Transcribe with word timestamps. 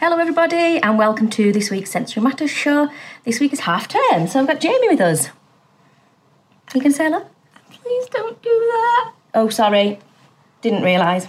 Hello, 0.00 0.16
everybody, 0.16 0.78
and 0.78 0.96
welcome 0.96 1.28
to 1.28 1.52
this 1.52 1.70
week's 1.70 1.90
Sensory 1.90 2.22
Matters 2.22 2.50
show. 2.50 2.88
This 3.26 3.38
week 3.38 3.52
is 3.52 3.60
half 3.60 3.86
term, 3.86 4.28
so 4.28 4.40
I've 4.40 4.46
got 4.46 4.58
Jamie 4.58 4.88
with 4.88 4.98
us. 4.98 5.28
You 6.74 6.80
can 6.80 6.90
say 6.90 7.04
hello? 7.04 7.26
Please 7.70 8.06
don't 8.06 8.40
do 8.40 8.48
that. 8.48 9.12
Oh, 9.34 9.50
sorry. 9.50 9.98
Didn't 10.62 10.84
realise. 10.84 11.26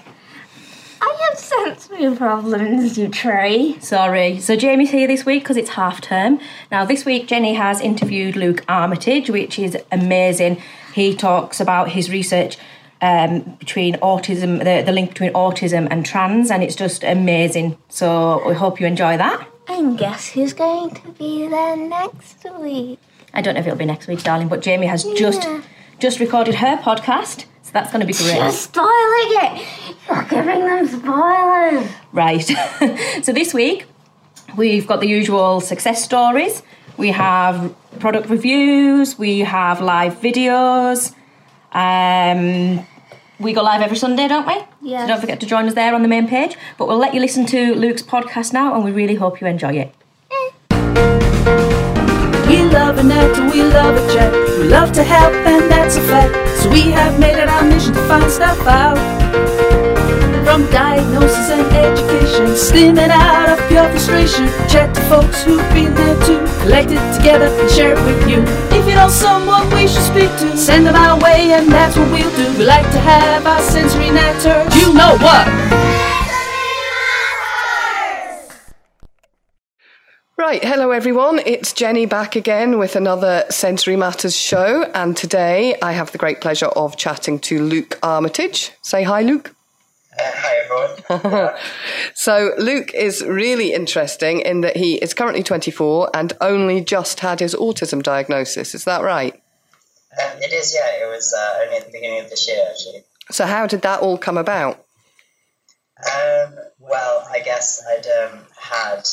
I 1.01 1.17
have 1.19 1.37
sensory 1.37 2.15
problems, 2.15 2.97
you 2.97 3.09
Trey. 3.09 3.77
Sorry. 3.79 4.39
So 4.39 4.55
Jamie's 4.55 4.91
here 4.91 5.05
this 5.05 5.25
week 5.25 5.43
because 5.43 5.57
it's 5.57 5.71
half 5.71 5.99
term. 5.99 6.39
Now, 6.71 6.85
this 6.85 7.03
week 7.03 7.27
Jenny 7.27 7.55
has 7.55 7.81
interviewed 7.81 8.37
Luke 8.37 8.63
Armitage, 8.69 9.29
which 9.29 9.59
is 9.59 9.75
amazing. 9.91 10.61
He 10.95 11.13
talks 11.13 11.59
about 11.59 11.89
his 11.89 12.09
research 12.09 12.57
um, 13.01 13.41
between 13.59 13.95
autism, 13.95 14.59
the, 14.59 14.83
the 14.85 14.91
link 14.91 15.09
between 15.09 15.33
autism 15.33 15.87
and 15.89 16.05
trans, 16.05 16.51
and 16.51 16.63
it's 16.63 16.75
just 16.75 17.03
amazing. 17.03 17.77
So 17.89 18.41
we 18.47 18.53
hope 18.53 18.79
you 18.79 18.87
enjoy 18.87 19.17
that. 19.17 19.47
And 19.67 19.97
guess 19.97 20.29
who's 20.29 20.53
going 20.53 20.91
to 20.95 21.07
be 21.13 21.47
there 21.47 21.75
next 21.77 22.45
week? 22.59 22.99
I 23.33 23.41
don't 23.41 23.53
know 23.53 23.61
if 23.61 23.67
it'll 23.67 23.77
be 23.79 23.85
next 23.85 24.07
week, 24.07 24.21
darling, 24.23 24.47
but 24.49 24.61
Jamie 24.61 24.87
has 24.87 25.03
just 25.15 25.43
Yeah. 25.43 25.61
just 25.99 26.19
recorded 26.19 26.55
her 26.55 26.77
podcast, 26.77 27.45
so 27.63 27.71
that's 27.73 27.91
going 27.91 28.01
to 28.01 28.07
be 28.07 28.13
You're 28.13 28.39
great. 28.41 28.53
spoiling 28.53 29.31
it. 29.45 29.67
You're 30.09 30.23
giving 30.23 30.65
them 30.65 30.87
spoilers. 30.87 31.89
Right. 32.11 32.43
so 33.23 33.31
this 33.31 33.53
week 33.53 33.85
we've 34.57 34.85
got 34.85 34.99
the 34.99 35.07
usual 35.07 35.61
success 35.61 36.03
stories. 36.03 36.61
We 36.97 37.09
have 37.11 37.73
product 37.99 38.29
reviews. 38.29 39.17
We 39.17 39.39
have 39.39 39.79
live 39.81 40.15
videos. 40.19 41.13
Um, 41.71 42.85
we 43.41 43.53
go 43.53 43.63
live 43.63 43.81
every 43.81 43.97
Sunday, 43.97 44.27
don't 44.27 44.45
we? 44.45 44.57
Yeah. 44.81 45.01
So 45.01 45.07
don't 45.07 45.19
forget 45.19 45.39
to 45.39 45.45
join 45.45 45.67
us 45.67 45.73
there 45.73 45.95
on 45.95 46.01
the 46.01 46.07
main 46.07 46.27
page. 46.27 46.57
But 46.77 46.87
we'll 46.87 46.97
let 46.97 47.13
you 47.13 47.19
listen 47.19 47.45
to 47.47 47.73
Luke's 47.75 48.03
podcast 48.03 48.53
now, 48.53 48.75
and 48.75 48.83
we 48.83 48.91
really 48.91 49.15
hope 49.15 49.41
you 49.41 49.47
enjoy 49.47 49.73
it. 49.73 49.93
Eh. 50.31 50.49
We 52.47 52.63
love 52.63 52.97
a 52.97 53.03
net 53.03 53.37
and 53.37 53.51
we 53.51 53.63
love 53.63 53.95
a 53.95 54.13
chat. 54.13 54.33
We 54.59 54.67
love 54.67 54.91
to 54.93 55.03
help 55.03 55.33
and 55.33 55.71
that's 55.71 55.95
a 55.95 56.01
fact. 56.01 56.35
So 56.59 56.69
we 56.69 56.91
have 56.91 57.19
made 57.19 57.37
it 57.37 57.47
our 57.47 57.63
mission 57.63 57.93
to 57.93 58.07
find 58.07 58.29
stuff 58.29 58.59
out. 58.67 58.97
From 60.45 60.69
diagnosis 60.69 61.49
and 61.49 61.61
education, 61.73 62.10
steaming 62.55 63.11
out 63.11 63.49
of 63.49 63.59
pure 63.67 63.89
frustration. 63.89 64.47
Chat 64.69 64.93
to 64.95 65.01
folks 65.01 65.43
who've 65.43 65.57
been 65.73 65.93
there 65.93 66.15
too. 66.25 66.39
Collect 66.61 66.91
it 66.91 67.17
together 67.17 67.45
and 67.45 67.69
share 67.71 67.93
it 67.93 68.05
with 68.05 68.29
you. 68.29 68.43
If 68.77 68.87
you 68.87 68.95
know 68.95 69.09
someone 69.09 69.69
we 69.69 69.87
should 69.87 70.03
speak 70.03 70.29
to, 70.39 70.57
send 70.57 70.85
them 70.85 70.95
our 70.95 71.19
way 71.19 71.53
and 71.53 71.71
that's 71.71 71.97
what 71.97 72.11
we'll 72.11 72.35
do. 72.35 72.57
We 72.57 72.65
like 72.65 72.89
to 72.91 72.99
have 72.99 73.45
our 73.45 73.61
sensory 73.61 74.09
natters. 74.09 74.75
You 74.75 74.93
know 74.93 75.17
what? 75.17 75.47
Right, 80.37 80.63
hello 80.63 80.89
everyone. 80.89 81.39
It's 81.45 81.71
Jenny 81.71 82.07
back 82.07 82.35
again 82.35 82.79
with 82.79 82.95
another 82.95 83.45
Sensory 83.51 83.95
Matters 83.95 84.35
show, 84.35 84.89
and 84.95 85.15
today 85.15 85.77
I 85.83 85.91
have 85.91 86.11
the 86.11 86.17
great 86.17 86.41
pleasure 86.41 86.65
of 86.65 86.97
chatting 86.97 87.37
to 87.41 87.61
Luke 87.61 87.99
Armitage. 88.01 88.71
Say 88.81 89.03
hi, 89.03 89.21
Luke. 89.21 89.53
Hi 90.17 90.55
everyone. 90.63 91.55
So, 92.13 92.53
Luke 92.57 92.93
is 92.93 93.23
really 93.23 93.73
interesting 93.73 94.41
in 94.41 94.61
that 94.61 94.77
he 94.77 94.95
is 94.95 95.13
currently 95.13 95.41
24 95.41 96.11
and 96.13 96.33
only 96.41 96.81
just 96.81 97.21
had 97.21 97.39
his 97.39 97.55
autism 97.55 98.03
diagnosis. 98.03 98.75
Is 98.75 98.83
that 98.83 99.01
right? 99.01 99.41
um, 100.21 100.37
it 100.41 100.51
is, 100.53 100.75
yeah. 100.75 101.05
It 101.05 101.09
was 101.09 101.33
uh, 101.33 101.63
only 101.63 101.77
at 101.77 101.85
the 101.85 101.91
beginning 101.91 102.19
of 102.19 102.29
this 102.29 102.47
year, 102.47 102.63
actually. 102.69 103.03
So, 103.31 103.45
how 103.45 103.65
did 103.65 103.81
that 103.83 104.01
all 104.01 104.17
come 104.17 104.37
about? 104.37 104.85
Um, 105.97 106.55
well, 106.79 107.25
I 107.31 107.39
guess 107.39 107.81
I'd 107.87 108.05
um, 108.07 108.39
had 108.59 109.07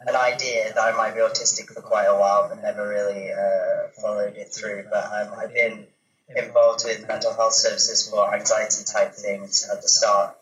an 0.00 0.14
idea 0.14 0.72
that 0.74 0.78
I 0.78 0.96
might 0.96 1.14
be 1.14 1.20
autistic 1.20 1.72
for 1.72 1.80
quite 1.80 2.06
a 2.06 2.18
while, 2.18 2.48
but 2.48 2.62
never 2.62 2.88
really 2.88 3.32
uh, 3.32 3.88
followed 4.00 4.34
it 4.36 4.52
through. 4.52 4.84
But 4.90 5.04
um, 5.04 5.34
I've 5.38 5.54
been 5.54 5.86
involved 6.36 6.84
with 6.84 7.06
mental 7.08 7.32
health 7.34 7.54
services 7.54 8.08
for 8.08 8.34
anxiety 8.34 8.84
type 8.84 9.14
things 9.14 9.68
at 9.72 9.80
the 9.82 9.88
start. 9.88 10.36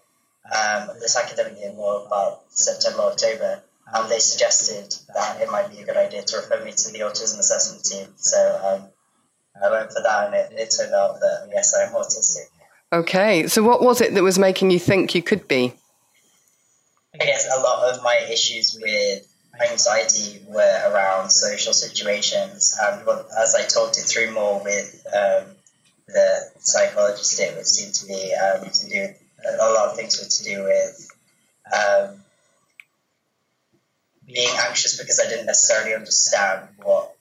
Um, 0.47 0.89
this 1.01 1.17
academic 1.17 1.59
year, 1.59 1.73
more 1.73 2.07
about 2.07 2.43
September, 2.49 3.03
October, 3.03 3.63
and 3.93 4.11
they 4.11 4.19
suggested 4.19 4.95
that 5.15 5.41
it 5.41 5.51
might 5.51 5.71
be 5.71 5.81
a 5.81 5.85
good 5.85 5.97
idea 5.97 6.23
to 6.23 6.37
refer 6.37 6.65
me 6.65 6.73
to 6.73 6.93
the 6.93 7.01
autism 7.01 7.39
assessment 7.39 7.85
team. 7.85 8.07
So 8.17 8.61
um, 8.65 8.89
I 9.63 9.71
went 9.71 9.93
for 9.93 10.03
that, 10.03 10.27
and 10.27 10.35
it, 10.35 10.53
it 10.53 10.75
turned 10.77 10.95
out 10.95 11.21
that 11.21 11.49
yes, 11.53 11.75
I 11.75 11.85
am 11.85 11.93
autistic. 11.93 12.47
Okay, 12.93 13.47
so 13.47 13.63
what 13.63 13.83
was 13.83 14.01
it 14.01 14.15
that 14.15 14.23
was 14.23 14.39
making 14.39 14.71
you 14.71 14.79
think 14.79 15.15
you 15.15 15.23
could 15.23 15.47
be? 15.47 15.73
I 17.15 17.25
guess 17.25 17.49
a 17.55 17.61
lot 17.61 17.93
of 17.93 18.03
my 18.03 18.27
issues 18.31 18.79
with 18.81 19.27
anxiety 19.61 20.43
were 20.49 20.91
around 20.91 21.31
social 21.31 21.73
situations, 21.73 22.77
and 22.81 23.07
as 23.39 23.55
I 23.55 23.65
talked 23.65 23.99
it 23.99 24.05
through 24.05 24.33
more 24.33 24.63
with 24.63 25.07
um, 25.15 25.55
the 26.09 26.51
psychologist, 26.59 27.39
it 27.41 27.57
would 27.57 27.67
seem 27.67 27.93
to 27.93 28.07
be 28.07 28.35
um, 28.35 28.69
to 28.69 28.89
do 28.89 29.09
a 29.49 29.73
lot 29.73 29.91
of 29.91 29.97
things 29.97 30.19
were 30.19 30.29
to 30.29 30.45
do 30.45 30.65
with 30.65 31.11
um, 31.73 32.17
being 34.27 34.51
anxious 34.69 34.99
because 34.99 35.21
I 35.21 35.29
didn't 35.29 35.47
necessarily 35.47 35.95
understand 35.95 36.69
what 36.83 37.15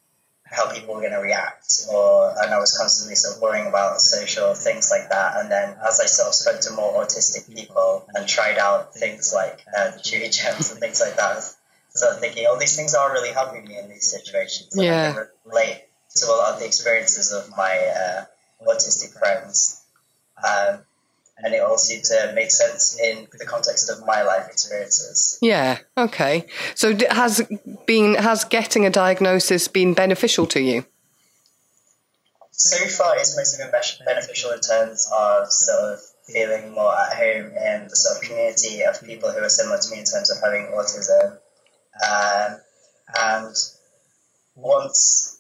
how 0.51 0.71
people 0.73 0.95
were 0.95 1.01
going 1.01 1.13
to 1.13 1.19
react, 1.19 1.83
or 1.91 2.33
and 2.41 2.51
I 2.51 2.59
was 2.59 2.75
constantly 2.75 3.15
sort 3.15 3.35
of 3.35 3.41
worrying 3.41 3.67
about 3.67 4.01
social 4.01 4.55
things 4.55 4.89
like 4.89 5.09
that. 5.09 5.37
And 5.37 5.51
then 5.51 5.75
as 5.87 5.99
I 5.99 6.05
sort 6.05 6.29
of 6.29 6.33
spoke 6.33 6.59
to 6.61 6.73
more 6.73 7.03
autistic 7.03 7.53
people 7.53 8.07
and 8.15 8.27
tried 8.27 8.57
out 8.57 8.95
things 8.95 9.31
like 9.33 9.63
uh, 9.77 9.91
the 9.91 9.99
Chewigems 9.99 10.71
and 10.71 10.79
things 10.79 11.01
like 11.01 11.17
that, 11.17 11.31
I 11.31 11.35
was 11.35 11.55
sort 11.89 12.13
of 12.13 12.19
thinking, 12.19 12.45
oh, 12.49 12.57
these 12.57 12.75
things 12.75 12.95
are 12.95 13.11
really 13.11 13.31
helping 13.31 13.65
me 13.65 13.77
in 13.77 13.89
these 13.89 14.09
situations. 14.09 14.75
And 14.75 14.85
Yeah. 14.85 15.09
I 15.09 15.13
can 15.13 15.27
relate 15.45 15.83
to 16.15 16.25
a 16.25 16.33
lot 16.33 16.53
of 16.53 16.59
the 16.59 16.65
experiences 16.65 17.31
of 17.31 17.49
my 17.55 17.93
uh, 17.95 18.25
autistic 18.67 19.17
friends. 19.17 19.83
Um, 20.37 20.79
and 21.43 21.53
it 21.53 21.61
all 21.61 21.77
seemed 21.77 22.03
to 22.05 22.31
make 22.35 22.51
sense 22.51 22.99
in 22.99 23.27
the 23.37 23.45
context 23.45 23.89
of 23.89 24.05
my 24.05 24.23
life 24.23 24.47
experiences. 24.49 25.37
Yeah, 25.41 25.79
okay. 25.97 26.45
So, 26.75 26.95
has 27.09 27.41
been 27.85 28.15
has 28.15 28.43
getting 28.43 28.85
a 28.85 28.89
diagnosis 28.89 29.67
been 29.67 29.93
beneficial 29.93 30.45
to 30.47 30.61
you? 30.61 30.85
So 32.51 32.85
far, 32.87 33.17
it's 33.17 33.37
mostly 33.37 33.63
been 33.63 33.71
beneficial 34.05 34.51
in 34.51 34.59
terms 34.59 35.09
of 35.15 35.49
sort 35.49 35.93
of 35.93 35.99
feeling 36.27 36.73
more 36.73 36.93
at 36.93 37.15
home 37.15 37.45
in 37.45 37.87
the 37.87 37.95
sort 37.95 38.17
of 38.17 38.29
community 38.29 38.81
of 38.81 39.01
people 39.01 39.31
who 39.31 39.39
are 39.39 39.49
similar 39.49 39.79
to 39.79 39.91
me 39.91 39.99
in 39.99 40.05
terms 40.05 40.29
of 40.29 40.37
having 40.43 40.67
autism. 40.67 41.37
Um, 42.05 42.59
and 43.17 43.55
once 44.55 45.39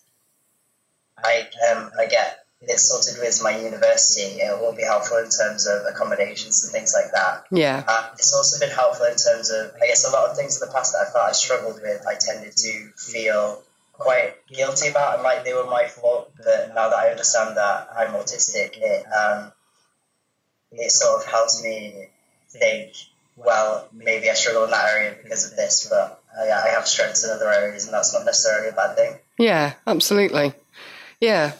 I 1.17 1.47
um, 1.71 1.91
I 1.99 2.05
get 2.05 2.38
it 2.61 2.77
sorted 2.79 3.21
with 3.21 3.41
my 3.41 3.57
university, 3.57 4.41
it 4.41 4.59
will 4.59 4.73
be 4.75 4.83
helpful 4.83 5.17
in 5.17 5.29
terms 5.29 5.65
of 5.65 5.85
accommodations 5.85 6.63
and 6.63 6.73
things 6.73 6.93
like 6.93 7.11
that. 7.13 7.45
Yeah, 7.51 7.83
Uh, 7.87 8.09
it's 8.13 8.33
also 8.33 8.59
been 8.59 8.75
helpful 8.75 9.05
in 9.05 9.15
terms 9.15 9.49
of, 9.49 9.71
I 9.81 9.87
guess, 9.87 10.05
a 10.05 10.11
lot 10.11 10.29
of 10.29 10.35
things 10.35 10.61
in 10.61 10.67
the 10.67 10.73
past 10.73 10.91
that 10.93 11.07
I 11.07 11.11
felt 11.11 11.29
I 11.29 11.31
struggled 11.31 11.81
with, 11.81 12.05
I 12.05 12.15
tended 12.19 12.55
to 12.57 12.89
feel 12.97 13.63
quite 13.93 14.35
guilty 14.47 14.87
about 14.89 15.15
and 15.15 15.23
like 15.23 15.43
they 15.45 15.53
were 15.53 15.65
my 15.65 15.87
fault. 15.87 16.31
But 16.37 16.73
now 16.75 16.89
that 16.89 16.97
I 16.97 17.11
understand 17.11 17.55
that 17.57 17.89
I'm 17.97 18.13
autistic, 18.13 18.77
it, 18.77 19.05
um, 19.07 19.51
it 20.71 20.91
sort 20.91 21.21
of 21.21 21.31
helps 21.31 21.63
me 21.63 22.07
think, 22.49 22.93
well, 23.37 23.87
maybe 23.93 24.29
I 24.29 24.33
struggle 24.33 24.65
in 24.65 24.71
that 24.71 24.89
area 24.93 25.15
because 25.23 25.49
of 25.49 25.55
this, 25.55 25.87
but 25.89 26.21
I, 26.37 26.51
I 26.51 26.69
have 26.75 26.87
strengths 26.87 27.23
in 27.23 27.31
other 27.31 27.49
areas, 27.49 27.85
and 27.85 27.93
that's 27.93 28.13
not 28.13 28.25
necessarily 28.25 28.69
a 28.69 28.73
bad 28.73 28.97
thing. 28.97 29.15
yeah, 29.37 29.73
absolutely. 29.87 30.53
Yeah. 31.21 31.53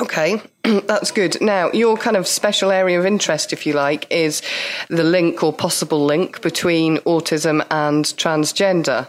Okay, 0.00 0.40
that's 0.64 1.10
good. 1.10 1.40
Now, 1.40 1.70
your 1.72 1.96
kind 1.96 2.16
of 2.16 2.26
special 2.26 2.70
area 2.70 2.98
of 2.98 3.04
interest, 3.06 3.52
if 3.52 3.66
you 3.66 3.74
like, 3.74 4.10
is 4.10 4.42
the 4.88 5.04
link 5.04 5.42
or 5.42 5.52
possible 5.52 6.04
link 6.04 6.40
between 6.42 6.96
autism 6.98 7.64
and 7.70 8.04
transgender. 8.04 9.08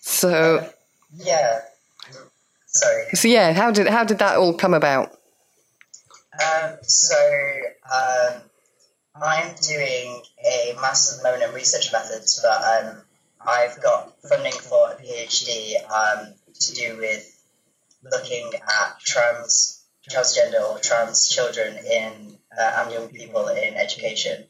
So, 0.00 0.68
Yeah. 1.14 1.60
Sorry. 2.66 3.04
so 3.14 3.28
yeah, 3.28 3.52
how 3.52 3.70
did 3.70 3.86
how 3.88 4.02
did 4.04 4.18
that 4.20 4.38
all 4.38 4.54
come 4.54 4.72
about? 4.72 5.10
Um, 6.32 6.76
so 6.82 7.14
um, 7.94 8.40
I'm 9.14 9.54
doing 9.60 10.22
a 10.42 10.72
master's 10.80 11.18
at 11.18 11.22
the 11.22 11.28
moment 11.28 11.50
in 11.50 11.54
research 11.54 11.92
methods, 11.92 12.40
but 12.42 12.62
um, 12.86 13.02
I've 13.46 13.80
got 13.82 14.14
funding 14.26 14.52
for 14.52 14.90
a 14.92 14.94
PhD 14.94 15.74
um, 15.90 16.32
to 16.60 16.74
do 16.74 16.96
with 16.96 17.28
looking 18.10 18.50
at 18.54 18.98
trans, 19.00 19.81
transgender 20.10 20.62
or 20.68 20.78
trans 20.78 21.28
children 21.28 21.76
in 21.84 22.38
uh, 22.58 22.82
and 22.82 22.92
young 22.92 23.08
people 23.08 23.48
in 23.48 23.74
education, 23.74 24.44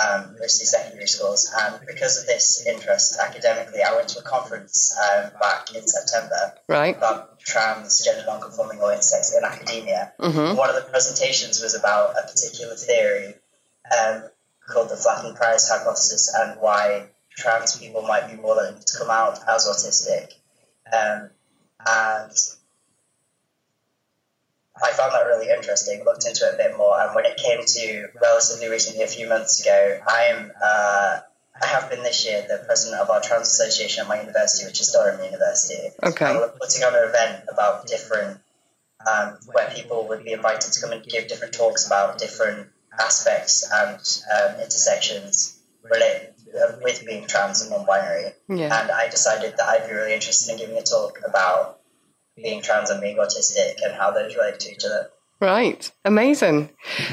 um, 0.00 0.36
mostly 0.38 0.66
secondary 0.66 1.06
schools. 1.08 1.52
And 1.60 1.80
because 1.86 2.20
of 2.20 2.26
this 2.26 2.64
interest 2.66 3.18
academically, 3.18 3.82
I 3.82 3.96
went 3.96 4.08
to 4.10 4.20
a 4.20 4.22
conference 4.22 4.96
um, 4.96 5.30
back 5.40 5.74
in 5.74 5.86
September 5.86 6.54
Right. 6.68 6.96
about 6.96 7.40
transgender 7.40 8.26
non-conforming 8.26 8.78
or 8.80 8.92
intersex 8.92 9.36
in 9.36 9.42
academia. 9.44 10.12
Mhm. 10.20 10.56
One 10.56 10.68
of 10.68 10.76
the 10.76 10.82
presentations 10.82 11.60
was 11.60 11.74
about 11.74 12.16
a 12.16 12.22
particular 12.28 12.76
theory 12.76 13.34
um, 13.98 14.24
called 14.68 14.90
the 14.90 14.96
flattened 14.96 15.34
priors 15.36 15.68
hypothesis 15.68 16.32
and 16.32 16.60
why 16.60 17.08
trans 17.30 17.76
people 17.76 18.02
might 18.02 18.28
be 18.28 18.36
more 18.36 18.54
likely 18.54 18.82
to 18.84 18.98
come 18.98 19.10
out 19.10 19.38
as 19.48 19.66
autistic. 19.66 20.32
Um, 20.92 21.30
and 21.86 22.32
I 24.82 24.92
found 24.92 25.12
that 25.12 25.26
really 25.26 25.50
interesting, 25.50 26.04
looked 26.04 26.26
into 26.26 26.46
it 26.46 26.54
a 26.54 26.56
bit 26.56 26.76
more, 26.76 27.00
and 27.00 27.14
when 27.14 27.24
it 27.24 27.36
came 27.36 27.64
to 27.64 28.08
relatively 28.20 28.68
recently, 28.68 29.02
a 29.02 29.08
few 29.08 29.28
months 29.28 29.60
ago, 29.60 30.00
I'm 30.06 30.52
uh, 30.62 31.20
I 31.60 31.66
have 31.66 31.90
been 31.90 32.02
this 32.02 32.24
year 32.26 32.44
the 32.48 32.62
president 32.66 33.00
of 33.00 33.10
our 33.10 33.20
trans 33.20 33.48
association 33.48 34.02
at 34.02 34.08
my 34.08 34.20
university, 34.20 34.66
which 34.66 34.80
is 34.80 34.92
Durham 34.92 35.22
University. 35.24 35.88
Okay. 36.02 36.24
And 36.24 36.38
we're 36.38 36.50
putting 36.50 36.84
on 36.84 36.94
an 36.94 37.08
event 37.08 37.44
about 37.52 37.86
different, 37.86 38.38
um, 39.10 39.38
where 39.52 39.68
people 39.70 40.06
would 40.08 40.24
be 40.24 40.32
invited 40.32 40.72
to 40.72 40.80
come 40.80 40.92
and 40.92 41.04
give 41.04 41.28
different 41.28 41.54
talks 41.54 41.86
about 41.86 42.18
different 42.18 42.68
aspects 42.98 43.68
and 43.72 43.98
um, 44.34 44.60
intersections 44.60 45.58
related 45.82 46.34
uh, 46.54 46.72
with 46.82 47.04
being 47.06 47.26
trans 47.26 47.62
and 47.62 47.70
non-binary. 47.70 48.32
Yeah. 48.48 48.80
And 48.80 48.90
I 48.90 49.08
decided 49.08 49.54
that 49.56 49.68
I'd 49.68 49.88
be 49.88 49.94
really 49.94 50.14
interested 50.14 50.52
in 50.52 50.58
giving 50.58 50.78
a 50.78 50.82
talk 50.82 51.20
about 51.26 51.77
being 52.42 52.62
trans 52.62 52.90
and 52.90 53.00
being 53.00 53.16
autistic 53.16 53.74
and 53.84 53.94
how 53.94 54.10
those 54.10 54.36
relate 54.36 54.60
to 54.60 54.72
each 54.72 54.84
other. 54.84 55.10
Right, 55.40 55.90
amazing. 56.04 56.68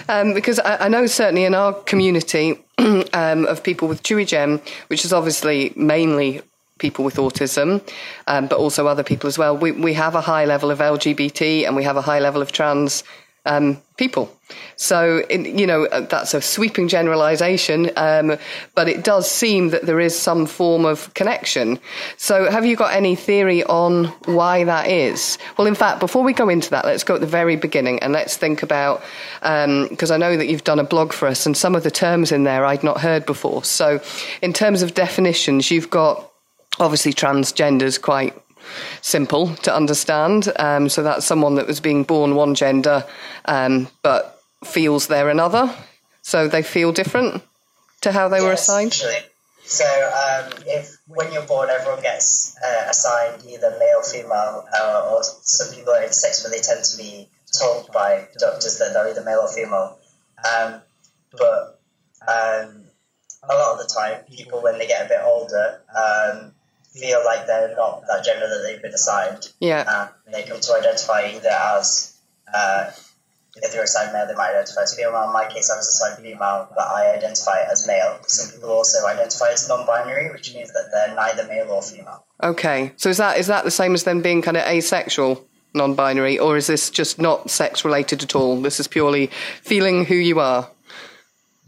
Um, 0.09 0.33
because 0.33 0.59
I, 0.59 0.85
I, 0.85 0.87
know 0.87 1.05
certainly 1.05 1.45
in 1.45 1.53
our 1.53 1.73
community 1.73 2.57
um, 3.13 3.45
of 3.45 3.61
people 3.61 3.87
with 3.87 4.01
Chewigem, 4.01 4.67
which 4.87 5.05
is 5.05 5.13
obviously 5.13 5.73
mainly 5.75 6.41
people 6.79 7.05
with 7.05 7.17
autism, 7.17 7.87
um, 8.25 8.47
but 8.47 8.57
also 8.57 8.87
other 8.87 9.03
people 9.03 9.27
as 9.27 9.37
well, 9.37 9.55
we, 9.55 9.71
we 9.71 9.93
have 9.93 10.15
a 10.15 10.21
high 10.21 10.45
level 10.45 10.71
of 10.71 10.79
LGBT 10.79 11.67
and 11.67 11.75
we 11.75 11.83
have 11.83 11.97
a 11.97 12.01
high 12.01 12.19
level 12.19 12.41
of 12.41 12.51
trans 12.51 13.03
um, 13.45 13.81
people. 13.97 14.29
So, 14.75 15.23
in, 15.29 15.57
you 15.57 15.65
know, 15.65 15.85
uh, 15.85 16.01
that's 16.01 16.33
a 16.33 16.41
sweeping 16.41 16.87
generalization, 16.87 17.89
um, 17.95 18.37
but 18.75 18.87
it 18.87 19.03
does 19.03 19.29
seem 19.29 19.69
that 19.69 19.85
there 19.85 19.99
is 19.99 20.17
some 20.17 20.45
form 20.45 20.85
of 20.85 21.13
connection. 21.13 21.79
So, 22.17 22.51
have 22.51 22.65
you 22.65 22.75
got 22.75 22.93
any 22.93 23.15
theory 23.15 23.63
on 23.63 24.05
why 24.25 24.63
that 24.65 24.87
is? 24.87 25.37
Well, 25.57 25.67
in 25.67 25.75
fact, 25.75 25.99
before 25.99 26.23
we 26.23 26.33
go 26.33 26.49
into 26.49 26.69
that, 26.71 26.85
let's 26.85 27.03
go 27.03 27.15
at 27.15 27.21
the 27.21 27.27
very 27.27 27.55
beginning 27.55 27.99
and 27.99 28.13
let's 28.13 28.37
think 28.37 28.61
about, 28.63 29.01
because 29.41 30.11
um, 30.11 30.15
I 30.15 30.17
know 30.17 30.37
that 30.37 30.47
you've 30.47 30.63
done 30.63 30.79
a 30.79 30.83
blog 30.83 31.13
for 31.13 31.27
us 31.27 31.45
and 31.45 31.55
some 31.55 31.75
of 31.75 31.83
the 31.83 31.91
terms 31.91 32.31
in 32.31 32.43
there 32.43 32.65
I'd 32.65 32.83
not 32.83 33.01
heard 33.01 33.25
before. 33.25 33.63
So, 33.63 34.01
in 34.41 34.53
terms 34.53 34.81
of 34.81 34.93
definitions, 34.93 35.71
you've 35.71 35.89
got 35.89 36.31
obviously 36.79 37.13
transgenders 37.13 38.01
quite 38.01 38.33
simple 39.01 39.55
to 39.57 39.75
understand. 39.75 40.51
Um, 40.57 40.89
so 40.89 41.03
that's 41.03 41.25
someone 41.25 41.55
that 41.55 41.67
was 41.67 41.79
being 41.79 42.03
born 42.03 42.35
one 42.35 42.55
gender, 42.55 43.05
um, 43.45 43.87
but 44.01 44.39
feels 44.63 45.07
they're 45.07 45.29
another. 45.29 45.73
So 46.21 46.47
they 46.47 46.63
feel 46.63 46.91
different 46.91 47.43
to 48.01 48.11
how 48.11 48.27
they 48.27 48.37
yes, 48.37 48.45
were 48.45 48.53
assigned. 48.53 48.87
Actually. 48.87 49.29
So 49.65 49.85
um, 49.85 50.53
if 50.67 50.97
when 51.07 51.31
you're 51.33 51.45
born, 51.45 51.69
everyone 51.69 52.01
gets 52.01 52.55
uh, 52.63 52.87
assigned 52.89 53.43
either 53.47 53.75
male, 53.79 53.97
or 53.97 54.03
female, 54.03 54.65
uh, 54.79 55.09
or 55.11 55.23
some 55.23 55.73
people 55.73 55.93
are 55.93 56.01
intersex, 56.01 56.43
but 56.43 56.51
they 56.51 56.59
tend 56.59 56.83
to 56.85 56.97
be 56.97 57.29
told 57.59 57.91
by 57.91 58.27
doctors 58.37 58.77
that 58.77 58.93
they're 58.93 59.09
either 59.09 59.23
male 59.23 59.39
or 59.39 59.47
female. 59.47 59.97
Um, 60.45 60.81
but 61.31 61.79
um, 62.27 62.83
a 63.49 63.53
lot 63.53 63.73
of 63.73 63.79
the 63.79 63.91
time, 63.93 64.23
people 64.25 64.61
when 64.61 64.77
they 64.77 64.87
get 64.87 65.05
a 65.05 65.09
bit 65.09 65.21
older 65.23 65.81
um, 65.95 66.53
feel 66.95 67.23
like 67.25 67.45
they're 67.45 67.75
not 67.75 68.03
that 68.07 68.23
gender 68.23 68.47
that 68.47 68.63
they've 68.65 68.81
been 68.81 68.93
assigned. 68.93 69.51
Yeah. 69.59 69.83
Uh, 69.87 70.07
they 70.31 70.43
come 70.43 70.59
to 70.59 70.73
identify 70.73 71.31
either 71.35 71.49
as, 71.49 72.17
uh, 72.53 72.91
if 73.57 73.71
they're 73.71 73.83
assigned 73.83 74.13
male, 74.13 74.27
they 74.27 74.33
might 74.33 74.51
identify 74.51 74.83
as 74.83 74.95
female. 74.95 75.23
In 75.23 75.33
my 75.33 75.47
case, 75.47 75.69
I 75.69 75.77
was 75.77 75.87
assigned 75.87 76.23
female, 76.23 76.67
but 76.75 76.87
I 76.87 77.13
identify 77.15 77.63
as 77.71 77.87
male. 77.87 78.19
Some 78.27 78.53
people 78.53 78.69
also 78.69 79.05
identify 79.05 79.51
as 79.51 79.67
non-binary, 79.67 80.31
which 80.31 80.53
means 80.53 80.71
that 80.73 80.89
they're 80.91 81.15
neither 81.15 81.47
male 81.47 81.69
or 81.69 81.81
female. 81.81 82.25
Okay. 82.41 82.93
So 82.97 83.09
is 83.09 83.17
that 83.17 83.37
is 83.37 83.47
that 83.47 83.63
the 83.63 83.71
same 83.71 83.93
as 83.93 84.03
them 84.03 84.21
being 84.21 84.41
kind 84.41 84.57
of 84.57 84.63
asexual, 84.63 85.45
non-binary, 85.73 86.39
or 86.39 86.57
is 86.57 86.67
this 86.67 86.89
just 86.89 87.19
not 87.19 87.49
sex 87.49 87.85
related 87.85 88.23
at 88.23 88.35
all? 88.35 88.61
This 88.61 88.79
is 88.79 88.87
purely 88.87 89.27
feeling 89.61 90.05
who 90.05 90.15
you 90.15 90.39
are. 90.39 90.69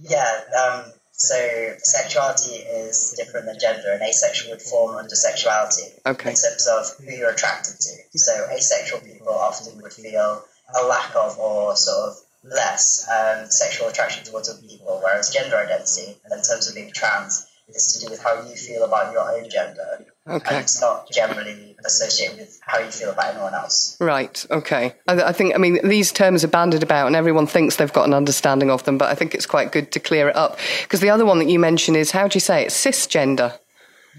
Yeah. 0.01 0.41
Um, 0.62 0.91
so 1.18 1.74
sexuality 1.80 2.56
is 2.58 3.14
different 3.18 3.48
than 3.48 3.58
gender, 3.60 3.92
and 3.92 4.02
asexual 4.02 4.52
would 4.52 4.62
fall 4.62 4.96
under 4.98 5.16
sexuality 5.16 5.94
Okay. 6.06 6.30
in 6.30 6.36
terms 6.36 6.68
of 6.68 6.86
who 7.04 7.12
you're 7.12 7.31
attracted 7.31 7.75
to. 7.80 8.19
So 8.19 8.48
asexual 8.52 9.02
people 9.02 9.30
often 9.34 9.81
would 9.81 9.94
feel 9.94 10.46
a 10.80 10.86
lack 10.86 11.16
of 11.16 11.38
or 11.40 11.75
sort 11.75 12.10
of 12.10 12.18
less 12.44 13.08
um, 13.10 13.50
sexual 13.50 13.88
attraction 13.88 14.24
towards 14.25 14.48
other 14.50 14.62
people, 14.62 15.02
whereas 15.04 15.31
gender 15.31 15.58
identity, 15.58 16.16
in 16.31 16.42
terms 16.44 16.69
of 16.69 16.75
being 16.75 16.92
trans, 16.92 17.48
is 17.68 17.94
to 17.94 18.06
do 18.06 18.12
with 18.12 18.22
how 18.22 18.42
you 18.48 18.56
feel 18.56 18.84
about 18.84 19.12
your 19.12 19.30
own 19.30 19.50
gender, 19.50 20.06
Okay. 20.27 20.56
and 20.56 20.63
it's 20.63 20.81
not 20.81 21.09
generally 21.09 21.75
associated 21.85 22.38
with 22.38 22.59
how 22.65 22.79
you 22.79 22.91
feel 22.91 23.12
about 23.12 23.33
anyone 23.33 23.53
else. 23.53 23.95
Right. 24.00 24.45
Okay. 24.51 24.94
I, 25.07 25.24
I 25.24 25.31
think. 25.31 25.56
I 25.56 25.57
mean, 25.57 25.79
these 25.88 26.12
terms 26.12 26.44
are 26.44 26.50
bandied 26.50 26.83
about, 26.83 27.07
and 27.07 27.15
everyone 27.15 27.47
thinks 27.47 27.77
they've 27.77 27.91
got 27.94 28.07
an 28.07 28.13
understanding 28.13 28.69
of 28.69 28.83
them. 28.83 28.97
But 28.97 29.09
I 29.09 29.15
think 29.15 29.33
it's 29.33 29.45
quite 29.45 29.71
good 29.71 29.91
to 29.94 30.00
clear 30.00 30.29
it 30.29 30.35
up 30.35 30.57
because 30.83 31.00
the 31.00 31.09
other 31.09 31.25
one 31.25 31.39
that 31.39 31.50
you 31.50 31.59
mentioned 31.59 31.97
is 31.97 32.12
how 32.12 32.27
do 32.27 32.35
you 32.35 32.41
say 32.41 32.63
it? 32.63 32.69
Cisgender. 32.69 33.57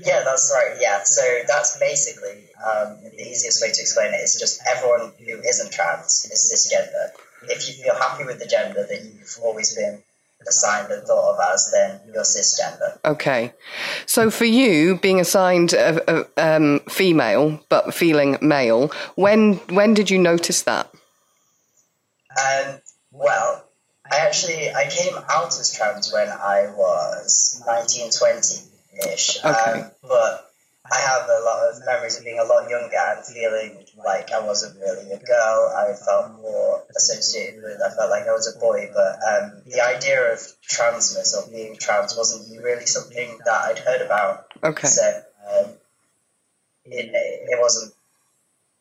Yeah, 0.01 0.23
that's 0.25 0.53
right. 0.55 0.77
Yeah, 0.81 1.03
so 1.03 1.23
that's 1.47 1.79
basically 1.79 2.47
um, 2.65 2.99
the 3.03 3.21
easiest 3.21 3.61
way 3.61 3.73
to 3.73 3.81
explain 3.81 4.15
it 4.15 4.19
is 4.19 4.39
just 4.39 4.63
everyone 4.67 5.13
who 5.19 5.41
isn't 5.41 5.73
trans 5.73 6.25
is 6.31 6.41
cisgender. 6.53 7.11
If 7.51 7.69
you 7.69 7.75
feel 7.83 7.95
happy 7.95 8.25
with 8.25 8.39
the 8.39 8.47
gender 8.47 8.87
that 8.87 9.03
you've 9.03 9.39
always 9.43 9.75
been 9.75 10.03
assigned 10.47 10.93
and 10.93 11.07
thought 11.07 11.35
of 11.35 11.41
as, 11.53 11.71
then 11.73 12.01
you're 12.13 12.23
cisgender. 12.23 12.99
Okay. 13.05 13.53
So 14.07 14.31
for 14.31 14.45
you, 14.45 14.97
being 14.97 15.21
assigned 15.21 15.73
a, 15.73 16.21
a, 16.21 16.27
um, 16.37 16.81
female 16.89 17.61
but 17.69 17.95
feeling 17.95 18.39
male, 18.41 18.89
when 19.17 19.55
when 19.69 19.95
did 19.95 20.11
you 20.11 20.19
notice 20.19 20.63
that? 20.63 20.91
Um, 22.39 22.81
well, 23.11 23.65
I 24.11 24.19
actually 24.19 24.71
I 24.71 24.89
came 24.89 25.15
out 25.29 25.49
as 25.49 25.73
trans 25.75 26.13
when 26.13 26.29
I 26.29 26.73
was 26.75 27.63
19, 27.67 28.11
20 28.11 28.69
ish. 29.13 29.39
Okay. 29.45 29.81
Um, 29.81 29.91
but 30.03 30.51
I 30.91 30.99
have 30.99 31.29
a 31.29 31.45
lot 31.45 31.69
of 31.69 31.85
memories 31.85 32.19
of 32.19 32.25
being 32.25 32.39
a 32.39 32.45
lot 32.45 32.69
younger 32.71 32.97
and 32.97 33.25
feeling 33.25 33.85
like 34.05 34.33
I 34.33 34.41
wasn't 34.41 34.79
really 34.79 35.11
a 35.11 35.19
girl. 35.19 35.75
I 35.77 35.95
felt 35.95 36.41
more 36.41 36.85
associated 36.97 37.63
with. 37.63 37.81
I 37.85 37.95
felt 37.95 38.11
like 38.11 38.27
I 38.27 38.33
was 38.33 38.55
a 38.55 38.59
boy. 38.59 38.91
But 38.93 39.19
um, 39.23 39.63
the 39.67 39.81
idea 39.85 40.33
of 40.33 40.39
transness 40.69 41.35
or 41.37 41.51
being 41.51 41.77
trans 41.77 42.17
wasn't 42.17 42.63
really 42.63 42.87
something 42.87 43.39
that 43.45 43.63
I'd 43.65 43.79
heard 43.79 44.03
about. 44.03 44.47
Okay. 44.63 44.87
So 44.87 45.23
um, 45.51 45.71
it, 46.85 47.11
it 47.13 47.61
wasn't 47.61 47.93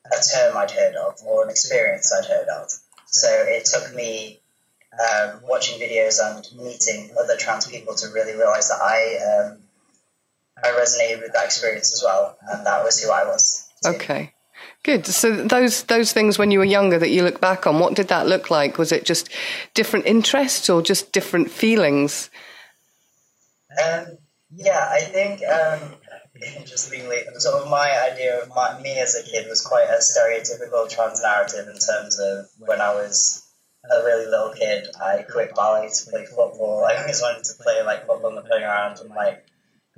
a 0.06 0.18
term 0.36 0.58
I'd 0.58 0.72
heard 0.72 0.96
of 0.96 1.16
or 1.26 1.44
an 1.44 1.50
experience 1.50 2.14
I'd 2.14 2.26
heard 2.26 2.48
of. 2.48 2.70
So 3.08 3.28
it 3.30 3.66
took 3.66 3.96
me 3.96 4.40
um, 4.94 5.42
watching 5.44 5.80
videos 5.80 6.20
and 6.22 6.46
meeting 6.64 7.12
other 7.20 7.38
trans 7.38 7.68
people 7.68 7.96
to 7.96 8.08
really 8.10 8.34
realize 8.34 8.70
that 8.70 8.82
I 8.82 9.50
um, 9.52 9.60
I 10.64 10.70
resonated 10.70 11.22
with 11.22 11.34
that 11.34 11.46
experience 11.46 11.94
as 11.94 12.04
well, 12.04 12.38
and 12.50 12.66
that 12.66 12.84
was 12.84 13.00
who 13.02 13.12
I 13.12 13.26
was. 13.26 13.68
Okay. 13.86 14.34
Good. 14.84 15.06
So 15.06 15.36
those 15.36 15.84
those 15.84 16.14
things 16.14 16.40
when 16.40 16.52
you 16.52 16.60
were 16.60 16.66
younger 16.66 16.98
that 16.98 17.10
you 17.10 17.24
look 17.24 17.42
back 17.42 17.68
on, 17.68 17.80
what 17.80 17.96
did 17.96 18.08
that 18.08 18.28
look 18.28 18.50
like? 18.50 18.78
Was 18.78 18.92
it 18.92 19.06
just 19.06 19.30
different 19.74 20.06
interests 20.06 20.70
or 20.70 20.82
just 20.82 21.12
different 21.12 21.52
feelings? 21.52 22.30
Um, 23.84 24.18
yeah, 24.56 24.88
I 24.90 25.02
think 25.02 25.42
um, 25.44 25.96
interestingly, 26.56 27.18
sort 27.38 27.62
of 27.62 27.70
my 27.70 27.92
idea 28.12 28.42
of 28.42 28.50
my, 28.50 28.80
me 28.82 28.98
as 29.00 29.16
a 29.16 29.24
kid 29.24 29.48
was 29.50 29.62
quite 29.62 29.88
a 29.90 30.00
stereotypical 30.00 30.90
trans 30.90 31.22
narrative 31.22 31.68
in 31.68 31.78
terms 31.78 32.20
of 32.20 32.46
when 32.60 32.80
I 32.80 32.94
was 32.94 33.44
a 33.90 34.04
really 34.04 34.26
little 34.26 34.54
kid, 34.54 34.88
I 35.02 35.24
quit 35.24 35.56
ballet 35.56 35.90
to 35.90 36.12
play 36.12 36.26
football. 36.26 36.86
I 36.86 36.98
always 36.98 37.22
wanted 37.22 37.44
to 37.46 37.54
play 37.62 37.84
like 37.84 38.06
football 38.06 38.30
on 38.30 38.36
the 38.36 38.42
playground 38.42 39.00
and 39.00 39.10
like 39.10 39.46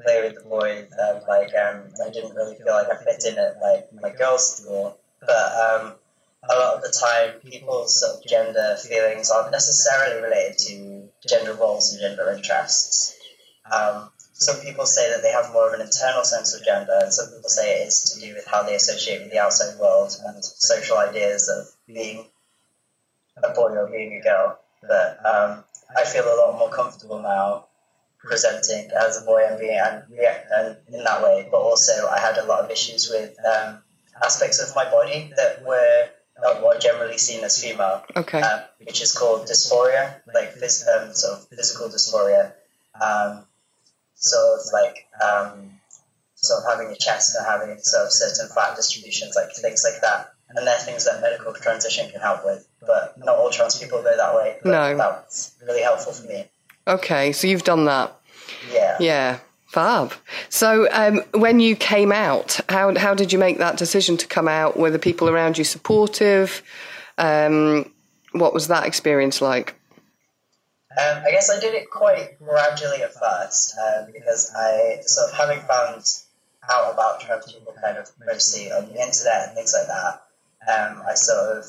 play 0.03 0.21
with 0.23 0.35
the 0.35 0.49
boys. 0.49 0.87
And, 0.97 1.21
like 1.27 1.51
um, 1.55 1.83
I 2.05 2.09
didn't 2.09 2.35
really 2.35 2.55
feel 2.55 2.73
like 2.73 2.91
I 2.91 3.03
fit 3.03 3.23
in 3.25 3.37
at 3.37 3.59
like 3.61 3.89
my 4.01 4.09
girls' 4.09 4.57
school, 4.57 4.97
but 5.19 5.29
um, 5.29 5.93
a 6.49 6.55
lot 6.55 6.75
of 6.75 6.81
the 6.81 6.91
time, 6.91 7.39
people's 7.41 7.99
sort 7.99 8.17
of 8.17 8.29
gender 8.29 8.77
feelings 8.77 9.29
aren't 9.29 9.51
necessarily 9.51 10.21
related 10.21 10.57
to 10.59 11.09
gender 11.27 11.53
roles 11.53 11.93
and 11.93 12.01
gender 12.01 12.31
interests. 12.31 13.15
Um, 13.69 14.09
some 14.33 14.61
people 14.61 14.85
say 14.85 15.11
that 15.11 15.21
they 15.21 15.31
have 15.31 15.51
more 15.51 15.67
of 15.67 15.73
an 15.73 15.85
internal 15.85 16.23
sense 16.23 16.55
of 16.55 16.63
gender, 16.63 16.97
and 17.01 17.13
some 17.13 17.27
people 17.27 17.49
say 17.49 17.81
it 17.81 17.87
is 17.87 18.13
to 18.13 18.21
do 18.21 18.33
with 18.33 18.47
how 18.47 18.63
they 18.63 18.75
associate 18.75 19.21
with 19.21 19.31
the 19.31 19.39
outside 19.39 19.77
world 19.79 20.15
and 20.25 20.43
social 20.43 20.97
ideas 20.97 21.49
of 21.49 21.67
being 21.93 22.25
a 23.43 23.49
boy 23.53 23.75
or 23.75 23.87
being 23.87 24.17
a 24.17 24.23
girl. 24.23 24.59
But 24.81 25.19
um, 25.25 25.63
I 25.95 26.05
feel 26.05 26.23
a 26.23 26.39
lot 26.39 26.57
more 26.57 26.69
comfortable 26.69 27.21
now 27.21 27.65
presenting 28.19 28.89
as 28.91 29.21
a 29.21 29.25
boy 29.25 29.45
and 29.47 29.59
being 29.59 29.79
and 29.79 30.03
and 30.51 30.77
in 30.93 31.03
that 31.03 31.23
way. 31.23 31.47
But 31.49 31.57
also, 31.57 32.07
I 32.07 32.19
had 32.19 32.37
a 32.37 32.45
lot 32.45 32.63
of 32.63 32.71
issues 32.71 33.09
with 33.09 33.35
um, 33.45 33.79
aspects 34.23 34.59
of 34.59 34.75
my 34.75 34.89
body 34.89 35.31
that 35.35 35.63
were 35.65 36.09
not 36.41 36.61
what 36.61 36.79
generally 36.81 37.17
seen 37.17 37.43
as 37.43 37.61
female, 37.61 38.03
Okay. 38.15 38.41
um, 38.41 38.61
which 38.85 39.01
is 39.01 39.11
called 39.11 39.47
dysphoria, 39.47 40.21
like 40.33 40.55
phys- 40.55 40.85
um, 40.87 41.13
sort 41.13 41.33
of 41.39 41.47
physical 41.49 41.87
dysphoria. 41.89 42.53
Um, 42.99 43.45
sort 44.15 44.59
of 44.59 44.65
like 44.73 45.07
um, 45.23 45.71
sort 46.35 46.63
of 46.63 46.69
having 46.71 46.91
a 46.91 46.95
chest 46.95 47.35
and 47.37 47.45
having 47.45 47.77
sort 47.79 48.05
of 48.05 48.11
certain 48.11 48.49
fat 48.53 48.75
distributions, 48.75 49.35
like 49.35 49.53
things 49.55 49.85
like 49.89 50.01
that. 50.01 50.33
And 50.49 50.65
they're 50.65 50.77
things 50.79 51.05
that 51.05 51.21
medical 51.21 51.53
transition 51.53 52.09
can 52.09 52.19
help 52.21 52.43
with, 52.43 52.67
but 52.81 53.17
not 53.17 53.35
all 53.37 53.49
trans 53.51 53.77
people 53.77 54.01
go 54.01 54.15
that 54.17 54.35
way. 54.35 54.57
No. 54.65 54.97
that's 54.97 55.55
really 55.65 55.83
helpful 55.83 56.11
for 56.11 56.27
me. 56.27 56.45
Okay, 56.89 57.31
so 57.31 57.47
you've 57.47 57.63
done 57.63 57.85
that. 57.85 58.19
Yeah. 58.73 58.97
Yeah, 58.99 59.39
fab. 59.67 60.13
So 60.49 60.87
um, 60.91 61.21
when 61.33 61.59
you 61.59 61.75
came 61.75 62.11
out, 62.11 62.59
how 62.67 62.97
how 62.97 63.13
did 63.13 63.31
you 63.31 63.37
make 63.37 63.59
that 63.59 63.77
decision 63.77 64.17
to 64.17 64.27
come 64.27 64.47
out? 64.47 64.77
Were 64.77 64.89
the 64.89 64.99
people 64.99 65.29
around 65.29 65.59
you 65.59 65.63
supportive? 65.63 66.63
Um, 67.19 67.91
what 68.31 68.55
was 68.55 68.67
that 68.69 68.85
experience 68.87 69.39
like? 69.39 69.75
Um, 70.99 71.21
I 71.25 71.29
guess 71.29 71.51
I 71.51 71.59
did 71.59 71.75
it 71.75 71.91
quite 71.91 72.39
gradually 72.39 73.03
at 73.03 73.13
first 73.13 73.77
um, 73.77 74.07
because 74.11 74.51
I 74.57 74.97
sort 75.01 75.29
of 75.29 75.37
having 75.37 75.59
found 75.59 76.03
out 76.71 76.93
about 76.93 77.21
trans 77.21 77.51
people 77.51 77.73
kind 77.81 77.97
of 77.97 78.09
mostly 78.25 78.71
on 78.71 78.87
the 78.87 78.99
internet 78.99 79.47
and 79.47 79.55
things 79.55 79.75
like 79.77 79.87
that. 79.87 80.23
Um, 80.67 81.03
I 81.07 81.13
sort 81.13 81.57
of 81.57 81.65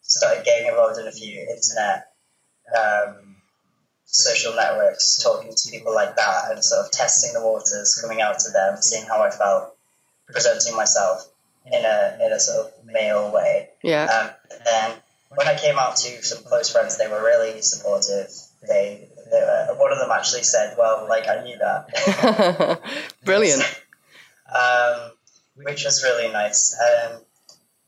started 0.00 0.44
getting 0.44 0.68
involved 0.68 0.98
in 0.98 1.06
a 1.06 1.12
few 1.12 1.40
internet 1.40 2.12
um, 2.76 3.29
social 4.10 4.54
networks, 4.54 5.22
talking 5.22 5.52
to 5.54 5.70
people 5.70 5.94
like 5.94 6.16
that, 6.16 6.50
and 6.50 6.64
sort 6.64 6.84
of 6.84 6.90
testing 6.92 7.32
the 7.32 7.42
waters, 7.42 7.98
coming 8.00 8.20
out 8.20 8.38
to 8.40 8.50
them, 8.50 8.76
seeing 8.80 9.06
how 9.06 9.22
I 9.22 9.30
felt, 9.30 9.76
presenting 10.26 10.76
myself 10.76 11.28
in 11.66 11.84
a 11.84 12.18
in 12.24 12.32
a 12.32 12.40
sort 12.40 12.66
of 12.66 12.84
male 12.84 13.32
way. 13.32 13.68
Yeah, 13.82 14.04
Um, 14.04 14.30
and 14.50 14.60
then 14.66 14.96
when 15.34 15.46
I 15.46 15.56
came 15.56 15.78
out 15.78 15.96
to 15.96 16.22
some 16.24 16.42
close 16.44 16.70
friends, 16.70 16.98
they 16.98 17.08
were 17.08 17.22
really 17.22 17.62
supportive. 17.62 18.30
They, 18.66 19.08
they 19.30 19.40
were, 19.40 19.74
one 19.78 19.92
of 19.92 19.98
them 19.98 20.10
actually 20.10 20.42
said, 20.42 20.74
"Well, 20.76 21.06
like 21.08 21.28
I 21.28 21.42
knew 21.44 21.58
that," 21.58 22.80
brilliant. 23.24 23.62
um, 24.54 25.12
which 25.56 25.84
was 25.84 26.02
really 26.02 26.32
nice. 26.32 26.76
Um, 26.78 27.20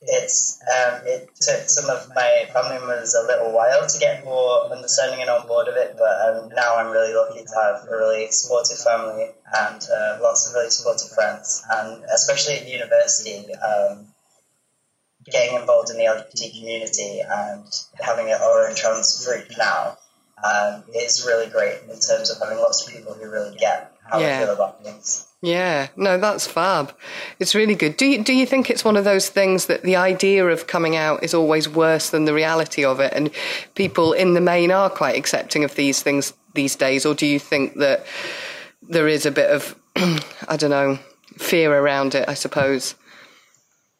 it's 0.02 0.60
um, 0.62 1.00
it 1.06 1.30
took 1.40 1.68
some 1.68 1.88
of 1.88 2.08
my 2.14 2.46
family 2.52 2.78
members 2.78 3.14
a 3.14 3.26
little 3.26 3.52
while 3.52 3.86
to 3.86 3.98
get 3.98 4.24
more 4.24 4.70
understanding 4.72 5.20
and 5.20 5.30
on 5.30 5.46
board 5.46 5.68
of 5.68 5.76
it, 5.76 5.94
but 5.96 6.20
um, 6.26 6.48
now 6.54 6.76
I'm 6.76 6.90
really 6.90 7.14
lucky 7.14 7.44
to 7.44 7.54
have 7.54 7.86
a 7.88 7.96
really 7.96 8.30
supportive 8.30 8.78
family 8.78 9.28
and 9.54 9.82
uh, 9.82 10.18
lots 10.20 10.48
of 10.48 10.54
really 10.54 10.70
supportive 10.70 11.10
friends, 11.10 11.62
and 11.70 12.04
especially 12.12 12.54
at 12.54 12.68
university. 12.68 13.54
Um, 13.54 14.06
getting 15.30 15.54
involved 15.54 15.88
in 15.90 15.98
the 15.98 16.04
LGBT 16.04 16.58
community 16.58 17.20
and 17.20 17.64
having 18.00 18.26
our 18.32 18.66
own 18.66 18.74
trans 18.74 19.24
group 19.24 19.46
now 19.56 19.96
um, 20.42 20.82
is 20.94 21.24
really 21.24 21.48
great 21.48 21.78
in 21.82 22.00
terms 22.00 22.30
of 22.30 22.38
having 22.40 22.58
lots 22.58 22.84
of 22.84 22.92
people 22.92 23.14
who 23.14 23.30
really 23.30 23.56
get 23.56 23.91
how 24.12 24.20
Yeah. 24.20 24.36
I 24.40 24.44
feel 24.44 24.54
about 24.54 24.84
things. 24.84 25.26
Yeah, 25.40 25.88
no, 25.96 26.18
that's 26.18 26.46
fab. 26.46 26.94
It's 27.40 27.56
really 27.56 27.74
good. 27.74 27.96
Do 27.96 28.06
you, 28.06 28.22
do 28.22 28.32
you 28.32 28.46
think 28.46 28.70
it's 28.70 28.84
one 28.84 28.96
of 28.96 29.02
those 29.04 29.28
things 29.28 29.66
that 29.66 29.82
the 29.82 29.96
idea 29.96 30.46
of 30.46 30.68
coming 30.68 30.94
out 30.94 31.24
is 31.24 31.34
always 31.34 31.68
worse 31.68 32.10
than 32.10 32.26
the 32.26 32.32
reality 32.34 32.84
of 32.84 33.00
it, 33.00 33.12
and 33.12 33.30
people 33.74 34.12
in 34.12 34.34
the 34.34 34.40
main 34.40 34.70
are 34.70 34.88
quite 34.88 35.16
accepting 35.16 35.64
of 35.64 35.74
these 35.74 36.00
things 36.00 36.32
these 36.54 36.76
days, 36.76 37.04
or 37.04 37.14
do 37.14 37.26
you 37.26 37.40
think 37.40 37.74
that 37.78 38.06
there 38.82 39.08
is 39.08 39.26
a 39.26 39.32
bit 39.32 39.50
of, 39.50 39.74
I 40.48 40.56
don't 40.56 40.70
know, 40.70 40.98
fear 41.38 41.72
around 41.76 42.14
it? 42.14 42.28
I 42.28 42.34
suppose. 42.34 42.94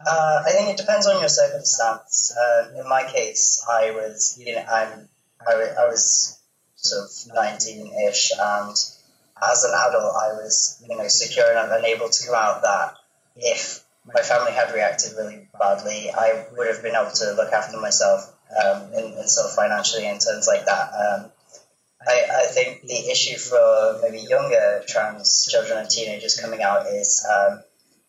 Uh, 0.07 0.43
I 0.47 0.51
think 0.53 0.69
it 0.71 0.77
depends 0.77 1.07
on 1.09 1.19
your 1.21 1.29
circumstance. 1.29 2.37
Uh, 2.37 2.81
in 2.81 2.89
my 2.89 3.05
case, 3.05 3.65
I 3.69 3.91
was, 3.93 4.37
you 4.39 4.55
know, 4.55 4.63
I'm, 4.63 5.09
I, 5.49 5.53
I 5.81 5.87
was 5.87 6.39
sort 6.77 7.05
of 7.05 7.11
19-ish, 7.37 8.33
and 8.39 8.77
as 9.51 9.65
an 9.65 9.73
adult, 9.75 10.15
I 10.17 10.33
was, 10.35 10.83
you 10.89 10.97
know, 10.97 11.09
secure 11.09 11.45
and 11.57 11.85
able 11.85 12.09
to 12.09 12.27
come 12.27 12.35
out 12.35 12.63
that 12.63 12.95
if 13.37 13.83
my 14.05 14.21
family 14.23 14.53
had 14.53 14.73
reacted 14.75 15.13
really 15.17 15.49
badly, 15.59 16.11
I 16.11 16.47
would 16.57 16.67
have 16.69 16.83
been 16.83 16.95
able 16.95 17.11
to 17.11 17.33
look 17.35 17.53
after 17.53 17.79
myself 17.79 18.33
um, 18.51 18.83
and, 18.95 19.15
and 19.15 19.29
sort 19.31 19.49
of 19.49 19.55
financially 19.55 20.07
in 20.07 20.19
terms 20.19 20.47
like 20.47 20.65
that. 20.67 20.91
Um, 20.93 21.33
I, 22.07 22.25
I 22.43 22.47
think 22.47 22.83
the 22.83 23.11
issue 23.11 23.37
for 23.39 24.01
maybe 24.03 24.19
younger 24.27 24.83
trans 24.89 25.47
children 25.51 25.79
and 25.79 25.89
teenagers 25.89 26.39
coming 26.41 26.63
out 26.63 26.87
is 26.87 27.25
um, 27.31 27.63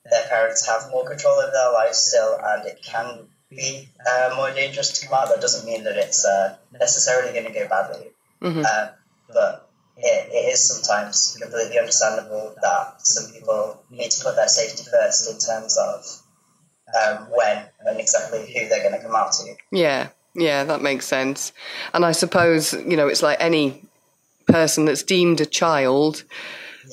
their 0.10 0.28
parents 0.30 0.66
have 0.68 0.90
more 0.92 1.08
control 1.08 1.36
over 1.36 1.52
their 1.52 1.72
lives 1.72 2.00
still, 2.00 2.38
and 2.44 2.66
it 2.68 2.80
can 2.84 3.28
be 3.50 3.88
uh, 4.10 4.34
more 4.36 4.52
dangerous 4.52 5.00
to 5.00 5.06
come 5.08 5.14
out. 5.18 5.30
That 5.30 5.42
doesn't 5.42 5.66
mean 5.66 5.84
that 5.84 5.96
it's 5.98 6.26
uh, 6.26 6.58
necessarily 6.72 7.34
going 7.34 7.46
to 7.46 7.54
go 7.60 7.68
badly, 7.68 8.08
Mhm. 8.42 8.66
uh, 8.66 8.88
but 9.32 9.63
it, 9.98 10.30
it 10.32 10.54
is 10.54 10.68
sometimes 10.68 11.38
completely 11.40 11.78
understandable 11.80 12.56
that 12.62 12.96
some 13.00 13.32
people 13.32 13.82
need 13.92 14.12
to 14.12 14.24
put 14.24 14.36
their 14.36 14.48
safety 14.48 14.84
first 14.90 15.30
in 15.30 15.38
terms 15.38 15.78
of 15.78 16.22
um, 17.02 17.28
when 17.32 17.66
and 17.86 18.00
exactly 18.00 18.40
who 18.40 18.68
they're 18.70 18.88
going 18.88 19.00
to 19.00 19.06
come 19.06 19.16
out 19.16 19.32
to. 19.34 19.56
Yeah, 19.72 20.10
yeah, 20.36 20.64
that 20.64 20.82
makes 20.82 21.06
sense. 21.06 21.54
And 21.94 22.06
I 22.06 22.12
suppose 22.12 22.74
you 22.74 22.98
know 22.98 23.08
it's 23.08 23.24
like 23.24 23.38
any 23.40 23.84
person 24.48 24.86
that's 24.86 25.04
deemed 25.04 25.42
a 25.42 25.46
child, 25.46 26.24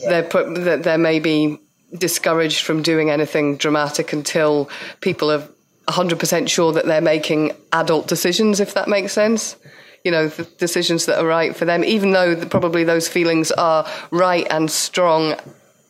they're 0.04 0.22
put 0.22 0.54
that 0.64 0.82
they're 0.82 0.98
maybe 0.98 1.58
discouraged 1.96 2.64
from 2.64 2.82
doing 2.82 3.10
anything 3.10 3.56
dramatic 3.56 4.12
until 4.12 4.70
people 5.00 5.30
are 5.30 5.48
100% 5.88 6.48
sure 6.48 6.72
that 6.72 6.86
they're 6.86 7.00
making 7.00 7.52
adult 7.72 8.06
decisions, 8.06 8.60
if 8.60 8.74
that 8.74 8.88
makes 8.88 9.12
sense. 9.12 9.56
You 10.04 10.10
know, 10.10 10.28
the 10.28 10.44
decisions 10.44 11.06
that 11.06 11.18
are 11.18 11.26
right 11.26 11.54
for 11.54 11.64
them, 11.66 11.84
even 11.84 12.12
though 12.12 12.34
the, 12.34 12.46
probably 12.46 12.84
those 12.84 13.06
feelings 13.08 13.50
are 13.52 13.86
right 14.10 14.46
and 14.50 14.70
strong 14.70 15.36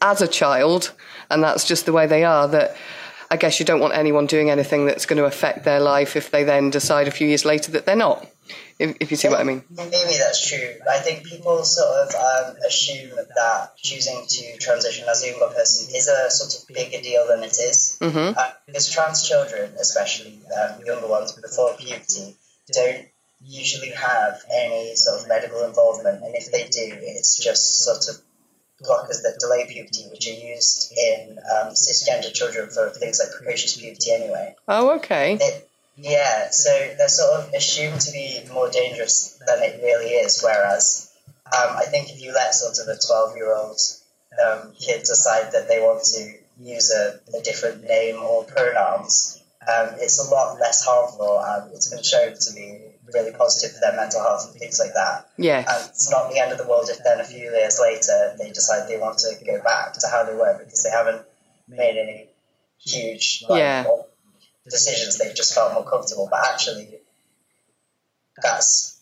as 0.03 0.21
a 0.21 0.29
child, 0.29 0.93
and 1.31 1.43
that's 1.43 1.65
just 1.65 1.87
the 1.87 1.93
way 1.93 2.07
they 2.07 2.25
are. 2.25 2.49
That 2.49 2.77
I 3.31 3.37
guess 3.37 3.61
you 3.61 3.67
don't 3.67 3.81
want 3.81 3.95
anyone 3.95 4.27
doing 4.27 4.51
anything 4.51 4.87
that's 4.87 5.07
going 5.07 5.19
to 5.19 5.25
affect 5.27 5.65
their 5.65 5.79
life 5.79 6.17
if 6.17 6.31
they 6.31 6.43
then 6.43 6.71
decide 6.71 7.07
a 7.07 7.13
few 7.13 7.29
years 7.29 7.45
later 7.45 7.71
that 7.73 7.87
they're 7.87 7.95
not. 7.95 8.27
If, 8.81 8.97
if 8.99 9.11
you 9.13 9.17
see 9.17 9.29
what 9.29 9.39
I 9.39 9.45
mean. 9.45 9.63
Maybe 9.71 9.91
that's 10.19 10.49
true. 10.49 10.75
I 10.91 10.99
think 10.99 11.25
people 11.25 11.63
sort 11.63 12.09
of 12.09 12.15
um, 12.15 12.57
assume 12.67 13.11
that 13.37 13.77
choosing 13.77 14.25
to 14.27 14.57
transition 14.59 15.07
as 15.09 15.23
a 15.23 15.29
younger 15.29 15.55
person 15.55 15.95
is 15.95 16.09
a 16.09 16.31
sort 16.31 16.57
of 16.57 16.75
bigger 16.75 17.01
deal 17.01 17.29
than 17.29 17.45
it 17.45 17.57
is. 17.61 17.99
Mhm. 18.01 18.37
Uh, 18.37 18.51
because 18.67 18.91
trans 18.91 19.29
children, 19.29 19.73
especially 19.79 20.41
um, 20.61 20.85
younger 20.85 21.07
ones 21.07 21.33
before 21.33 21.77
puberty, 21.77 22.35
don't 22.73 23.07
usually 23.43 23.91
have 23.91 24.43
any 24.53 24.95
sort 24.97 25.21
of 25.21 25.29
medical 25.29 25.65
involvement, 25.65 26.23
and 26.23 26.35
if 26.35 26.53
they 26.53 26.65
do, 26.65 26.97
it's 27.01 27.43
just 27.43 27.85
sort 27.85 28.09
of 28.09 28.23
blockers 28.83 29.23
that 29.23 29.37
delay 29.39 29.67
puberty, 29.69 30.05
which 30.11 30.27
are 30.27 30.33
used 30.33 30.93
in 30.97 31.39
um, 31.39 31.73
cisgender 31.73 32.33
children 32.33 32.69
for 32.71 32.91
things 32.91 33.21
like 33.21 33.35
precocious 33.37 33.77
puberty 33.77 34.13
anyway. 34.13 34.55
Oh, 34.69 34.97
okay. 34.97 35.39
It, 35.41 35.69
yeah, 35.97 36.49
so 36.51 36.71
they're 36.97 37.09
sort 37.09 37.41
of 37.41 37.53
assumed 37.53 38.01
to 38.01 38.13
be 38.13 38.41
more 38.53 38.71
dangerous 38.71 39.39
than 39.47 39.63
it 39.63 39.81
really 39.83 40.13
is. 40.13 40.41
Whereas, 40.43 41.13
um, 41.47 41.77
I 41.77 41.85
think 41.85 42.11
if 42.11 42.23
you 42.23 42.33
let 42.33 42.55
sort 42.55 42.79
of 42.79 42.89
a 42.89 42.99
twelve-year-old 43.07 43.79
um, 44.43 44.73
kid 44.79 45.01
decide 45.01 45.53
that 45.53 45.69
they 45.69 45.81
want 45.81 46.03
to 46.05 46.33
use 46.59 46.91
a, 46.91 47.21
a 47.37 47.43
different 47.43 47.85
name 47.85 48.17
or 48.17 48.45
pronouns, 48.45 49.43
um, 49.63 49.91
it's 49.99 50.27
a 50.27 50.31
lot 50.31 50.59
less 50.59 50.85
harmful, 50.85 51.39
and 51.39 51.73
it's 51.75 51.91
been 51.91 52.03
shown 52.03 52.35
to 52.35 52.55
be 52.55 52.90
really 53.15 53.33
positive 53.33 53.73
for 53.75 53.81
their 53.81 53.97
mental 53.97 54.21
health 54.21 54.51
and 54.51 54.59
things 54.59 54.79
like 54.79 54.95
that. 54.95 55.29
Yeah. 55.37 55.59
And 55.59 55.89
it's 55.91 56.11
not 56.11 56.31
the 56.33 56.39
end 56.41 56.53
of 56.53 56.59
the 56.59 56.67
world 56.67 56.89
if 56.89 56.99
then 57.05 57.21
a 57.21 57.25
few 57.25 57.39
years 57.51 57.79
later 57.81 58.37
they 58.39 58.51
decide 58.51 58.89
they 58.89 58.99
want 58.99 59.19
to 59.19 59.35
go 59.45 59.63
back 59.63 59.95
to 59.95 60.07
how 60.09 60.25
they 60.25 60.35
were 60.35 60.59
because 60.59 60.83
they 60.83 60.91
haven't 60.91 61.23
made 61.69 61.97
any 61.99 62.29
huge 62.79 63.45
like, 63.49 63.59
Yeah. 63.59 63.85
decisions. 64.65 65.19
They've 65.19 65.35
just 65.35 65.55
felt 65.55 65.75
more 65.75 65.85
comfortable. 65.85 66.29
But 66.31 66.41
actually, 66.53 67.01
that's 68.43 69.01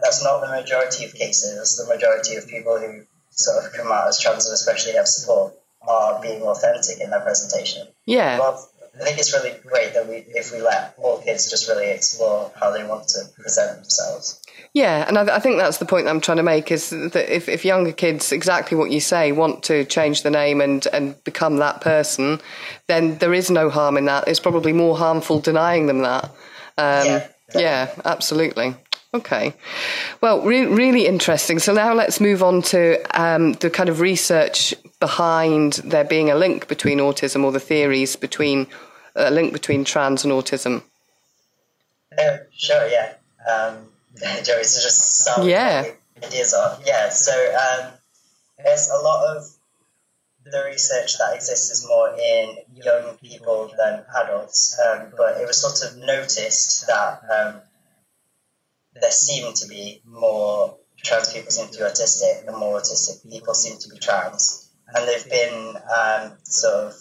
that's 0.00 0.22
not 0.22 0.40
the 0.40 0.48
majority 0.48 1.04
of 1.04 1.14
cases. 1.14 1.76
The 1.76 1.92
majority 1.92 2.36
of 2.36 2.46
people 2.48 2.78
who 2.78 3.02
sort 3.30 3.64
of 3.64 3.72
come 3.72 3.90
out 3.90 4.08
as 4.08 4.20
trans 4.20 4.46
and 4.46 4.54
especially 4.54 4.92
have 4.92 5.08
support 5.08 5.54
are 5.86 6.20
being 6.20 6.42
authentic 6.42 7.00
in 7.00 7.10
their 7.10 7.20
presentation. 7.20 7.86
Yeah. 8.04 8.38
I 9.00 9.04
think 9.04 9.18
it's 9.18 9.32
really 9.32 9.54
great 9.64 9.94
that 9.94 10.08
we, 10.08 10.24
if 10.28 10.52
we 10.52 10.60
let 10.60 10.94
all 10.98 11.20
kids 11.22 11.48
just 11.50 11.68
really 11.68 11.90
explore 11.90 12.52
how 12.58 12.72
they 12.72 12.84
want 12.84 13.08
to 13.08 13.20
present 13.40 13.76
themselves. 13.76 14.42
Yeah, 14.74 15.04
and 15.06 15.16
I, 15.16 15.36
I 15.36 15.38
think 15.38 15.58
that's 15.58 15.78
the 15.78 15.86
point 15.86 16.04
that 16.04 16.10
I'm 16.10 16.20
trying 16.20 16.38
to 16.38 16.42
make 16.42 16.70
is 16.72 16.90
that 16.90 17.34
if, 17.34 17.48
if 17.48 17.64
younger 17.64 17.92
kids, 17.92 18.32
exactly 18.32 18.76
what 18.76 18.90
you 18.90 19.00
say, 19.00 19.32
want 19.32 19.62
to 19.64 19.84
change 19.84 20.22
the 20.22 20.30
name 20.30 20.60
and, 20.60 20.86
and 20.92 21.22
become 21.24 21.56
that 21.58 21.80
person, 21.80 22.40
then 22.86 23.18
there 23.18 23.32
is 23.32 23.50
no 23.50 23.70
harm 23.70 23.96
in 23.96 24.06
that. 24.06 24.26
It's 24.26 24.40
probably 24.40 24.72
more 24.72 24.96
harmful 24.96 25.40
denying 25.40 25.86
them 25.86 26.00
that. 26.00 26.24
Um, 26.76 27.06
Yeah. 27.06 27.28
yeah, 27.54 27.94
absolutely. 28.04 28.74
Okay. 29.14 29.54
Well, 30.20 30.42
re- 30.42 30.66
really 30.66 31.06
interesting. 31.06 31.58
So 31.60 31.72
now 31.72 31.94
let's 31.94 32.20
move 32.20 32.42
on 32.42 32.60
to 32.62 33.00
um, 33.18 33.54
the 33.54 33.70
kind 33.70 33.88
of 33.88 34.00
research 34.00 34.74
behind 35.00 35.74
there 35.84 36.04
being 36.04 36.30
a 36.30 36.34
link 36.34 36.68
between 36.68 36.98
autism 36.98 37.42
or 37.42 37.52
the 37.52 37.60
theories 37.60 38.16
between 38.16 38.66
a 39.18 39.30
link 39.30 39.52
between 39.52 39.84
trans 39.84 40.24
and 40.24 40.32
autism. 40.32 40.82
Oh, 42.18 42.38
sure, 42.56 42.86
yeah. 42.88 43.14
Um, 43.50 43.88
Joey's 44.44 44.82
just 44.82 45.18
sound 45.24 45.48
Yeah. 45.48 45.84
ideas 46.22 46.54
are. 46.54 46.78
Yeah, 46.84 47.10
so 47.10 47.32
um, 47.32 47.92
there's 48.64 48.88
a 48.90 48.96
lot 48.98 49.36
of 49.36 49.46
the 50.44 50.64
research 50.64 51.18
that 51.18 51.34
exists 51.34 51.70
is 51.70 51.86
more 51.86 52.10
in 52.14 52.56
young 52.74 53.16
people 53.18 53.70
than 53.76 54.02
adults, 54.22 54.78
um, 54.86 55.12
but 55.16 55.40
it 55.40 55.46
was 55.46 55.60
sort 55.60 55.82
of 55.92 55.98
noticed 55.98 56.86
that 56.86 57.20
um, 57.30 57.60
there 58.94 59.10
seemed 59.10 59.54
to 59.56 59.68
be 59.68 60.00
more 60.06 60.76
trans 60.96 61.32
people 61.32 61.50
seem 61.50 61.68
to 61.68 61.78
be 61.78 61.84
autistic, 61.84 62.46
and 62.48 62.56
more 62.56 62.80
autistic 62.80 63.28
people 63.28 63.54
seem 63.54 63.78
to 63.78 63.88
be 63.90 63.98
trans. 63.98 64.70
And 64.94 65.06
there've 65.06 65.28
been 65.28 65.76
um, 65.76 66.32
sort 66.44 66.74
of 66.86 66.94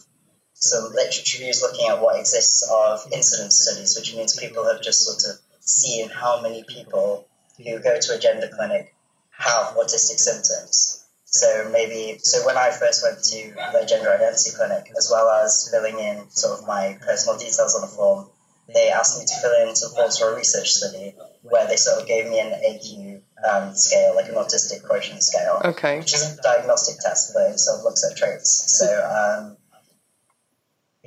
some 0.60 0.92
literature 0.94 1.38
reviews 1.40 1.62
looking 1.62 1.88
at 1.88 2.02
what 2.02 2.20
exists 2.20 2.68
of 2.72 3.02
incidence 3.14 3.60
studies, 3.60 3.96
which 3.98 4.16
means 4.16 4.38
people 4.40 4.66
have 4.66 4.82
just 4.82 5.06
sort 5.06 5.24
of 5.34 5.40
seen 5.60 6.10
how 6.10 6.42
many 6.42 6.64
people 6.64 7.28
who 7.58 7.80
go 7.80 8.00
to 8.00 8.16
a 8.16 8.20
gender 8.20 8.50
clinic 8.56 8.94
have 9.32 9.76
autistic 9.76 10.18
symptoms. 10.18 11.06
So 11.26 11.70
maybe, 11.72 12.18
so 12.20 12.46
when 12.46 12.58
I 12.58 12.72
first 12.72 13.04
went 13.04 13.22
to 13.24 13.54
the 13.74 13.86
gender 13.88 14.10
identity 14.10 14.52
clinic, 14.56 14.92
as 14.98 15.10
well 15.12 15.30
as 15.30 15.70
filling 15.70 16.00
in 16.00 16.30
sort 16.30 16.60
of 16.60 16.66
my 16.66 16.98
personal 17.02 17.38
details 17.38 17.76
on 17.76 17.82
the 17.82 17.88
form, 17.88 18.30
they 18.74 18.90
asked 18.90 19.20
me 19.20 19.26
to 19.26 19.36
fill 19.42 19.68
in 19.68 19.76
some 19.76 19.92
forms 19.92 20.18
for 20.18 20.34
a 20.34 20.36
research 20.36 20.70
study 20.72 21.14
where 21.44 21.68
they 21.68 21.76
sort 21.76 22.02
of 22.02 22.08
gave 22.08 22.28
me 22.30 22.40
an 22.40 22.52
AQ 22.52 23.22
um, 23.48 23.76
scale, 23.76 24.16
like 24.16 24.28
an 24.28 24.36
autistic 24.36 24.84
quotient 24.84 25.22
scale, 25.22 25.62
Okay. 25.64 26.00
which 26.00 26.14
is 26.14 26.38
a 26.38 26.42
diagnostic 26.42 26.96
test, 27.00 27.34
but 27.34 27.52
it 27.52 27.60
sort 27.60 27.80
of 27.80 27.84
looks 27.86 28.04
at 28.10 28.18
traits. 28.18 28.78
So 28.80 28.86
um, 28.88 29.58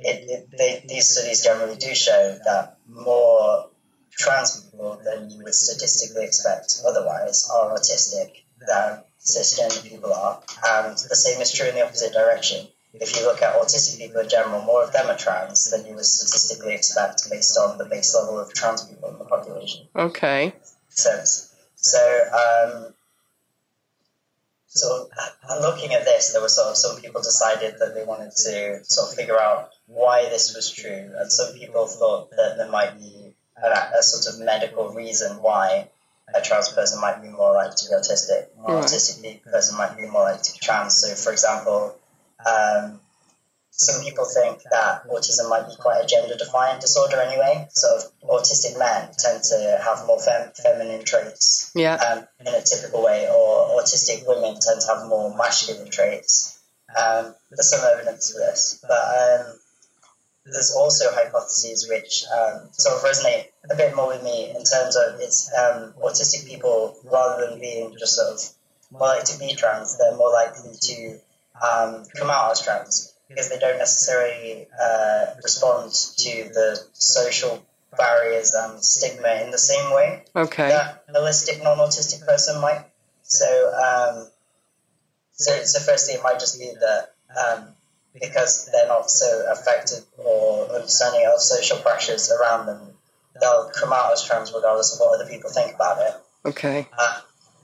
it, 0.01 0.29
it, 0.29 0.57
they, 0.57 0.83
these 0.87 1.09
studies 1.09 1.43
generally 1.43 1.77
do 1.77 1.93
show 1.93 2.37
that 2.45 2.77
more 2.87 3.69
trans 4.11 4.61
people 4.61 4.99
than 5.03 5.29
you 5.29 5.43
would 5.43 5.53
statistically 5.53 6.25
expect 6.25 6.81
otherwise 6.85 7.49
are 7.53 7.75
autistic 7.75 8.43
than 8.67 9.03
cisgender 9.19 9.87
people 9.87 10.13
are. 10.13 10.41
And 10.67 10.93
the 10.93 11.15
same 11.15 11.41
is 11.41 11.51
true 11.51 11.67
in 11.67 11.75
the 11.75 11.85
opposite 11.85 12.13
direction. 12.13 12.67
If 12.93 13.15
you 13.15 13.25
look 13.25 13.41
at 13.41 13.55
autistic 13.55 13.99
people 13.99 14.21
in 14.21 14.29
general, 14.29 14.61
more 14.63 14.83
of 14.83 14.91
them 14.91 15.07
are 15.07 15.17
trans 15.17 15.71
than 15.71 15.85
you 15.85 15.95
would 15.95 16.05
statistically 16.05 16.73
expect 16.73 17.29
based 17.29 17.57
on 17.57 17.77
the 17.77 17.85
base 17.85 18.13
level 18.15 18.39
of 18.39 18.53
trans 18.53 18.83
people 18.83 19.09
in 19.09 19.17
the 19.17 19.25
population. 19.25 19.87
Okay. 19.95 20.53
sense. 20.89 21.55
So, 21.75 21.99
um, 22.33 22.93
so 24.73 25.09
uh, 25.49 25.59
looking 25.59 25.93
at 25.93 26.05
this, 26.05 26.31
there 26.31 26.41
were 26.41 26.47
sort 26.47 26.69
of 26.69 26.77
some 26.77 27.01
people 27.01 27.21
decided 27.21 27.75
that 27.79 27.93
they 27.93 28.05
wanted 28.05 28.31
to 28.31 28.83
sort 28.85 29.09
of 29.09 29.15
figure 29.15 29.37
out 29.37 29.71
why 29.87 30.29
this 30.29 30.55
was 30.55 30.71
true, 30.71 31.11
and 31.17 31.29
some 31.29 31.53
people 31.55 31.87
thought 31.87 32.31
that 32.31 32.55
there 32.57 32.71
might 32.71 32.97
be 32.97 33.33
a, 33.61 33.67
a 33.67 34.01
sort 34.01 34.33
of 34.33 34.39
medical 34.39 34.89
reason 34.93 35.41
why 35.41 35.89
a 36.33 36.41
trans 36.41 36.69
person 36.69 37.01
might 37.01 37.21
be 37.21 37.27
more 37.27 37.53
likely 37.53 37.75
to 37.75 37.89
be 37.89 37.95
autistic, 37.95 38.47
or 38.63 38.75
Right. 38.75 38.85
autistic 38.85 39.43
person 39.43 39.77
might 39.77 39.97
be 39.97 40.05
more 40.07 40.23
likely 40.23 40.43
to 40.43 40.53
be 40.53 40.59
trans. 40.59 40.95
So, 41.01 41.15
for 41.15 41.33
example, 41.33 41.95
um, 42.45 43.01
some 43.81 44.03
people 44.03 44.25
think 44.25 44.61
that 44.71 45.07
autism 45.09 45.49
might 45.49 45.67
be 45.67 45.75
quite 45.75 46.03
a 46.03 46.07
gender 46.07 46.35
defiant 46.37 46.81
disorder 46.81 47.19
anyway. 47.19 47.67
So 47.71 47.87
autistic 48.23 48.77
men 48.77 49.09
tend 49.17 49.43
to 49.43 49.81
have 49.83 50.05
more 50.05 50.19
fem- 50.19 50.51
feminine 50.53 51.03
traits 51.03 51.71
Yeah. 51.73 51.95
um, 51.95 52.27
in 52.39 52.53
a 52.53 52.61
typical 52.61 53.03
way, 53.03 53.27
or 53.27 53.79
autistic 53.81 54.27
women 54.27 54.59
tend 54.59 54.81
to 54.81 54.87
have 54.87 55.07
more 55.07 55.35
masculine 55.35 55.89
traits. 55.89 56.59
Um, 56.95 57.33
there's 57.49 57.69
some 57.71 57.81
evidence 57.93 58.31
for 58.31 58.39
this, 58.39 58.79
but 58.87 58.91
um, 58.91 59.59
there's 60.45 60.75
also 60.75 61.05
hypotheses 61.11 61.87
which 61.89 62.25
um, 62.37 62.69
sort 62.73 62.95
of 62.97 63.01
resonate 63.03 63.45
a 63.71 63.75
bit 63.75 63.95
more 63.95 64.07
with 64.09 64.23
me 64.23 64.49
in 64.49 64.63
terms 64.63 64.95
of 64.95 65.19
it's 65.19 65.51
um, 65.57 65.93
autistic 66.03 66.45
people, 66.47 66.97
rather 67.11 67.47
than 67.49 67.59
being 67.59 67.95
just 67.97 68.15
sort 68.15 68.29
of 68.33 68.39
more 68.91 69.07
likely 69.07 69.33
to 69.33 69.39
be 69.39 69.53
trans, 69.55 69.97
they're 69.97 70.15
more 70.17 70.31
likely 70.31 70.71
to 70.79 71.19
um, 71.65 72.05
come 72.15 72.29
out 72.29 72.51
as 72.51 72.61
trans 72.61 73.10
because 73.31 73.49
they 73.49 73.57
don't 73.59 73.77
necessarily 73.77 74.67
uh, 74.79 75.25
respond 75.43 75.91
to 75.91 76.49
the 76.53 76.79
social 76.93 77.65
barriers 77.97 78.53
and 78.53 78.83
stigma 78.83 79.41
in 79.43 79.51
the 79.51 79.57
same 79.57 79.93
way 79.93 80.23
Okay. 80.35 80.69
that 80.69 81.03
an 81.07 81.15
allistic 81.15 81.63
non-autistic 81.63 82.25
person 82.25 82.61
might. 82.61 82.85
So, 83.23 83.47
um, 83.73 84.27
so, 85.33 85.63
so 85.63 85.79
firstly, 85.79 86.15
it 86.15 86.23
might 86.23 86.39
just 86.39 86.59
be 86.59 86.71
that 86.79 87.13
um, 87.39 87.67
because 88.19 88.69
they're 88.71 88.87
not 88.87 89.09
so 89.09 89.45
affected 89.51 90.03
or 90.17 90.67
understanding 90.73 91.25
of 91.33 91.39
social 91.39 91.77
pressures 91.77 92.31
around 92.31 92.65
them, 92.65 92.79
they'll 93.39 93.71
come 93.73 93.93
out 93.93 94.11
as 94.11 94.23
trans 94.23 94.51
regardless 94.53 94.93
of 94.93 94.99
what 94.99 95.15
other 95.19 95.29
people 95.29 95.49
think 95.49 95.73
about 95.75 95.99
it. 96.01 96.13
Okay. 96.45 96.87
Uh, 96.97 97.19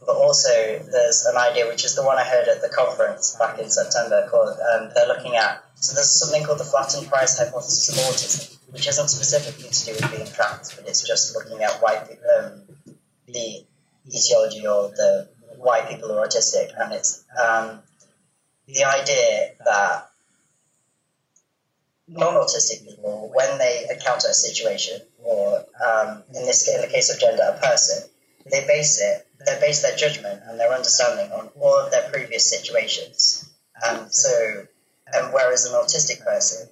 but 0.06 0.16
also, 0.16 0.50
there's 0.50 1.26
an 1.26 1.36
idea 1.38 1.68
which 1.68 1.84
is 1.84 1.96
the 1.96 2.04
one 2.04 2.18
I 2.18 2.24
heard 2.24 2.48
at 2.48 2.62
the 2.62 2.70
conference 2.70 3.36
back 3.38 3.60
in 3.60 3.70
September 3.70 4.28
called 4.30 4.50
um, 4.50 4.90
they're 4.96 5.08
looking 5.08 5.36
at. 5.36 5.64
So 5.80 5.94
there's 5.94 6.12
something 6.12 6.44
called 6.44 6.60
the 6.60 6.64
flattened 6.64 7.08
priors 7.08 7.38
hypothesis 7.38 7.90
of 7.90 7.96
autism, 7.96 8.58
which 8.72 8.88
isn't 8.88 9.10
specifically 9.10 9.70
to 9.70 9.86
do 9.86 9.92
with 9.94 10.12
being 10.12 10.28
trans, 10.32 10.74
but 10.74 10.88
it's 10.88 11.08
just 11.08 11.36
looking 11.36 11.62
at 11.64 11.82
why 11.82 11.98
um, 12.38 12.64
the 13.28 13.64
etiology 14.08 14.66
or 14.66 14.90
the 14.90 15.30
why 15.58 15.82
people 15.82 16.12
are 16.12 16.28
autistic, 16.28 16.72
and 16.80 16.94
it's 16.94 17.24
um, 17.40 17.80
the 18.68 18.84
idea 18.84 19.52
that 19.66 20.10
non-autistic 22.08 22.88
people, 22.88 23.32
when 23.34 23.58
they 23.58 23.86
encounter 23.90 24.30
a 24.30 24.34
situation, 24.34 25.02
or 25.24 25.66
um, 25.86 26.24
in 26.34 26.46
this 26.46 26.68
in 26.68 26.82
the 26.82 26.88
case 26.88 27.14
of 27.14 27.20
gender, 27.20 27.44
a 27.44 27.60
person, 27.60 28.10
they 28.50 28.66
base 28.66 29.02
it, 29.02 29.28
they 29.46 29.60
base 29.60 29.82
their 29.82 29.96
judgment 29.96 30.42
and 30.48 30.60
their 30.60 30.74
understanding 30.74 31.32
on 31.32 31.50
all 31.60 31.80
of 31.80 31.92
their 31.92 32.10
previous 32.10 32.50
situations. 32.50 33.50
And 33.86 34.12
so, 34.12 34.66
and 35.14 35.34
whereas 35.34 35.66
an 35.66 35.74
autistic 35.74 36.24
person 36.24 36.68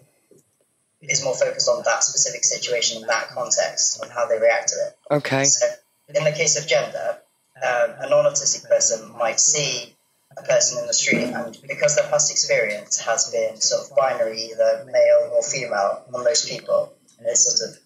is 1.01 1.23
more 1.23 1.35
focused 1.35 1.69
on 1.69 1.83
that 1.85 2.03
specific 2.03 2.43
situation 2.43 3.01
in 3.01 3.07
that 3.07 3.27
context 3.29 4.01
and 4.01 4.11
how 4.11 4.27
they 4.27 4.39
react 4.39 4.69
to 4.69 4.75
it. 4.75 4.97
Okay. 5.11 5.43
So, 5.45 5.65
in 6.13 6.23
the 6.23 6.31
case 6.31 6.59
of 6.59 6.67
gender, 6.67 7.17
um, 7.57 7.91
a 7.99 8.09
non-autistic 8.09 8.67
person 8.67 9.11
might 9.17 9.39
see 9.39 9.95
a 10.37 10.43
person 10.43 10.79
in 10.79 10.87
the 10.87 10.93
street, 10.93 11.23
and 11.23 11.57
because 11.67 11.95
their 11.95 12.07
past 12.09 12.31
experience 12.31 12.99
has 12.99 13.31
been 13.31 13.59
sort 13.59 13.85
of 13.89 13.95
binary, 13.95 14.49
either 14.51 14.85
male 14.91 15.31
or 15.33 15.41
female, 15.41 16.03
on 16.13 16.23
those 16.23 16.47
people, 16.47 16.93
and 17.17 17.27
it's 17.27 17.45
sort 17.45 17.71
of 17.71 17.77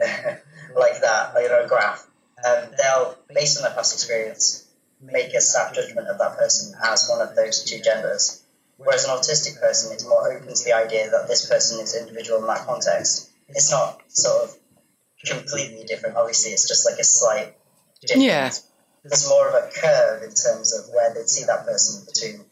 like 0.76 1.00
that, 1.00 1.34
like 1.34 1.46
a 1.46 1.66
graph, 1.68 2.06
um, 2.46 2.70
they'll, 2.78 3.16
based 3.34 3.58
on 3.58 3.64
their 3.64 3.74
past 3.74 3.94
experience, 3.94 4.66
make 5.02 5.34
a 5.34 5.40
snap 5.40 5.74
judgment 5.74 6.08
of 6.08 6.18
that 6.18 6.36
person 6.38 6.74
as 6.84 7.08
one 7.08 7.20
of 7.20 7.36
those 7.36 7.64
two 7.64 7.80
genders. 7.80 8.37
Whereas 8.78 9.04
an 9.04 9.10
autistic 9.10 9.60
person 9.60 9.94
is 9.94 10.06
more 10.06 10.32
open 10.32 10.54
to 10.54 10.64
the 10.64 10.72
idea 10.72 11.10
that 11.10 11.26
this 11.26 11.48
person 11.48 11.80
is 11.80 11.96
individual 11.96 12.38
in 12.38 12.46
that 12.46 12.64
context. 12.64 13.28
It's 13.48 13.70
not 13.72 14.00
sort 14.06 14.44
of 14.44 14.56
completely 15.26 15.84
different. 15.84 16.16
Obviously, 16.16 16.52
it's 16.52 16.68
just 16.68 16.88
like 16.88 16.98
a 17.00 17.04
slight 17.04 17.56
difference. 18.00 18.24
Yeah. 18.24 18.50
There's 19.02 19.28
more 19.28 19.48
of 19.48 19.54
a 19.54 19.70
curve 19.74 20.22
in 20.22 20.30
terms 20.30 20.72
of 20.74 20.94
where 20.94 21.12
they'd 21.12 21.28
see 21.28 21.44
that 21.46 21.66
person 21.66 22.06
between 22.06 22.44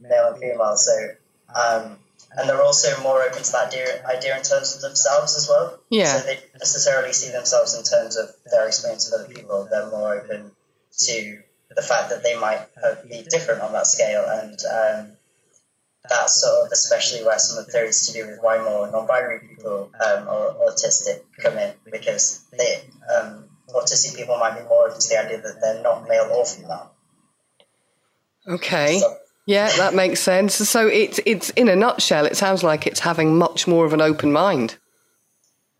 male 0.00 0.32
and 0.32 0.38
female. 0.38 0.76
So, 0.76 1.08
um, 1.54 1.98
and 2.32 2.48
they're 2.48 2.62
also 2.62 3.00
more 3.02 3.22
open 3.22 3.42
to 3.42 3.52
that 3.52 3.68
idea, 3.68 4.04
idea 4.06 4.36
in 4.36 4.42
terms 4.42 4.74
of 4.74 4.80
themselves 4.80 5.36
as 5.36 5.48
well. 5.48 5.78
Yeah. 5.90 6.06
So 6.06 6.26
they 6.26 6.36
don't 6.36 6.54
necessarily 6.54 7.12
see 7.12 7.30
themselves 7.30 7.76
in 7.76 7.84
terms 7.84 8.16
of 8.16 8.30
their 8.50 8.66
experience 8.66 9.10
with 9.10 9.20
other 9.20 9.32
people. 9.32 9.68
They're 9.70 9.90
more 9.90 10.14
open 10.14 10.50
to 11.02 11.42
the 11.70 11.82
fact 11.82 12.10
that 12.10 12.22
they 12.22 12.38
might 12.38 12.66
be 13.08 13.22
different 13.28 13.60
on 13.60 13.72
that 13.72 13.86
scale, 13.86 14.24
and 14.26 14.58
um, 14.70 15.16
that's 16.08 16.40
sort 16.40 16.66
of 16.66 16.72
especially 16.72 17.24
where 17.24 17.38
some 17.38 17.58
of 17.58 17.66
the 17.66 17.72
theories 17.72 18.06
to 18.06 18.12
do 18.12 18.26
with 18.26 18.38
why 18.40 18.58
more 18.62 18.90
non-binary 18.90 19.40
people 19.48 19.90
um, 20.04 20.28
or 20.28 20.54
autistic 20.68 21.22
come 21.40 21.56
in, 21.58 21.72
because 21.90 22.44
they 22.56 22.82
um, 23.14 23.44
autistic 23.68 24.16
people 24.16 24.36
might 24.36 24.58
be 24.58 24.64
more 24.68 24.88
into 24.88 25.08
the 25.08 25.18
idea 25.24 25.40
that 25.40 25.60
they're 25.60 25.82
not 25.82 26.08
male 26.08 26.28
or 26.32 26.44
female. 26.44 26.90
Okay. 28.48 28.98
So, 28.98 29.16
Yeah, 29.46 29.70
that 29.76 29.94
makes 29.94 30.20
sense. 30.20 30.54
So 30.54 30.88
it's 30.88 31.20
it's 31.24 31.50
in 31.50 31.68
a 31.68 31.76
nutshell, 31.76 32.26
it 32.26 32.36
sounds 32.36 32.62
like 32.62 32.86
it's 32.86 33.00
having 33.00 33.38
much 33.38 33.68
more 33.68 33.86
of 33.86 33.92
an 33.92 34.00
open 34.00 34.32
mind. 34.32 34.76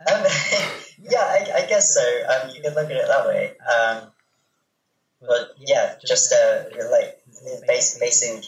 Um, 0.01 0.23
yeah, 1.03 1.21
I, 1.21 1.51
I 1.57 1.67
guess 1.67 1.95
so. 1.95 2.01
Um, 2.29 2.51
you 2.55 2.63
can 2.63 2.75
look 2.75 2.91
at 2.91 2.97
it 2.97 3.07
that 3.09 3.27
way. 3.27 3.53
Um, 3.61 4.13
but 5.21 5.51
yeah, 5.59 5.95
just 6.05 6.33
uh, 6.33 6.65
like 6.91 7.21
base, 7.67 7.99
basing 7.99 8.43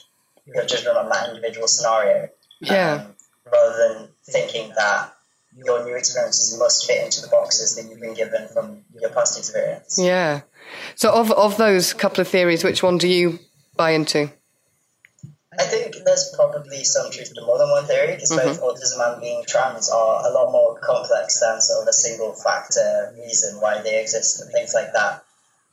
your 0.47 0.65
judgment 0.65 0.97
on 0.97 1.09
that 1.09 1.29
individual 1.31 1.69
scenario, 1.69 2.29
Yeah. 2.61 3.05
um, 3.07 3.15
rather 3.53 3.77
than 3.77 4.09
thinking 4.27 4.73
that 4.77 5.13
your 5.57 5.85
new 5.85 5.95
experiences 5.97 6.59
must 6.59 6.87
fit 6.87 7.05
into 7.05 7.21
the 7.21 7.29
boxes 7.29 7.77
that 7.77 7.85
you've 7.89 8.01
been 8.01 8.15
given 8.15 8.49
from 8.49 8.85
your 9.01 9.11
past 9.11 9.39
experience. 9.39 9.99
Yeah. 9.99 10.41
So 10.97 11.13
of 11.13 11.31
of 11.33 11.57
those 11.57 11.93
couple 11.93 12.21
of 12.21 12.29
theories, 12.29 12.65
which 12.65 12.83
one 12.83 12.99
do 12.99 13.07
you 13.09 13.39
buy 13.77 13.91
into? 13.91 14.31
I 15.57 15.63
think 15.63 15.95
there's 16.05 16.33
probably 16.35 16.83
some 16.83 17.13
truth 17.13 17.33
to 17.35 17.43
more 17.43 17.59
than 17.59 17.71
one 17.71 17.85
theory 17.87 18.15
because 18.15 18.31
both 18.31 18.61
autism 18.61 19.13
and 19.13 19.21
being 19.21 19.45
trans 19.47 19.89
are 19.89 20.27
a 20.27 20.31
lot 20.33 20.51
more 20.51 20.77
complex 20.81 21.39
than 21.39 21.61
sort 21.61 21.83
of 21.83 21.89
a 21.89 21.93
single 21.93 22.33
factor 22.33 23.15
reason 23.17 23.61
why 23.61 23.81
they 23.81 24.01
exist 24.01 24.41
and 24.41 24.51
things 24.51 24.75
like 24.75 24.93
that. 24.93 25.23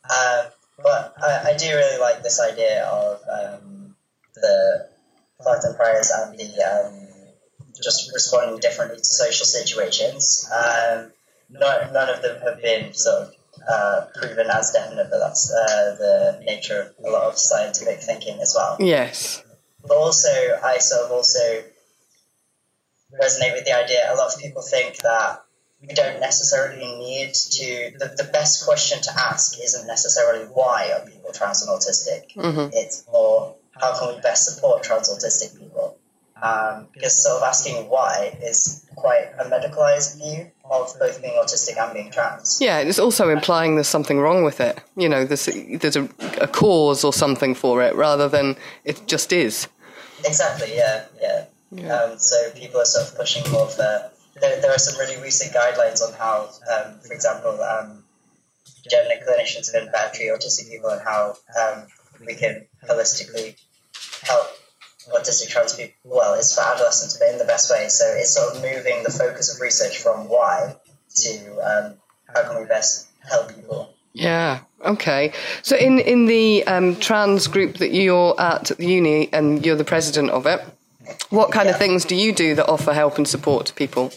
Um, 0.08 0.46
but 0.82 1.14
I, 1.20 1.50
I 1.50 1.56
do 1.56 1.66
really 1.74 1.98
like 1.98 2.22
this 2.22 2.40
idea 2.40 2.84
of 2.84 3.20
um, 3.28 3.71
the 4.34 4.88
flattened 5.42 5.76
priors 5.76 6.10
and 6.10 6.38
the 6.38 6.62
um, 6.62 7.08
just 7.82 8.12
responding 8.12 8.60
differently 8.60 8.98
to 8.98 9.04
social 9.04 9.46
situations. 9.46 10.48
Um, 10.52 11.12
none, 11.50 11.92
none 11.92 12.08
of 12.08 12.22
them 12.22 12.40
have 12.42 12.62
been 12.62 12.94
sort 12.94 13.22
of 13.22 13.34
uh, 13.68 14.06
proven 14.14 14.48
as 14.50 14.72
definite, 14.72 15.08
but 15.10 15.18
that's 15.18 15.52
uh, 15.52 15.96
the 15.98 16.42
nature 16.44 16.94
of 16.98 17.04
a 17.04 17.10
lot 17.10 17.24
of 17.24 17.38
scientific 17.38 18.00
thinking 18.00 18.40
as 18.40 18.54
well. 18.56 18.76
Yes. 18.80 19.42
But 19.82 19.96
also, 19.96 20.30
I 20.62 20.78
sort 20.78 21.06
of 21.06 21.12
also 21.12 21.64
resonate 23.20 23.52
with 23.52 23.64
the 23.64 23.76
idea. 23.76 24.12
A 24.12 24.16
lot 24.16 24.32
of 24.32 24.40
people 24.40 24.62
think 24.62 24.98
that 24.98 25.44
we 25.80 25.94
don't 25.94 26.20
necessarily 26.20 26.86
need 26.98 27.34
to. 27.34 27.92
The, 27.98 28.14
the 28.16 28.30
best 28.32 28.64
question 28.64 29.02
to 29.02 29.10
ask 29.18 29.58
isn't 29.60 29.86
necessarily 29.86 30.44
why 30.46 30.92
are 30.92 31.04
people 31.04 31.32
trans 31.32 31.62
and 31.62 31.70
autistic. 31.70 32.32
Mhm. 32.34 32.70
It's 32.72 33.04
more 33.10 33.56
how 33.80 33.98
can 33.98 34.14
we 34.14 34.20
best 34.20 34.46
support 34.46 34.82
trans 34.82 35.08
autistic 35.08 35.58
people. 35.58 35.98
Um, 36.42 36.88
because 36.92 37.22
sort 37.22 37.36
of 37.36 37.44
asking 37.44 37.88
why 37.88 38.36
is 38.42 38.84
quite 38.96 39.28
a 39.38 39.44
medicalized 39.44 40.18
view 40.18 40.50
of 40.68 40.92
both 40.98 41.22
being 41.22 41.34
autistic 41.34 41.78
and 41.78 41.94
being 41.94 42.10
trans. 42.10 42.58
Yeah, 42.60 42.78
it's 42.78 42.98
also 42.98 43.28
implying 43.28 43.76
there's 43.76 43.86
something 43.86 44.18
wrong 44.18 44.42
with 44.42 44.60
it. 44.60 44.80
You 44.96 45.08
know, 45.08 45.24
there's 45.24 45.46
there's 45.46 45.94
a, 45.94 46.08
a 46.40 46.48
cause 46.48 47.04
or 47.04 47.12
something 47.12 47.54
for 47.54 47.80
it 47.82 47.94
rather 47.94 48.28
than 48.28 48.56
it 48.84 49.06
just 49.06 49.32
is. 49.32 49.68
Exactly, 50.24 50.74
yeah, 50.74 51.04
yeah. 51.20 51.94
Um, 51.94 52.18
so 52.18 52.50
people 52.54 52.80
are 52.80 52.86
sort 52.86 53.08
of 53.08 53.16
pushing 53.16 53.50
more 53.52 53.68
for. 53.68 54.10
There, 54.40 54.60
there 54.60 54.72
are 54.72 54.78
some 54.78 54.98
really 54.98 55.22
recent 55.22 55.54
guidelines 55.54 56.02
on 56.02 56.12
how, 56.14 56.50
um, 56.72 56.98
for 57.00 57.12
example, 57.12 57.62
um, 57.62 58.02
gender 58.90 59.14
clinicians 59.26 59.72
have 59.72 59.84
been 59.84 59.92
better 59.92 60.14
treat 60.14 60.30
autistic 60.30 60.70
people 60.70 60.90
and 60.90 61.02
how 61.02 61.36
um, 61.60 61.86
we 62.26 62.34
can 62.34 62.66
holistically 62.88 63.56
help 64.22 64.48
autistic 65.10 65.48
trans 65.48 65.74
people. 65.74 65.94
Well, 66.04 66.34
it's 66.34 66.54
for 66.54 66.62
adolescents, 66.62 67.16
but 67.18 67.28
in 67.28 67.38
the 67.38 67.44
best 67.44 67.70
way. 67.70 67.88
So 67.88 68.04
it's 68.06 68.34
sort 68.34 68.54
of 68.54 68.62
moving 68.62 69.02
the 69.02 69.10
focus 69.10 69.54
of 69.54 69.60
research 69.60 69.98
from 69.98 70.28
why 70.28 70.76
to 71.16 71.58
um, 71.58 71.94
how 72.34 72.48
can 72.48 72.60
we 72.60 72.66
best 72.66 73.08
help 73.28 73.54
people. 73.54 73.94
Yeah. 74.12 74.60
Okay. 74.84 75.32
So 75.62 75.76
in 75.76 75.98
in 75.98 76.26
the 76.26 76.64
um, 76.66 76.96
trans 76.96 77.46
group 77.46 77.78
that 77.78 77.92
you're 77.92 78.38
at 78.40 78.70
at 78.70 78.78
the 78.78 78.86
uni 78.86 79.32
and 79.32 79.64
you're 79.64 79.76
the 79.76 79.84
president 79.84 80.30
of 80.30 80.46
it, 80.46 80.60
what 81.30 81.50
kind 81.50 81.68
of 81.68 81.78
things 81.78 82.04
do 82.04 82.14
you 82.14 82.32
do 82.32 82.54
that 82.54 82.68
offer 82.68 82.92
help 82.92 83.16
and 83.16 83.26
support 83.26 83.66
to 83.66 83.74
people? 83.74 84.12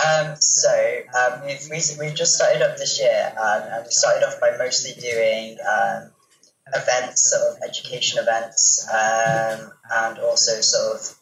Um, 0.00 0.36
so 0.38 1.00
um, 1.18 1.42
we've 1.44 1.98
we've 1.98 2.14
just 2.14 2.34
started 2.34 2.62
up 2.62 2.78
this 2.78 2.98
year, 3.00 3.32
um, 3.36 3.62
and 3.72 3.84
we 3.84 3.90
started 3.90 4.26
off 4.26 4.40
by 4.40 4.56
mostly 4.56 4.92
doing 5.00 5.58
um, 5.60 6.10
events, 6.74 7.30
sort 7.30 7.42
of 7.42 7.62
education 7.62 8.18
events, 8.20 8.86
um, 8.88 9.72
and 9.90 10.18
also 10.18 10.60
sort 10.60 10.96
of 10.96 11.16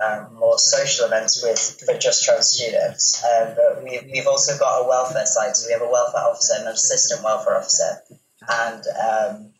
um, 0.00 0.34
more 0.34 0.58
social 0.58 1.06
events 1.06 1.42
with 1.42 1.82
for 1.84 1.98
just 1.98 2.24
trans 2.24 2.48
students. 2.48 3.24
Um, 3.24 3.54
but 3.56 3.82
we, 3.82 4.00
we've 4.12 4.26
also 4.26 4.58
got 4.58 4.80
a 4.80 4.88
welfare 4.88 5.26
side, 5.26 5.56
so 5.56 5.68
we 5.68 5.72
have 5.72 5.82
a 5.82 5.90
welfare 5.90 6.22
officer 6.22 6.54
and 6.58 6.68
an 6.68 6.74
assistant 6.74 7.22
welfare 7.24 7.56
officer, 7.56 8.02
and 8.48 8.84
um, 9.08 9.52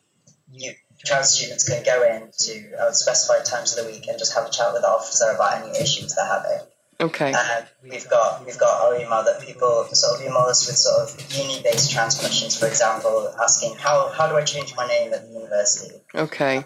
you, 0.52 0.72
trans 1.04 1.30
students 1.30 1.68
can 1.68 1.82
go 1.84 2.02
in 2.02 2.30
to 2.38 2.74
uh, 2.80 2.92
specified 2.92 3.44
times 3.44 3.76
of 3.76 3.84
the 3.84 3.90
week 3.90 4.06
and 4.08 4.18
just 4.18 4.34
have 4.34 4.46
a 4.46 4.50
chat 4.50 4.72
with 4.72 4.82
the 4.82 4.88
officer 4.88 5.30
about 5.30 5.62
any 5.62 5.78
issues 5.78 6.14
they're 6.14 6.26
having. 6.26 6.60
Okay. 6.98 7.32
And 7.34 7.66
we've 7.82 8.08
got 8.08 8.44
we've 8.46 8.58
got 8.58 8.82
our 8.84 8.94
email 8.96 9.22
that 9.24 9.40
people 9.42 9.84
sort 9.92 10.18
of 10.20 10.26
email 10.26 10.38
us 10.48 10.66
with 10.66 10.76
sort 10.78 11.02
of 11.02 11.32
uni-based 11.36 11.90
trans 11.90 12.18
questions. 12.18 12.58
For 12.58 12.66
example, 12.66 13.34
asking 13.42 13.76
how 13.76 14.08
how 14.08 14.28
do 14.28 14.36
I 14.36 14.42
change 14.44 14.74
my 14.76 14.86
name 14.86 15.12
at 15.12 15.26
the 15.26 15.34
university? 15.34 15.96
Okay. 16.14 16.64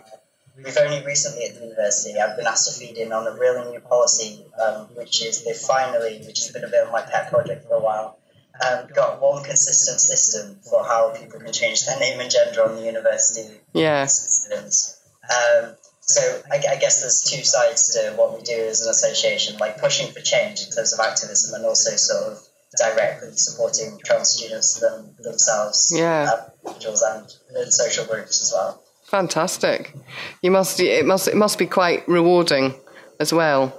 We've 0.63 0.77
only 0.77 1.05
recently 1.05 1.47
at 1.47 1.55
the 1.55 1.63
university 1.63 2.19
I've 2.21 2.37
been 2.37 2.47
asked 2.47 2.69
to 2.69 2.79
feed 2.79 2.97
in 2.99 3.13
on 3.13 3.27
a 3.27 3.33
really 3.33 3.71
new 3.71 3.81
policy, 3.81 4.45
um, 4.63 4.89
which 4.95 5.25
is 5.25 5.45
they 5.45 5.55
finally, 5.55 6.19
which 6.27 6.39
has 6.41 6.51
been 6.53 6.65
a 6.65 6.69
bit 6.69 6.85
of 6.85 6.93
my 6.93 7.01
pet 7.03 7.31
project 7.31 7.67
for 7.67 7.75
a 7.75 7.81
while, 7.81 8.19
um, 8.65 8.87
got 8.95 9.21
one 9.23 9.43
consistent 9.43 10.01
system 10.01 10.59
for 10.69 10.85
how 10.85 11.11
people 11.11 11.41
can 11.41 11.53
change 11.53 11.87
their 11.87 11.99
name 11.99 12.21
and 12.21 12.31
gender 12.31 12.63
on 12.63 12.77
the 12.77 12.83
university 12.83 13.49
Yeah. 13.73 14.05
systems. 14.07 14.99
Um, 15.25 15.77
so 16.15 16.43
I, 16.51 16.57
I 16.57 16.77
guess 16.77 17.01
there's 17.01 17.23
two 17.23 17.45
sides 17.45 17.91
to 17.95 18.13
what 18.17 18.37
we 18.37 18.43
do 18.43 18.53
as 18.69 18.81
an 18.83 18.91
association, 18.91 19.57
like 19.59 19.79
pushing 19.81 20.13
for 20.13 20.21
change 20.21 20.63
in 20.65 20.71
terms 20.71 20.93
of 20.93 21.01
activism 21.01 21.55
and 21.55 21.65
also 21.65 21.91
sort 21.97 22.33
of 22.33 22.39
directly 22.79 23.31
supporting 23.35 23.99
trans 24.05 24.29
students 24.31 24.79
them, 24.81 25.15
themselves, 25.19 25.93
Yeah. 25.95 26.45
individuals 26.65 27.03
and 27.03 27.73
social 27.73 28.05
groups 28.07 28.41
as 28.43 28.53
well. 28.55 28.83
Fantastic. 29.07 29.93
You 30.41 30.53
must. 30.53 30.79
It 30.79 31.05
must. 31.05 31.27
It 31.27 31.35
must 31.37 31.59
be 31.59 31.67
quite 31.67 32.07
rewarding 32.09 32.75
as 33.19 33.33
well. 33.33 33.77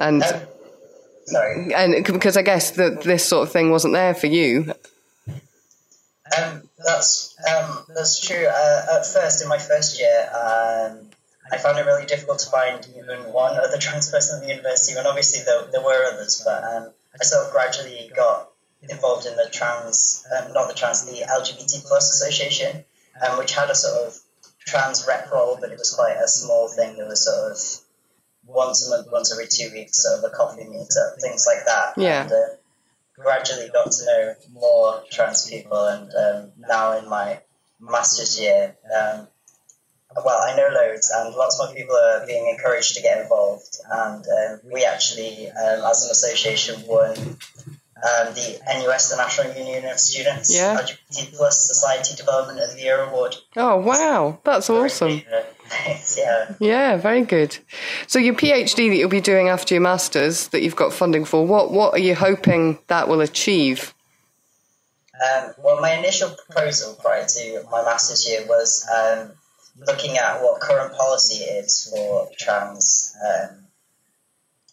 And 0.00 0.22
Um, 0.22 0.40
sorry. 1.26 1.74
and 1.74 2.02
because 2.06 2.38
I 2.38 2.42
guess 2.42 2.70
that 2.72 3.02
this 3.02 3.28
sort 3.28 3.46
of 3.46 3.52
thing 3.52 3.70
wasn't 3.70 3.92
there 3.92 4.14
for 4.14 4.26
you. 4.26 4.72
Um, 6.38 6.62
that's 6.86 7.34
um, 7.46 7.84
that's 7.94 8.20
true. 8.26 8.46
Uh, 8.46 8.86
at 8.98 9.06
first, 9.06 9.42
in 9.42 9.48
my 9.48 9.58
first 9.58 9.98
year, 10.00 10.30
um, 10.32 11.09
I 11.52 11.58
found 11.58 11.78
it 11.78 11.86
really 11.86 12.06
difficult 12.06 12.38
to 12.40 12.50
find 12.50 12.86
even 12.96 13.32
one 13.32 13.56
other 13.56 13.78
trans 13.78 14.10
person 14.10 14.40
in 14.40 14.48
the 14.48 14.54
university, 14.54 14.96
and 14.96 15.06
obviously 15.06 15.44
there, 15.44 15.66
there 15.72 15.82
were 15.82 16.04
others, 16.12 16.42
but 16.44 16.62
um, 16.64 16.92
I 17.14 17.24
sort 17.24 17.46
of 17.46 17.52
gradually 17.52 18.10
got 18.14 18.50
involved 18.88 19.26
in 19.26 19.36
the 19.36 19.48
trans, 19.52 20.24
um, 20.36 20.52
not 20.52 20.68
the 20.68 20.74
trans, 20.74 21.04
the 21.04 21.22
LGBT 21.22 21.86
plus 21.86 22.14
association, 22.14 22.84
um, 23.26 23.38
which 23.38 23.52
had 23.52 23.68
a 23.70 23.74
sort 23.74 24.06
of 24.06 24.18
trans 24.60 25.06
rep 25.06 25.30
role, 25.30 25.58
but 25.60 25.70
it 25.70 25.78
was 25.78 25.92
quite 25.92 26.16
a 26.16 26.28
small 26.28 26.68
thing. 26.68 26.96
There 26.96 27.06
was 27.06 27.24
sort 27.24 27.52
of 27.52 27.58
once 28.46 28.86
a 28.86 28.90
month, 28.90 29.08
once 29.10 29.32
every 29.32 29.48
two 29.48 29.70
weeks, 29.72 30.02
sort 30.02 30.18
of 30.18 30.24
a 30.24 30.34
coffee 30.34 30.64
meetup, 30.64 31.20
things 31.20 31.46
like 31.46 31.64
that. 31.66 31.94
Yeah. 31.96 32.22
And, 32.22 32.32
uh, 32.32 32.46
gradually 33.16 33.68
got 33.68 33.90
to 33.92 34.04
know 34.06 34.34
more 34.52 35.02
trans 35.10 35.48
people, 35.48 35.84
and 35.86 36.10
um, 36.14 36.52
now 36.56 36.96
in 36.98 37.08
my 37.08 37.40
master's 37.78 38.40
year, 38.40 38.76
um, 38.98 39.28
well, 40.24 40.40
I 40.42 40.56
know 40.56 40.68
loads, 40.74 41.10
and 41.14 41.34
lots 41.34 41.58
more 41.58 41.72
people 41.74 41.94
are 41.96 42.26
being 42.26 42.48
encouraged 42.48 42.94
to 42.96 43.02
get 43.02 43.20
involved. 43.22 43.78
And 43.90 44.24
um, 44.26 44.60
we 44.72 44.84
actually, 44.84 45.48
um, 45.50 45.84
as 45.84 46.04
an 46.04 46.10
association, 46.10 46.82
won 46.86 47.16
um, 47.16 48.34
the 48.34 48.58
NUS, 48.66 49.10
the 49.10 49.16
National 49.16 49.54
Union 49.54 49.84
of 49.86 49.98
Students, 49.98 50.54
Yeah. 50.54 50.80
LGBT 50.80 51.36
Plus 51.36 51.66
Society 51.66 52.16
Development 52.16 52.58
of 52.60 52.72
the 52.74 52.80
Year 52.80 53.02
Award. 53.04 53.36
Oh 53.56 53.76
wow, 53.76 54.40
that's 54.44 54.70
awesome. 54.70 55.22
yeah. 56.16 56.54
Yeah, 56.58 56.96
very 56.96 57.22
good. 57.22 57.58
So 58.06 58.18
your 58.18 58.34
PhD 58.34 58.88
that 58.88 58.96
you'll 58.96 59.08
be 59.08 59.20
doing 59.20 59.48
after 59.48 59.74
your 59.74 59.82
masters 59.82 60.48
that 60.48 60.62
you've 60.62 60.76
got 60.76 60.92
funding 60.92 61.24
for, 61.24 61.46
what 61.46 61.70
what 61.70 61.94
are 61.94 61.98
you 61.98 62.14
hoping 62.14 62.78
that 62.88 63.06
will 63.08 63.20
achieve? 63.20 63.94
Um, 65.22 65.52
well, 65.58 65.80
my 65.82 65.92
initial 65.92 66.30
proposal 66.30 66.94
prior 66.94 67.26
to 67.26 67.62
my 67.70 67.82
master's 67.84 68.26
year 68.26 68.46
was 68.48 68.88
um, 68.88 69.32
looking 69.86 70.18
at 70.18 70.42
what 70.42 70.60
current 70.60 70.94
policy 70.94 71.44
is 71.44 71.90
for 71.92 72.28
trans 72.38 73.14
um, 73.24 73.66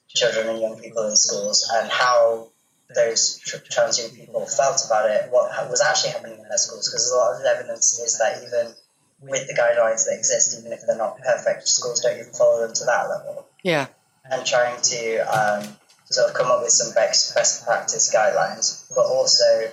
children 0.08 0.48
and 0.50 0.62
young 0.62 0.80
people 0.80 1.08
in 1.08 1.15
schools 1.15 1.70
and 1.74 1.89
how 1.89 2.48
those 2.96 3.39
tr- 3.39 3.58
trans 3.70 4.00
young 4.00 4.12
people 4.12 4.46
felt 4.46 4.84
about 4.86 5.10
it, 5.10 5.30
what 5.32 5.52
ha- 5.52 5.67
was 5.70 5.82
actually 5.82 6.12
happening 6.12 6.38
in 6.39 6.43
their 6.48 6.58
schools. 6.58 6.89
Because 6.89 7.12
a 7.12 7.15
lot 7.15 7.36
of 7.36 7.41
the 7.43 7.50
evidence 7.50 8.00
is 8.00 8.17
that 8.17 8.43
even 8.46 8.74
with 9.22 9.48
the 9.48 9.54
guidelines 9.54 10.06
that 10.06 10.15
exist, 10.17 10.58
even 10.60 10.72
if 10.72 10.82
they're 10.88 10.98
not 10.98 11.17
perfect, 11.20 11.67
schools 11.67 12.02
don't 12.02 12.17
even 12.20 12.32
follow 12.34 12.62
them 12.65 12.74
to 12.74 12.86
that 12.86 13.10
level 13.10 13.46
Yeah. 13.63 13.88
and 14.30 14.46
trying 14.46 14.80
to 14.82 15.17
um, 15.20 15.63
sort 16.06 16.30
of 16.30 16.34
come 16.36 16.48
up 16.52 16.62
with 16.62 16.72
some 16.72 16.93
best, 16.93 17.36
best 17.36 17.65
practice 17.65 18.13
guidelines. 18.13 18.86
But 18.96 19.06
also, 19.06 19.72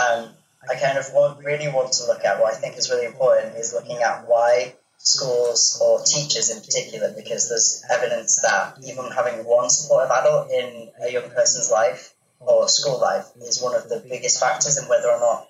um, 0.00 0.30
I 0.68 0.74
kind 0.76 0.98
of 0.98 1.06
really 1.44 1.68
want 1.68 1.92
to 1.94 2.06
look 2.06 2.24
at 2.24 2.40
what 2.40 2.54
I 2.54 2.56
think 2.56 2.76
is 2.76 2.90
really 2.90 3.06
important 3.06 3.56
is 3.56 3.72
looking 3.72 4.02
at 4.02 4.26
why 4.26 4.74
schools 4.98 5.80
or 5.82 6.02
teachers 6.04 6.50
in 6.50 6.60
particular, 6.60 7.12
because 7.12 7.48
there's 7.48 7.84
evidence 7.90 8.40
that 8.42 8.78
even 8.82 9.10
having 9.10 9.44
one 9.44 9.70
supportive 9.70 10.10
adult 10.10 10.50
in 10.50 10.90
a 11.02 11.10
young 11.12 11.30
person's 11.30 11.70
life 11.70 12.14
or 12.40 12.68
school 12.68 13.00
life 13.00 13.26
is 13.40 13.62
one 13.62 13.74
of 13.74 13.88
the 13.88 14.02
biggest 14.08 14.40
factors 14.40 14.78
in 14.78 14.88
whether 14.88 15.10
or 15.10 15.20
not 15.20 15.46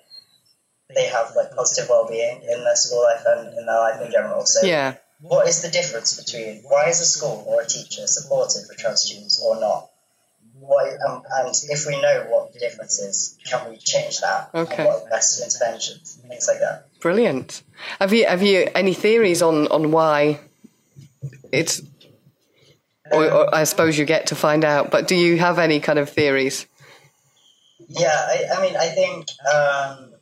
they 0.95 1.07
have 1.07 1.35
like 1.35 1.53
positive 1.55 1.89
well-being 1.89 2.41
in 2.43 2.63
their 2.63 2.75
school 2.75 3.03
life 3.03 3.23
and 3.25 3.57
in 3.57 3.65
their 3.65 3.79
life 3.79 4.01
in 4.01 4.11
general. 4.11 4.45
So 4.45 4.65
Yeah. 4.65 4.95
what 5.19 5.47
is 5.47 5.61
the 5.61 5.69
difference 5.69 6.13
between 6.13 6.63
why 6.63 6.89
is 6.89 7.01
a 7.01 7.05
school 7.05 7.43
or 7.47 7.61
a 7.61 7.67
teacher 7.67 8.07
supportive 8.07 8.65
for 8.67 8.73
trans 8.75 9.01
students 9.01 9.41
or 9.41 9.59
not? 9.59 9.89
Why, 10.59 10.91
um, 11.07 11.23
and 11.31 11.53
if 11.69 11.85
we 11.85 12.01
know 12.01 12.25
what 12.29 12.53
the 12.53 12.59
difference 12.59 12.99
is, 12.99 13.37
can 13.45 13.69
we 13.69 13.77
change 13.77 14.19
that? 14.19 14.49
Okay. 14.53 14.77
And 14.77 14.85
what 14.85 14.95
are 14.97 15.03
the 15.05 15.09
best 15.09 15.41
interventions? 15.41 16.19
Things 16.27 16.47
like 16.47 16.59
that. 16.59 16.87
Brilliant. 16.99 17.63
Have 17.99 18.11
you 18.11 18.25
have 18.25 18.41
you 18.41 18.67
any 18.73 18.93
theories 18.93 19.41
on 19.41 19.67
on 19.67 19.91
why 19.91 20.39
it's 21.51 21.81
or, 23.11 23.31
or 23.31 23.55
I 23.55 23.63
suppose 23.63 23.97
you 23.97 24.05
get 24.05 24.27
to 24.27 24.35
find 24.35 24.65
out, 24.65 24.91
but 24.91 25.07
do 25.07 25.15
you 25.15 25.37
have 25.37 25.59
any 25.59 25.79
kind 25.79 25.99
of 25.99 26.09
theories? 26.09 26.65
Yeah, 27.87 28.07
I, 28.09 28.45
I 28.57 28.61
mean, 28.61 28.75
I 28.75 28.87
think, 28.87 29.27
um, 29.45 30.13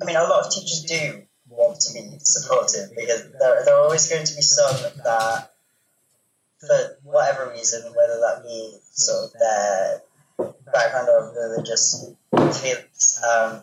I 0.00 0.04
mean, 0.04 0.16
a 0.16 0.22
lot 0.22 0.46
of 0.46 0.52
teachers 0.52 0.84
do 0.84 1.22
want 1.48 1.80
to 1.80 1.94
be 1.94 2.18
supportive 2.20 2.90
because 2.94 3.30
there, 3.32 3.64
there 3.64 3.74
are 3.74 3.82
always 3.82 4.08
going 4.08 4.24
to 4.24 4.34
be 4.36 4.42
some 4.42 4.92
that, 5.04 5.50
for 6.60 6.98
whatever 7.04 7.50
reason, 7.50 7.82
whether 7.94 8.20
that 8.20 8.42
be 8.42 8.78
sort 8.92 9.24
of 9.24 9.32
their 9.38 10.02
background 10.72 11.08
or 11.08 11.32
religious 11.34 12.10
feelings, 12.60 13.20
um, 13.28 13.62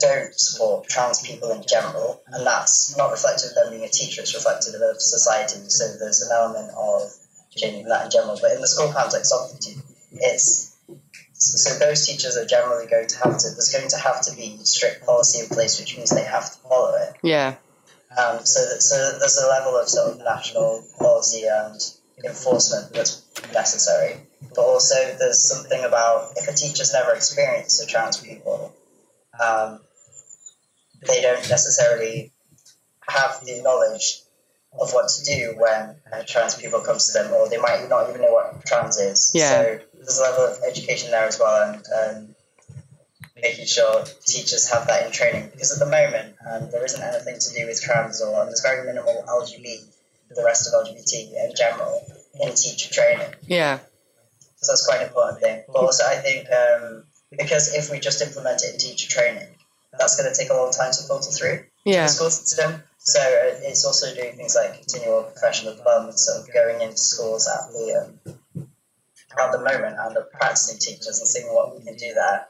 don't 0.00 0.34
support 0.34 0.86
trans 0.88 1.20
people 1.26 1.50
in 1.50 1.62
general, 1.66 2.22
and 2.28 2.46
that's 2.46 2.96
not 2.96 3.10
reflective 3.10 3.50
of 3.50 3.54
them 3.54 3.70
being 3.70 3.84
a 3.84 3.88
teacher, 3.88 4.20
it's 4.20 4.34
reflective 4.34 4.74
of 4.80 5.00
society. 5.00 5.60
So 5.68 5.96
there's 5.98 6.22
an 6.22 6.30
element 6.32 6.70
of 6.76 7.10
changing 7.50 7.86
that 7.86 8.04
in 8.04 8.10
general. 8.10 8.38
But 8.40 8.52
in 8.52 8.60
the 8.60 8.68
school 8.68 8.92
context, 8.92 9.32
obviously, 9.34 9.82
it's 10.12 10.76
so 11.32 11.78
those 11.78 12.06
teachers 12.06 12.36
are 12.36 12.44
generally 12.44 12.86
going 12.86 13.06
to 13.06 13.16
have 13.18 13.38
to 13.38 13.50
there's 13.50 13.72
going 13.72 13.88
to 13.88 13.96
have 13.98 14.22
to 14.22 14.36
be 14.36 14.58
strict 14.64 15.06
policy 15.06 15.40
in 15.40 15.46
place, 15.46 15.80
which 15.80 15.96
means 15.96 16.10
they 16.10 16.24
have 16.24 16.52
to 16.52 16.58
follow 16.60 16.94
it. 16.96 17.16
Yeah. 17.22 17.56
Um, 18.18 18.44
so, 18.44 18.60
so 18.78 19.18
there's 19.18 19.38
a 19.38 19.48
level 19.48 19.76
of 19.76 19.88
sort 19.88 20.12
of 20.12 20.18
national 20.18 20.84
policy 20.98 21.44
and 21.46 21.80
enforcement 22.24 22.92
that's 22.92 23.24
necessary. 23.52 24.16
But 24.54 24.62
also, 24.62 24.94
there's 25.18 25.42
something 25.42 25.84
about 25.84 26.32
if 26.36 26.48
a 26.48 26.52
teacher's 26.52 26.92
never 26.92 27.12
experienced 27.12 27.82
a 27.82 27.86
trans 27.86 28.18
people, 28.18 28.74
um, 29.40 29.80
they 31.06 31.20
don't 31.20 31.48
necessarily 31.48 32.32
have 33.08 33.40
the 33.44 33.62
knowledge 33.62 34.20
of 34.78 34.92
what 34.92 35.08
to 35.08 35.24
do 35.24 35.54
when 35.56 35.96
uh, 36.12 36.22
trans 36.26 36.54
people 36.54 36.80
comes 36.80 37.06
to 37.08 37.12
them, 37.14 37.32
or 37.32 37.48
they 37.48 37.56
might 37.58 37.88
not 37.88 38.08
even 38.08 38.20
know 38.20 38.32
what 38.32 38.64
trans 38.66 38.98
is. 38.98 39.32
Yeah. 39.34 39.48
So 39.48 39.80
there's 39.94 40.18
a 40.18 40.22
level 40.22 40.44
of 40.44 40.58
education 40.68 41.10
there 41.10 41.26
as 41.26 41.38
well, 41.38 41.72
and 41.72 41.84
um, 41.98 42.34
making 43.42 43.66
sure 43.66 44.04
teachers 44.26 44.70
have 44.70 44.86
that 44.86 45.06
in 45.06 45.12
training. 45.12 45.50
Because 45.52 45.72
at 45.72 45.78
the 45.78 45.90
moment, 45.90 46.36
um, 46.48 46.70
there 46.70 46.84
isn't 46.84 47.02
anything 47.02 47.38
to 47.38 47.54
do 47.54 47.66
with 47.66 47.80
trans, 47.80 48.20
or 48.22 48.44
there's 48.44 48.62
very 48.62 48.86
minimal 48.86 49.24
LGBT, 49.26 49.84
the 50.34 50.44
rest 50.44 50.68
of 50.72 50.84
LGBT 50.86 51.48
in 51.48 51.54
general, 51.56 52.00
in 52.40 52.54
teacher 52.54 52.92
training. 52.92 53.32
Yeah. 53.46 53.78
So 54.56 54.72
that's 54.72 54.86
quite 54.86 55.00
an 55.02 55.08
important 55.08 55.40
thing. 55.40 55.62
But 55.66 55.76
also, 55.78 56.04
I 56.04 56.16
think 56.16 56.46
um, 56.50 57.04
because 57.36 57.74
if 57.74 57.90
we 57.90 58.00
just 58.00 58.20
implement 58.22 58.62
it 58.62 58.74
in 58.74 58.78
teacher 58.78 59.08
training, 59.08 59.48
that's 59.98 60.20
going 60.20 60.32
to 60.32 60.38
take 60.38 60.50
a 60.50 60.54
long 60.54 60.72
time 60.72 60.92
to 60.92 61.02
filter 61.04 61.30
through 61.30 61.64
Yeah. 61.84 62.02
the 62.04 62.08
school 62.08 62.30
system. 62.30 62.82
So 62.98 63.20
uh, 63.20 63.60
it's 63.62 63.84
also 63.84 64.12
doing 64.14 64.36
things 64.36 64.54
like 64.56 64.74
continual 64.74 65.22
professional 65.24 65.74
development, 65.74 66.18
so 66.18 66.44
going 66.52 66.82
into 66.82 66.98
schools 66.98 67.48
at 67.48 67.70
the 67.72 68.04
um, 68.26 68.64
at 69.38 69.52
the 69.52 69.58
moment 69.58 69.96
and 69.98 70.16
the 70.16 70.22
practicing 70.32 70.78
teachers 70.78 71.18
and 71.20 71.28
seeing 71.28 71.46
what 71.46 71.76
we 71.76 71.84
can 71.84 71.96
do 71.96 72.12
there. 72.14 72.46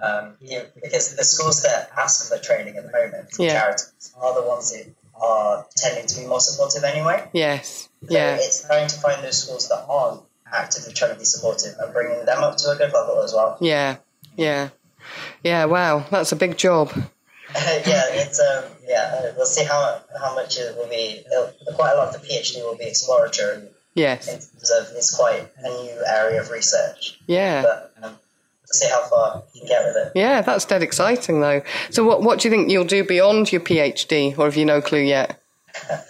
Um, 0.00 0.36
yeah, 0.40 0.62
because 0.82 1.14
the 1.16 1.24
schools 1.24 1.62
that 1.64 1.90
ask 1.98 2.28
for 2.28 2.38
training 2.38 2.76
at 2.76 2.84
the 2.84 2.92
moment, 2.92 3.28
Yeah. 3.38 3.52
charities, 3.52 4.12
are 4.16 4.34
the 4.34 4.46
ones 4.48 4.72
that 4.72 4.86
are 5.22 5.66
tending 5.76 6.06
to 6.06 6.20
be 6.20 6.26
more 6.26 6.40
supportive 6.40 6.84
anyway. 6.84 7.28
Yes. 7.32 7.88
So 8.08 8.14
Yeah. 8.14 8.36
it's 8.36 8.66
trying 8.66 8.88
to 8.88 8.96
find 8.98 9.22
those 9.24 9.38
schools 9.42 9.68
that 9.68 9.84
aren't 9.88 10.22
actively 10.52 10.92
trying 10.92 11.12
to 11.12 11.18
be 11.18 11.24
supportive 11.24 11.74
and 11.78 11.92
bringing 11.92 12.24
them 12.26 12.42
up 12.42 12.56
to 12.58 12.70
a 12.70 12.76
good 12.76 12.92
level 12.92 13.22
as 13.22 13.32
well. 13.32 13.56
Yeah. 13.60 13.96
Yeah. 14.36 14.70
Yeah. 15.42 15.64
Wow. 15.66 16.04
That's 16.10 16.32
a 16.32 16.36
big 16.36 16.56
job. 16.56 16.90
yeah, 17.54 18.04
it's 18.12 18.40
um, 18.40 18.64
yeah. 18.88 19.14
uh, 19.28 19.32
We'll 19.36 19.44
see 19.46 19.64
how 19.64 20.00
how 20.18 20.34
much 20.34 20.56
it 20.58 20.74
will 20.76 20.88
be. 20.88 21.22
It'll, 21.30 21.52
quite 21.74 21.92
a 21.92 21.96
lot 21.96 22.14
of 22.14 22.20
the 22.22 22.26
PhD 22.26 22.62
will 22.64 22.76
be 22.78 22.86
exploratory 22.86 23.56
in 23.56 23.68
Yes. 23.94 24.26
terms 24.26 24.70
of 24.80 24.96
it's 24.96 25.14
quite 25.14 25.48
a 25.58 25.68
new 25.68 26.02
area 26.06 26.40
of 26.40 26.48
research. 26.50 27.20
Yeah. 27.26 27.60
But 27.62 27.92
um, 28.02 28.18
see 28.74 28.88
how 28.88 29.02
far 29.08 29.42
you 29.54 29.60
can 29.60 29.68
get 29.68 29.84
with 29.84 29.96
it. 29.96 30.12
Yeah. 30.14 30.42
That's 30.42 30.64
dead 30.64 30.82
exciting, 30.82 31.40
though. 31.40 31.62
So, 31.90 32.04
what 32.04 32.22
what 32.22 32.40
do 32.40 32.48
you 32.48 32.54
think 32.54 32.70
you'll 32.70 32.84
do 32.84 33.04
beyond 33.04 33.52
your 33.52 33.60
PhD, 33.60 34.38
or 34.38 34.46
have 34.46 34.56
you 34.56 34.64
no 34.64 34.80
clue 34.80 35.00
yet? 35.02 35.40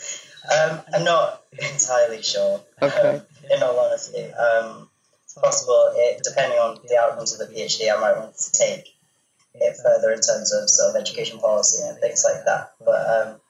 Um, 0.52 0.80
I'm 0.92 1.04
not 1.04 1.44
entirely 1.52 2.22
sure. 2.22 2.60
Okay. 2.80 3.08
Um, 3.16 3.22
in 3.50 3.62
all 3.62 3.78
honesty, 3.78 4.24
um, 4.32 4.88
it's 5.24 5.34
possible. 5.34 5.92
It, 5.94 6.22
depending 6.24 6.58
on 6.58 6.78
the 6.88 6.98
outcomes 6.98 7.32
of 7.32 7.38
the 7.48 7.54
PhD, 7.54 7.90
I 7.92 8.00
might 8.00 8.18
want 8.18 8.36
to 8.36 8.52
take 8.52 8.88
it 9.54 9.76
further 9.82 10.10
in 10.10 10.20
terms 10.20 10.52
of 10.52 10.68
sort 10.68 10.90
of 10.90 11.00
education 11.00 11.38
policy 11.38 11.86
and 11.86 11.98
things 11.98 12.24
like 12.24 12.44
that. 12.44 12.72
But 12.84 13.06
um, 13.08 13.40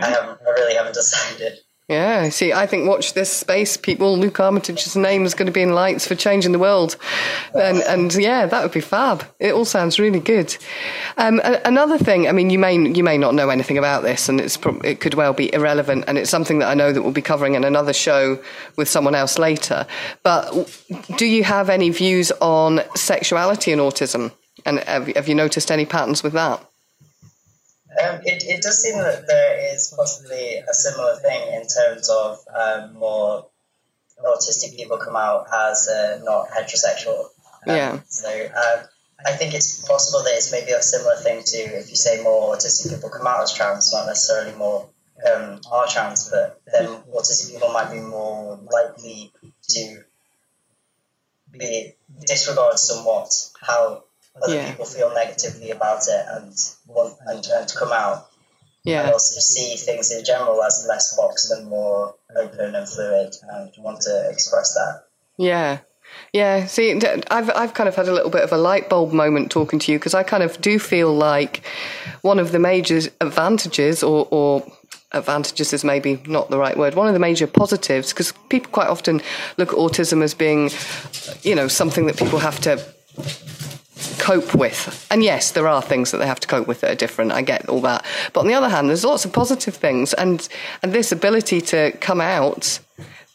I 0.00 0.06
haven't. 0.06 0.40
I 0.46 0.50
really 0.50 0.74
haven't 0.74 0.94
decided. 1.02 1.58
Yeah, 1.86 2.30
see, 2.30 2.50
I 2.50 2.66
think 2.66 2.88
watch 2.88 3.12
this 3.12 3.30
space, 3.30 3.76
people. 3.76 4.16
Luke 4.16 4.40
Armitage's 4.40 4.96
name 4.96 5.26
is 5.26 5.34
going 5.34 5.48
to 5.48 5.52
be 5.52 5.60
in 5.60 5.74
lights 5.74 6.08
for 6.08 6.14
changing 6.14 6.52
the 6.52 6.58
world, 6.58 6.96
and 7.54 7.82
and 7.82 8.14
yeah, 8.14 8.46
that 8.46 8.62
would 8.62 8.72
be 8.72 8.80
fab. 8.80 9.22
It 9.38 9.52
all 9.52 9.66
sounds 9.66 9.98
really 9.98 10.18
good. 10.18 10.56
Um, 11.18 11.42
another 11.44 11.98
thing, 11.98 12.26
I 12.26 12.32
mean, 12.32 12.48
you 12.48 12.58
may 12.58 12.74
you 12.74 13.04
may 13.04 13.18
not 13.18 13.34
know 13.34 13.50
anything 13.50 13.76
about 13.76 14.02
this, 14.02 14.30
and 14.30 14.40
it's 14.40 14.58
it 14.82 15.00
could 15.00 15.12
well 15.12 15.34
be 15.34 15.52
irrelevant, 15.52 16.06
and 16.08 16.16
it's 16.16 16.30
something 16.30 16.60
that 16.60 16.68
I 16.68 16.74
know 16.74 16.90
that 16.90 17.02
we'll 17.02 17.12
be 17.12 17.20
covering 17.20 17.54
in 17.54 17.64
another 17.64 17.92
show 17.92 18.42
with 18.76 18.88
someone 18.88 19.14
else 19.14 19.38
later. 19.38 19.86
But 20.22 20.74
do 21.18 21.26
you 21.26 21.44
have 21.44 21.68
any 21.68 21.90
views 21.90 22.32
on 22.40 22.80
sexuality 22.94 23.72
and 23.72 23.80
autism? 23.82 24.32
And 24.64 24.78
have, 24.80 25.08
have 25.08 25.28
you 25.28 25.34
noticed 25.34 25.70
any 25.70 25.84
patterns 25.84 26.22
with 26.22 26.32
that? 26.32 26.66
Um, 28.02 28.20
it, 28.24 28.44
it 28.44 28.62
does 28.62 28.82
seem 28.82 28.98
that 28.98 29.26
there 29.26 29.74
is 29.74 29.92
possibly 29.96 30.56
a 30.58 30.74
similar 30.74 31.16
thing 31.16 31.52
in 31.54 31.66
terms 31.66 32.08
of 32.08 32.38
um, 32.54 32.94
more 32.94 33.46
autistic 34.24 34.76
people 34.76 34.98
come 34.98 35.16
out 35.16 35.46
as 35.52 35.88
uh, 35.88 36.20
not 36.22 36.48
heterosexual. 36.48 37.24
Um, 37.66 37.76
Yeah. 37.76 38.00
So 38.08 38.28
um, 38.28 38.86
I 39.24 39.32
think 39.32 39.54
it's 39.54 39.86
possible 39.86 40.22
that 40.24 40.34
it's 40.34 40.52
maybe 40.52 40.72
a 40.72 40.82
similar 40.82 41.16
thing 41.16 41.42
to 41.44 41.58
if 41.58 41.90
you 41.90 41.96
say 41.96 42.22
more 42.22 42.54
autistic 42.54 42.94
people 42.94 43.10
come 43.10 43.26
out 43.26 43.42
as 43.42 43.52
trans, 43.54 43.92
not 43.92 44.06
necessarily 44.06 44.56
more 44.56 44.88
um, 45.32 45.60
are 45.70 45.86
trans, 45.86 46.30
but 46.30 46.60
then 46.72 46.86
autistic 47.14 47.52
people 47.52 47.72
might 47.72 47.90
be 47.92 48.00
more 48.00 48.58
likely 48.70 49.32
to 49.68 50.02
be 51.52 51.92
disregard 52.26 52.78
somewhat 52.78 53.30
how 53.60 54.04
Yeah. 54.48 54.70
people 54.70 54.84
feel 54.86 55.12
negatively 55.14 55.70
about 55.70 56.02
it 56.08 56.26
and 56.32 56.52
want 56.86 57.14
and, 57.26 57.44
and 57.46 57.72
come 57.74 57.92
out 57.92 58.26
Yeah. 58.84 59.02
and 59.04 59.12
also 59.12 59.40
see 59.40 59.76
things 59.76 60.10
in 60.10 60.24
general 60.24 60.62
as 60.62 60.84
less 60.88 61.16
boxed 61.16 61.50
and 61.52 61.68
more 61.68 62.14
open 62.36 62.74
and 62.74 62.88
fluid 62.88 63.34
and 63.50 63.70
want 63.78 64.00
to 64.02 64.28
express 64.30 64.74
that. 64.74 65.04
Yeah. 65.38 65.78
Yeah, 66.32 66.66
see, 66.66 67.00
I've 67.30 67.50
I've 67.56 67.74
kind 67.74 67.88
of 67.88 67.96
had 67.96 68.06
a 68.08 68.12
little 68.12 68.30
bit 68.30 68.42
of 68.42 68.52
a 68.52 68.56
light 68.56 68.88
bulb 68.88 69.12
moment 69.12 69.50
talking 69.50 69.78
to 69.80 69.90
you 69.92 69.98
because 69.98 70.14
I 70.14 70.22
kind 70.22 70.42
of 70.44 70.60
do 70.60 70.78
feel 70.78 71.12
like 71.12 71.64
one 72.22 72.38
of 72.38 72.52
the 72.52 72.58
major 72.60 73.00
advantages, 73.20 74.02
or, 74.02 74.28
or 74.30 74.62
advantages 75.12 75.72
is 75.72 75.82
maybe 75.82 76.22
not 76.26 76.50
the 76.50 76.58
right 76.58 76.76
word, 76.76 76.94
one 76.94 77.08
of 77.08 77.14
the 77.14 77.18
major 77.18 77.46
positives, 77.48 78.12
because 78.12 78.32
people 78.48 78.70
quite 78.70 78.88
often 78.88 79.22
look 79.56 79.70
at 79.70 79.76
autism 79.78 80.22
as 80.22 80.34
being, 80.34 80.70
you 81.42 81.54
know, 81.56 81.66
something 81.68 82.06
that 82.06 82.16
people 82.16 82.38
have 82.38 82.60
to 82.60 82.76
cope 84.18 84.54
with. 84.54 85.06
And 85.10 85.22
yes, 85.22 85.52
there 85.52 85.68
are 85.68 85.82
things 85.82 86.10
that 86.10 86.18
they 86.18 86.26
have 86.26 86.40
to 86.40 86.48
cope 86.48 86.66
with 86.66 86.80
that 86.80 86.90
are 86.90 86.96
different. 86.96 87.32
I 87.32 87.42
get 87.42 87.68
all 87.68 87.80
that. 87.82 88.04
But 88.32 88.40
on 88.40 88.46
the 88.46 88.54
other 88.54 88.68
hand, 88.68 88.88
there's 88.88 89.04
lots 89.04 89.24
of 89.24 89.32
positive 89.32 89.74
things, 89.74 90.14
and 90.14 90.48
and 90.82 90.92
this 90.92 91.12
ability 91.12 91.60
to 91.62 91.92
come 92.00 92.20
out 92.20 92.78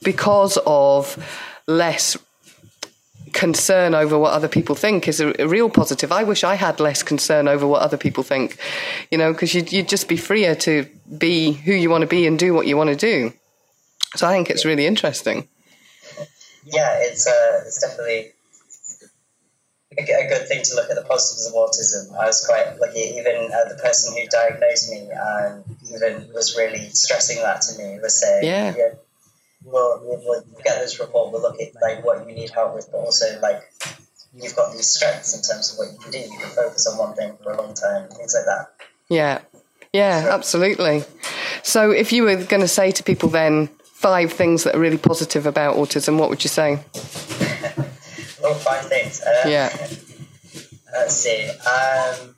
because 0.03 0.57
of 0.65 1.17
less 1.67 2.17
concern 3.33 3.93
over 3.93 4.17
what 4.17 4.33
other 4.33 4.47
people 4.47 4.75
think 4.75 5.07
is 5.07 5.19
a, 5.19 5.39
a 5.41 5.47
real 5.47 5.69
positive. 5.69 6.11
I 6.11 6.23
wish 6.23 6.43
I 6.43 6.55
had 6.55 6.79
less 6.79 7.03
concern 7.03 7.47
over 7.47 7.67
what 7.67 7.81
other 7.81 7.97
people 7.97 8.23
think, 8.23 8.57
you 9.11 9.17
know, 9.17 9.31
because 9.31 9.53
you'd, 9.53 9.71
you'd 9.71 9.87
just 9.87 10.07
be 10.07 10.17
freer 10.17 10.55
to 10.55 10.87
be 11.17 11.51
who 11.51 11.73
you 11.73 11.89
want 11.89 12.01
to 12.01 12.07
be 12.07 12.25
and 12.25 12.39
do 12.39 12.53
what 12.53 12.65
you 12.65 12.75
want 12.77 12.89
to 12.89 12.95
do. 12.95 13.33
So 14.15 14.27
I 14.27 14.31
think 14.31 14.49
it's 14.49 14.65
really 14.65 14.87
interesting. 14.87 15.47
Yeah, 16.65 16.97
it's 16.99 17.27
uh, 17.27 17.61
it's 17.65 17.79
definitely 17.79 18.31
a, 20.07 20.27
good 20.29 20.47
thing 20.47 20.63
to 20.63 20.75
look 20.75 20.89
at 20.89 20.95
the 20.95 21.03
positives 21.03 21.47
of 21.47 21.53
autism. 21.53 22.15
I 22.17 22.27
was 22.27 22.45
quite 22.45 22.79
lucky, 22.79 22.99
even 23.17 23.49
uh, 23.51 23.67
the 23.67 23.79
person 23.81 24.15
who 24.15 24.27
diagnosed 24.29 24.91
me 24.91 25.09
and 25.11 25.63
even 25.93 26.31
was 26.33 26.55
really 26.55 26.89
stressing 26.89 27.37
that 27.37 27.61
to 27.63 27.77
me 27.77 27.99
was 27.99 28.21
saying, 28.21 28.45
Yeah. 28.45 28.73
we'll, 29.65 29.99
we'll, 30.03 30.21
we'll 30.25 30.43
get 30.63 30.79
this 30.79 30.99
report, 30.99 31.31
we'll 31.33 31.41
look 31.41 31.59
at 31.59 31.73
like 31.81 32.05
what 32.05 32.27
you 32.27 32.33
need 32.33 32.51
help 32.51 32.75
with, 32.75 32.87
but 32.91 32.99
also 32.99 33.39
like 33.41 33.61
you've 34.33 34.55
got 34.55 34.71
these 34.71 34.87
strengths 34.87 35.35
in 35.35 35.41
terms 35.41 35.73
of 35.73 35.79
what 35.79 35.91
you 35.91 35.97
can 35.99 36.11
do. 36.11 36.19
You 36.19 36.39
can 36.39 36.49
focus 36.49 36.87
on 36.87 36.97
one 36.97 37.15
thing 37.15 37.37
for 37.43 37.51
a 37.51 37.57
long 37.61 37.73
time, 37.73 38.07
things 38.09 38.35
like 38.35 38.45
that. 38.45 38.67
Yeah. 39.09 39.39
Yeah, 39.91 40.27
absolutely. 40.31 41.03
So 41.63 41.89
if 41.91 42.11
you 42.13 42.23
were 42.23 42.35
going 42.35 42.61
to 42.61 42.67
say 42.67 42.91
to 42.91 43.03
people 43.03 43.29
then 43.29 43.67
five 43.83 44.31
things 44.31 44.63
that 44.63 44.75
are 44.75 44.79
really 44.79 44.97
positive 44.97 45.45
about 45.45 45.75
autism, 45.75 46.19
what 46.19 46.29
would 46.29 46.43
you 46.43 46.49
say? 46.49 46.79
Oh, 48.49 48.53
five 48.55 48.85
things. 48.87 49.21
Uh, 49.21 49.43
Yeah. 49.47 49.69
Let's 50.91 51.13
see. 51.15 51.45
Um, 51.47 52.35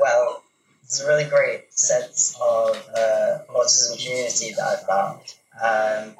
well, 0.00 0.42
it's 0.84 1.00
a 1.00 1.08
really 1.08 1.24
great 1.24 1.72
sense 1.76 2.36
of 2.40 2.76
uh, 2.96 3.38
autism 3.50 3.98
community 4.02 4.52
that 4.56 4.62
I've 4.64 4.86
found. 4.86 5.20
Um, 5.60 6.16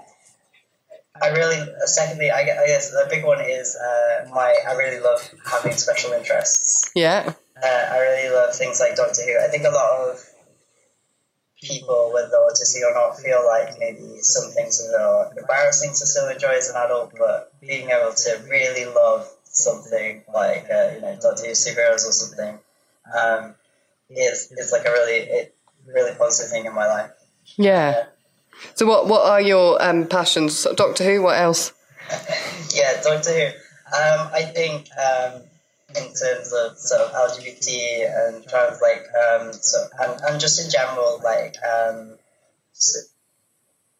I 1.23 1.29
really, 1.29 1.65
secondly, 1.85 2.31
I, 2.31 2.41
I 2.41 2.67
guess 2.67 2.91
the 2.91 3.07
big 3.09 3.25
one 3.25 3.41
is 3.41 3.77
uh, 3.77 4.29
my. 4.35 4.55
I 4.69 4.73
really 4.75 5.01
love 5.01 5.21
having 5.51 5.73
special 5.73 6.13
interests. 6.13 6.91
Yeah. 6.95 7.33
uh, 7.63 7.67
I 7.67 7.99
really 8.01 8.35
love 8.35 8.55
things 8.55 8.81
like 8.81 8.97
Doctor 8.97 9.23
Who. 9.23 9.39
I 9.43 9.49
think 9.49 9.65
a 9.65 9.71
lot 9.71 10.11
of 10.11 10.21
people, 11.67 12.11
with 12.13 12.33
autism 12.33 12.83
or 12.83 12.95
not, 12.95 13.19
feel 13.19 13.45
like 13.45 13.79
maybe 13.79 14.19
some 14.21 14.51
things 14.53 14.81
are 14.99 15.33
embarrassing 15.37 15.91
to 15.91 16.07
still 16.07 16.29
enjoy 16.29 16.57
as 16.57 16.71
an 16.71 16.77
adult, 16.77 17.13
but 17.19 17.53
being 17.61 17.91
able 17.91 18.13
to 18.15 18.41
really 18.49 18.87
love 18.87 19.29
something 19.45 20.23
like 20.33 20.67
uh, 20.71 20.91
you 20.95 21.01
know 21.01 21.19
Doctor 21.21 21.47
Who 21.47 21.53
superheroes 21.53 22.07
or 22.07 22.13
something 22.13 22.59
um, 23.19 23.55
is 24.11 24.53
is 24.53 24.73
like 24.73 24.87
a 24.87 24.91
really 24.91 25.17
it, 25.17 25.55
really 25.87 26.15
positive 26.17 26.51
thing 26.51 26.67
in 26.67 26.75
my 26.75 26.87
life. 26.87 27.11
Yeah. 27.57 28.07
So 28.75 28.87
what 28.87 29.07
what 29.07 29.27
are 29.27 29.41
your 29.41 29.83
um, 29.83 30.07
passions? 30.07 30.67
Doctor 30.77 31.05
Who. 31.05 31.23
What 31.23 31.39
else? 31.39 31.73
yeah, 32.75 33.01
Doctor 33.03 33.31
Who. 33.31 33.47
Um, 33.47 34.31
I 34.33 34.43
think 34.43 34.89
um, 34.99 35.43
in 35.91 36.13
terms 36.15 36.53
of 36.53 36.79
sort 36.79 37.01
of 37.01 37.13
LGBT 37.13 38.29
and 38.29 38.47
trans, 38.47 38.81
like, 38.83 39.07
um, 39.15 39.53
so, 39.53 39.87
and, 40.01 40.21
and 40.29 40.41
just 40.41 40.63
in 40.65 40.71
general, 40.71 41.21
like, 41.23 41.55
um, 41.63 42.19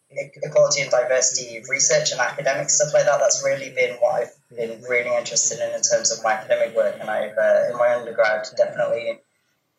equality 0.09 0.81
and 0.81 0.91
diversity 0.91 1.61
research 1.69 2.11
and 2.11 2.19
academic 2.19 2.69
stuff 2.69 2.93
like 2.93 3.05
that. 3.05 3.19
That's 3.19 3.43
really 3.45 3.69
been 3.69 3.95
what 3.95 4.21
I've 4.21 4.55
been 4.55 4.81
really 4.83 5.15
interested 5.15 5.59
in 5.59 5.75
in 5.75 5.81
terms 5.81 6.11
of 6.11 6.23
my 6.23 6.33
academic 6.33 6.75
work. 6.75 6.97
And 6.99 7.09
I've, 7.09 7.37
uh, 7.37 7.69
in 7.71 7.77
my 7.77 7.95
undergrad, 7.95 8.47
definitely 8.55 9.19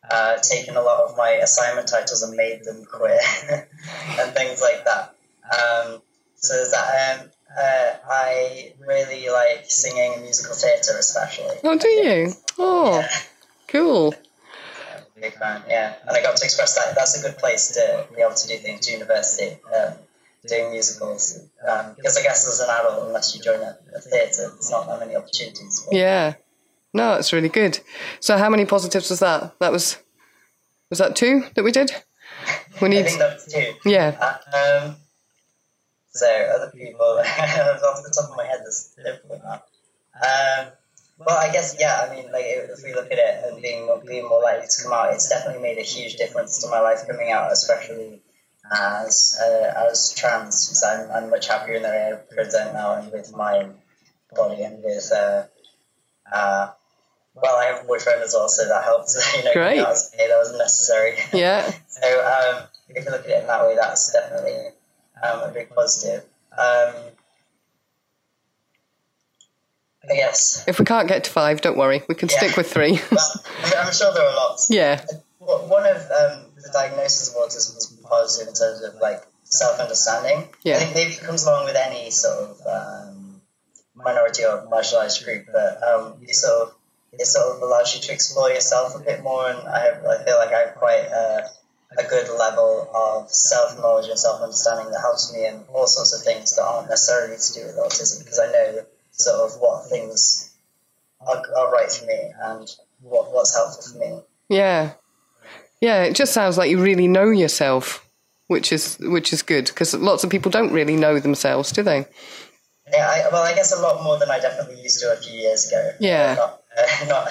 uh, 0.09 0.37
taken 0.37 0.75
a 0.75 0.81
lot 0.81 1.09
of 1.09 1.17
my 1.17 1.31
assignment 1.31 1.87
titles 1.87 2.23
and 2.23 2.35
made 2.35 2.63
them 2.63 2.85
queer 2.85 3.19
and 3.51 4.33
things 4.33 4.61
like 4.61 4.85
that. 4.85 5.15
Um, 5.43 6.01
so 6.35 6.65
that. 6.71 7.19
Um, 7.21 7.29
uh, 7.57 7.91
I 8.09 8.73
really 8.85 9.29
like 9.29 9.65
singing 9.69 10.13
and 10.13 10.23
musical 10.23 10.55
theatre, 10.55 10.97
especially. 10.97 11.55
Oh, 11.63 11.77
do 11.77 11.87
you? 11.87 12.33
Oh, 12.57 12.99
Yeah. 12.99 13.09
cool. 13.67 14.13
Big 15.19 15.33
fan, 15.37 15.63
yeah. 15.67 15.95
And 16.07 16.15
I 16.15 16.21
got 16.21 16.37
to 16.37 16.45
express 16.45 16.75
that. 16.75 16.95
That's 16.95 17.19
a 17.19 17.27
good 17.27 17.37
place 17.37 17.73
to 17.73 18.07
be 18.15 18.21
able 18.21 18.35
to 18.35 18.47
do 18.47 18.55
things 18.57 18.85
to 18.87 18.93
university, 18.93 19.57
um, 19.75 19.93
doing 20.47 20.71
musicals. 20.71 21.39
Um, 21.67 21.93
because 21.97 22.17
I 22.17 22.21
guess 22.23 22.47
as 22.47 22.61
an 22.61 22.69
adult, 22.69 23.07
unless 23.07 23.35
you 23.35 23.41
join 23.41 23.59
a, 23.59 23.77
a 23.95 23.99
theatre, 23.99 24.49
there's 24.49 24.71
not 24.71 24.87
that 24.87 24.99
many 25.01 25.17
opportunities. 25.17 25.85
Yeah. 25.91 26.35
No, 26.93 27.15
it's 27.15 27.33
really 27.33 27.49
good. 27.49 27.79
So 28.21 28.37
how 28.37 28.49
many 28.49 28.65
positives 28.65 29.09
was 29.09 29.19
that? 29.19 29.59
That 29.59 29.73
was 29.73 29.97
was 30.89 30.99
that 30.99 31.15
two 31.17 31.43
that 31.55 31.63
we 31.63 31.71
did? 31.73 31.91
We 32.81 32.85
I 32.87 32.89
need 32.89 33.05
think 33.05 33.19
that's 33.19 33.51
two. 33.53 33.73
yeah. 33.85 34.37
Uh, 34.53 34.85
um, 34.87 34.95
so 36.19 36.27
other 36.55 36.71
people, 36.71 37.05
off 37.05 38.03
the 38.03 38.13
top 38.15 38.31
of 38.31 38.37
my 38.37 38.45
head, 38.45 38.59
there's 38.63 38.95
different 38.97 39.43
now. 39.43 39.63
Um, 40.15 40.71
well, 41.19 41.37
I 41.37 41.51
guess 41.51 41.75
yeah. 41.79 42.07
I 42.09 42.15
mean, 42.15 42.31
like 42.31 42.45
if 42.45 42.83
we 42.83 42.93
look 42.93 43.11
at 43.11 43.17
it 43.17 43.51
and 43.51 43.61
being 43.61 43.85
more, 43.85 44.01
being 44.05 44.27
more 44.27 44.41
likely 44.41 44.67
to 44.67 44.83
come 44.83 44.93
out, 44.93 45.13
it's 45.13 45.29
definitely 45.29 45.61
made 45.61 45.77
a 45.77 45.83
huge 45.83 46.15
difference 46.15 46.59
to 46.59 46.69
my 46.69 46.79
life 46.79 47.07
coming 47.09 47.31
out, 47.31 47.51
especially 47.51 48.21
as 48.71 49.39
uh, 49.41 49.87
as 49.89 50.13
trans. 50.13 50.67
Because 50.67 50.83
I'm, 50.83 51.11
I'm 51.11 51.29
much 51.29 51.47
happier 51.47 51.75
in 51.75 51.83
the 51.83 51.89
way 51.89 52.13
I 52.13 52.33
present 52.33 52.73
now 52.73 52.95
and 52.95 53.11
with 53.11 53.35
my 53.35 53.67
body 54.35 54.63
and 54.63 54.83
with. 54.83 55.11
Uh, 55.11 55.43
uh, 56.31 56.71
well, 57.35 57.55
I 57.55 57.65
have 57.65 57.83
a 57.83 57.87
boyfriend 57.87 58.21
as 58.21 58.33
well, 58.33 58.49
so 58.49 58.67
that 58.67 58.83
helps. 58.83 59.15
You 59.37 59.43
know, 59.45 59.53
Great. 59.53 59.77
That 59.77 59.87
was, 59.87 60.11
that 60.11 60.29
was 60.29 60.57
necessary. 60.57 61.15
Yeah. 61.33 61.71
So 61.89 62.07
um, 62.07 62.63
if 62.87 63.03
you 63.03 63.11
look 63.11 63.25
at 63.25 63.29
it 63.29 63.41
in 63.41 63.47
that 63.47 63.65
way, 63.65 63.75
that's 63.75 64.13
definitely 64.13 64.69
um, 65.23 65.49
a 65.49 65.51
big 65.53 65.69
positive. 65.69 66.23
Um, 66.57 66.93
I 70.09 70.15
guess. 70.15 70.63
If 70.67 70.79
we 70.79 70.85
can't 70.85 71.07
get 71.07 71.25
to 71.25 71.29
five, 71.31 71.61
don't 71.61 71.77
worry. 71.77 72.01
We 72.07 72.15
can 72.15 72.29
Yeah. 72.29 72.37
stick 72.37 72.57
with 72.57 72.71
three. 72.71 72.99
Well, 73.11 73.85
I'm 73.85 73.93
sure 73.93 74.13
there 74.13 74.23
are 74.25 74.35
lots. 74.35 74.69
yeah. 74.69 75.03
One 75.39 75.85
of 75.85 75.97
um, 75.97 76.45
the 76.55 76.69
diagnoses 76.73 77.29
of 77.29 77.35
autism 77.35 77.95
been 77.95 78.03
positive 78.09 78.47
in 78.49 78.53
terms 78.53 78.81
of 78.81 78.95
like 79.01 79.21
self-understanding. 79.43 80.49
Yeah. 80.63 80.75
I 80.75 80.79
think 80.79 80.95
maybe 80.95 81.11
it 81.13 81.19
comes 81.21 81.45
along 81.45 81.65
with 81.65 81.75
any 81.75 82.09
sort 82.11 82.37
of 82.49 82.61
um, 82.67 83.41
minority 83.95 84.43
or 84.45 84.65
marginalized 84.71 85.23
group, 85.25 85.47
but 85.51 85.81
um, 85.83 86.15
you 86.25 86.33
sort 86.33 86.69
of 86.69 86.75
it 87.13 87.25
sort 87.25 87.55
of 87.55 87.61
allows 87.61 87.95
you 87.95 88.01
to 88.01 88.13
explore 88.13 88.49
yourself 88.49 88.95
a 88.95 88.99
bit 88.99 89.21
more, 89.23 89.49
and 89.49 89.67
I 89.67 89.79
have, 89.85 90.05
I 90.05 90.23
feel 90.23 90.37
like 90.37 90.53
I 90.53 90.59
have 90.59 90.75
quite 90.75 91.05
a, 91.05 91.49
a 91.97 92.03
good 92.03 92.29
level 92.37 92.89
of 92.93 93.29
self 93.29 93.77
knowledge 93.77 94.07
and 94.09 94.19
self 94.19 94.41
understanding 94.41 94.91
that 94.91 94.99
helps 95.01 95.33
me 95.33 95.45
in 95.45 95.63
all 95.73 95.87
sorts 95.87 96.13
of 96.13 96.21
things 96.21 96.55
that 96.55 96.63
aren't 96.63 96.89
necessarily 96.89 97.37
to 97.37 97.53
do 97.53 97.65
with 97.65 97.77
autism 97.77 98.23
because 98.23 98.39
I 98.39 98.51
know 98.51 98.85
sort 99.11 99.49
of 99.49 99.59
what 99.59 99.89
things 99.89 100.55
are, 101.21 101.43
are 101.57 101.71
right 101.71 101.91
for 101.91 102.05
me 102.05 102.31
and 102.41 102.69
what, 103.01 103.33
what's 103.33 103.55
helpful 103.55 103.93
for 103.93 103.99
me. 103.99 104.21
Yeah. 104.49 104.93
Yeah, 105.81 106.03
it 106.03 106.15
just 106.15 106.33
sounds 106.33 106.57
like 106.57 106.69
you 106.69 106.81
really 106.81 107.07
know 107.07 107.29
yourself, 107.29 108.05
which 108.47 108.71
is 108.71 108.97
which 108.99 109.31
is 109.31 109.41
good 109.41 109.65
because 109.65 109.93
lots 109.93 110.23
of 110.23 110.29
people 110.29 110.51
don't 110.51 110.73
really 110.73 110.95
know 110.95 111.19
themselves, 111.19 111.71
do 111.71 111.83
they? 111.83 112.05
Yeah, 112.91 113.07
I, 113.07 113.29
well, 113.31 113.43
I 113.43 113.53
guess 113.53 113.71
a 113.71 113.81
lot 113.81 114.03
more 114.03 114.17
than 114.19 114.29
I 114.29 114.39
definitely 114.39 114.81
used 114.81 114.99
to 115.01 115.13
a 115.13 115.15
few 115.15 115.39
years 115.39 115.67
ago. 115.67 115.91
Yeah. 115.99 116.35
Not, 116.35 116.61
uh, 116.77 117.05
not 117.07 117.29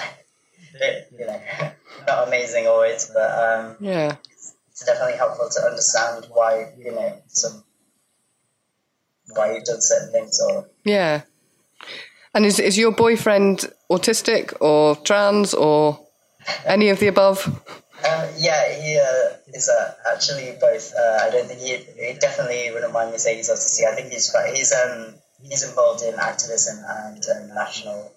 you 1.19 1.25
know, 1.25 1.41
not 2.07 2.27
amazing 2.27 2.67
always, 2.67 3.11
but 3.13 3.31
um, 3.31 3.75
Yeah. 3.79 4.15
It's 4.79 4.85
definitely 4.85 5.17
helpful 5.17 5.49
to 5.49 5.61
understand 5.61 6.25
why 6.29 6.71
you 6.77 6.91
know 6.91 7.21
some 7.27 7.63
why 9.35 9.53
you've 9.53 9.65
done 9.65 9.81
certain 9.81 10.11
things 10.11 10.39
or 10.39 10.69
Yeah. 10.85 11.21
And 12.33 12.45
is 12.45 12.59
is 12.59 12.77
your 12.77 12.91
boyfriend 12.91 13.71
autistic 13.91 14.53
or 14.61 14.95
trans 14.95 15.53
or 15.53 16.07
any 16.65 16.89
of 16.89 16.99
the 16.99 17.07
above? 17.07 17.45
Um, 17.47 18.29
yeah, 18.37 18.71
he 18.81 18.97
uh, 18.97 19.35
is 19.53 19.67
uh, 19.67 19.93
actually 20.13 20.55
both. 20.61 20.93
Uh, 20.95 21.17
I 21.23 21.29
don't 21.31 21.47
think 21.47 21.59
he, 21.59 21.75
he 21.75 22.13
definitely 22.17 22.71
wouldn't 22.71 22.93
mind 22.93 23.11
me 23.11 23.17
saying 23.17 23.37
he's 23.37 23.49
autistic. 23.49 23.91
I 23.91 23.95
think 23.95 24.13
he's 24.13 24.31
quite. 24.31 24.55
He's 24.55 24.71
um 24.71 25.15
he's 25.43 25.67
involved 25.67 26.03
in 26.03 26.13
activism 26.15 26.77
and 26.87 27.23
um, 27.35 27.53
national 27.53 28.11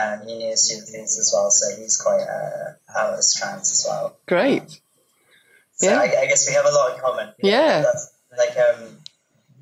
um, 0.00 0.28
union 0.28 0.56
student 0.56 0.88
things 0.88 1.18
as 1.18 1.32
well. 1.34 1.50
So 1.50 1.74
he's 1.80 1.96
quite 1.96 2.22
uh, 2.22 2.74
out 2.96 3.18
as 3.18 3.34
trans 3.34 3.72
as 3.72 3.84
well. 3.88 4.16
Great. 4.28 4.80
So 5.76 5.90
Yeah. 5.90 5.98
I, 6.00 6.22
I 6.22 6.26
guess 6.26 6.48
we 6.48 6.54
have 6.54 6.66
a 6.66 6.70
lot 6.70 6.94
in 6.94 7.00
common. 7.00 7.28
Yeah. 7.42 7.84
Like 8.36 8.56
um, 8.58 8.98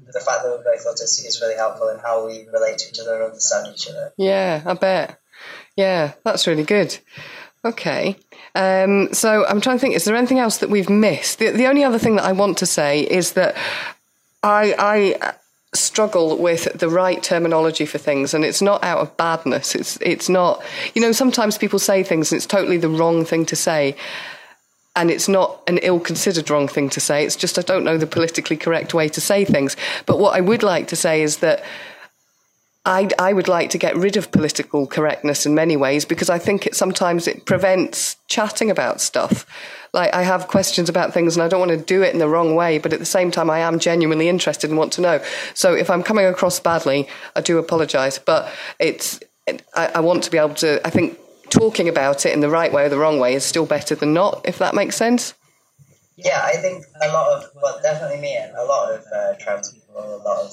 the 0.07 0.21
fact 0.21 0.43
that 0.43 0.51
we're 0.51 0.65
both 0.65 0.87
autistic 0.87 1.27
is 1.27 1.41
really 1.41 1.57
helpful 1.57 1.89
in 1.89 1.99
how 1.99 2.27
we 2.27 2.47
relate 2.53 2.79
to 2.79 2.89
each 2.89 2.99
other 3.01 3.15
and 3.15 3.25
understand 3.25 3.69
each 3.75 3.89
other. 3.89 4.13
Yeah, 4.17 4.63
I 4.65 4.75
bet. 4.75 5.21
Yeah, 5.77 6.13
that's 6.25 6.47
really 6.47 6.63
good. 6.63 6.97
Okay. 7.65 8.17
Um, 8.55 9.13
so 9.13 9.45
I'm 9.47 9.61
trying 9.61 9.77
to 9.77 9.81
think, 9.81 9.97
is 9.97 10.05
there 10.05 10.15
anything 10.17 10.39
else 10.39 10.59
that 10.59 10.71
we've 10.71 10.91
missed? 10.91 11.39
The, 11.39 11.51
the 11.51 11.67
only 11.67 11.83
other 11.83 11.99
thing 11.99 12.17
that 12.17 12.25
I 12.25 12.33
want 12.33 12.59
to 12.59 12.67
say 12.67 13.01
is 13.01 13.33
that 13.33 13.57
I, 14.43 14.75
I 14.79 15.35
struggle 15.75 16.37
with 16.37 16.79
the 16.79 16.89
right 16.89 17.23
terminology 17.23 17.87
for 17.87 17.99
things 17.99 18.35
and 18.35 18.45
it's 18.45 18.63
not 18.63 18.85
out 18.85 18.99
of 18.99 19.17
badness. 19.17 19.75
It's, 19.75 19.97
it's 20.01 20.29
not, 20.29 20.63
you 20.95 21.03
know, 21.03 21.13
sometimes 21.13 21.59
people 21.59 21.79
say 21.79 22.03
things 22.03 22.31
and 22.31 22.37
it's 22.37 22.47
totally 22.47 22.77
the 22.77 22.89
wrong 22.89 23.25
thing 23.25 23.47
to 23.47 23.57
say. 23.57 23.97
And 24.97 25.11
it's 25.11 25.29
not 25.29 25.61
an 25.67 25.79
ill 25.79 25.99
considered 25.99 26.51
wrong 26.51 26.69
thing 26.69 26.89
to 26.91 27.01
say. 27.01 27.25
It's 27.25 27.37
just 27.37 27.59
I 27.59 27.63
don't 27.63 27.85
know 27.85 27.99
the 27.99 28.07
politically 28.07 28.57
correct 28.57 28.95
way 28.95 29.09
to 29.09 29.21
say 29.21 29.45
things. 29.45 29.77
But 30.07 30.19
what 30.19 30.37
I 30.37 30.41
would 30.41 30.63
like 30.63 30.89
to 30.89 30.97
say 30.97 31.23
is 31.23 31.39
that 31.39 31.65
I, 32.87 33.09
I 33.19 33.33
would 33.33 33.49
like 33.49 33.71
to 33.71 33.79
get 33.79 33.97
rid 33.97 34.17
of 34.19 34.31
political 34.31 34.87
correctness 34.87 35.47
in 35.47 35.55
many 35.55 35.77
ways 35.77 36.05
because 36.05 36.29
I 36.29 36.39
think 36.39 36.67
it 36.67 36.77
sometimes 36.77 37.27
it 37.27 37.47
prevents 37.47 38.17
chatting 38.29 38.71
about 38.71 39.01
stuff. 39.01 39.47
Like 39.95 40.13
I 40.13 40.23
have 40.23 40.49
questions 40.49 40.91
about 40.91 41.15
things 41.15 41.35
and 41.35 41.43
I 41.43 41.49
don't 41.49 41.61
want 41.61 41.71
to 41.71 41.79
do 41.79 42.03
it 42.03 42.13
in 42.13 42.19
the 42.19 42.29
wrong 42.29 42.55
way, 42.55 42.77
but 42.79 42.93
at 42.93 42.99
the 42.99 43.07
same 43.07 43.31
time 43.31 43.49
I 43.49 43.61
am 43.61 43.79
genuinely 43.79 44.29
interested 44.29 44.69
and 44.69 44.79
want 44.79 44.93
to 44.95 45.01
know. 45.01 45.25
So 45.55 45.73
if 45.73 45.89
I'm 45.89 46.03
coming 46.03 46.27
across 46.27 46.61
badly, 46.61 47.09
I 47.35 47.41
do 47.41 47.57
apologise. 47.57 48.19
But 48.19 48.53
it's 48.79 49.19
I, 49.75 49.93
I 49.95 50.01
want 50.01 50.23
to 50.25 50.31
be 50.31 50.37
able 50.37 50.55
to. 50.57 50.87
I 50.87 50.91
think 50.91 51.19
talking 51.51 51.89
about 51.89 52.27
it 52.27 52.33
in 52.33 52.41
the 52.41 52.49
right 52.51 52.73
way 52.73 52.85
or 52.85 52.89
the 52.89 52.99
wrong 52.99 53.19
way 53.19 53.35
is 53.35 53.45
still 53.45 53.67
better 53.67 53.95
than 53.95 54.13
not. 54.15 54.43
If 54.45 54.59
that 54.59 54.75
makes 54.75 54.97
sense. 54.97 55.35
Yeah, 56.17 56.41
I 56.45 56.57
think 56.57 56.85
a 57.03 57.09
lot 57.09 57.33
of, 57.33 57.51
well, 57.61 57.81
definitely 57.83 58.21
me 58.21 58.37
and 58.37 58.55
a 58.57 58.65
lot 58.65 58.93
of 58.93 59.05
uh, 59.13 59.35
trans 59.41 59.73
people, 59.73 59.97
a 59.99 60.23
lot 60.23 60.45
of 60.45 60.53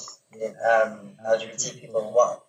um, 0.91 1.11
LGBT 1.27 1.79
people, 1.79 2.11
what 2.11 2.43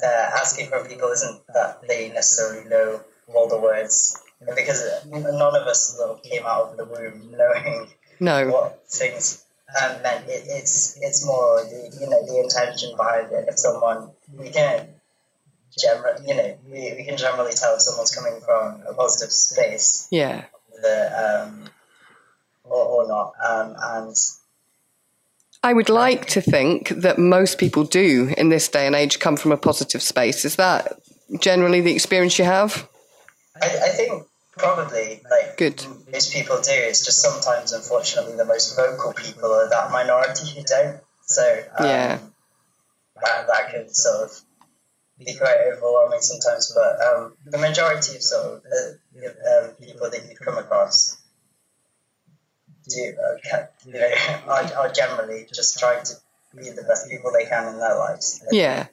they're 0.00 0.30
asking 0.36 0.68
from 0.68 0.86
people 0.86 1.08
isn't 1.08 1.40
that 1.54 1.80
they 1.88 2.10
necessarily 2.10 2.68
know 2.68 3.00
all 3.34 3.48
the 3.48 3.58
words, 3.58 4.16
because 4.54 4.84
none 5.06 5.24
of 5.56 5.66
us 5.66 5.98
came 6.22 6.42
out 6.44 6.70
of 6.70 6.76
the 6.76 6.84
womb 6.84 7.34
knowing 7.36 7.88
No. 8.20 8.48
what 8.50 8.86
things 8.88 9.44
um, 9.82 10.02
meant. 10.02 10.28
It, 10.28 10.44
it's 10.46 10.98
it's 11.00 11.24
more 11.26 11.62
the 11.64 11.96
you 12.00 12.08
know 12.08 12.24
the 12.26 12.40
intention 12.40 12.96
behind 12.96 13.32
it. 13.32 13.48
If 13.48 13.58
someone 13.58 14.10
we 14.32 14.50
can 14.50 14.88
generally 15.76 16.26
you 16.26 16.34
know 16.34 16.58
we, 16.66 16.94
we 16.96 17.04
can 17.04 17.16
generally 17.16 17.52
tell 17.52 17.74
if 17.74 17.82
someone's 17.82 18.14
coming 18.14 18.40
from 18.40 18.82
a 18.88 18.94
positive 18.94 19.32
space 19.32 20.08
Yeah. 20.10 20.44
the 20.82 21.44
um, 21.44 21.68
or, 22.64 23.04
or 23.04 23.08
not. 23.08 23.32
Um, 23.44 23.76
and 23.80 24.16
I 25.62 25.72
would 25.72 25.88
like 25.88 26.26
to 26.26 26.40
think 26.40 26.88
that 26.90 27.18
most 27.18 27.58
people 27.58 27.84
do 27.84 28.32
in 28.36 28.48
this 28.48 28.68
day 28.68 28.86
and 28.86 28.94
age 28.94 29.18
come 29.18 29.36
from 29.36 29.52
a 29.52 29.56
positive 29.56 30.02
space. 30.02 30.44
Is 30.44 30.56
that 30.56 31.00
generally 31.40 31.80
the 31.80 31.92
experience 31.92 32.38
you 32.38 32.44
have? 32.44 32.88
I, 33.60 33.66
I 33.66 33.88
think 33.88 34.24
probably 34.56 35.20
like 35.30 35.56
Good. 35.56 35.84
most 36.12 36.32
people 36.32 36.56
do. 36.56 36.70
It's 36.72 37.04
just 37.04 37.20
sometimes, 37.22 37.72
unfortunately, 37.72 38.36
the 38.36 38.44
most 38.44 38.76
vocal 38.76 39.12
people 39.12 39.52
are 39.52 39.68
that 39.68 39.90
minority 39.90 40.48
who 40.54 40.62
don't. 40.62 41.00
So 41.22 41.42
um, 41.78 41.86
Yeah. 41.86 42.18
that, 43.20 43.46
that 43.48 43.70
can 43.72 43.88
sort 43.92 44.30
of 44.30 44.40
be 45.18 45.34
quite 45.34 45.56
overwhelming 45.72 46.20
sometimes. 46.20 46.74
But 46.74 47.06
um, 47.06 47.34
the 47.44 47.58
majority 47.58 48.16
of 48.16 48.22
sort 48.22 48.56
of 48.56 48.62
the, 48.62 48.98
um, 49.16 49.70
people 49.84 50.10
that 50.10 50.28
you 50.28 50.36
come 50.36 50.58
across 50.58 51.20
do 52.88 53.14
uh, 53.22 53.58
you 53.86 53.92
know, 53.92 54.10
are, 54.46 54.74
are 54.74 54.92
generally 54.92 55.46
just 55.52 55.78
trying 55.78 56.04
to 56.04 56.14
be 56.56 56.70
the 56.70 56.82
best 56.82 57.10
people 57.10 57.30
they 57.32 57.44
can 57.44 57.74
in 57.74 57.78
their 57.78 57.96
lives. 57.96 58.42
Yeah. 58.50 58.86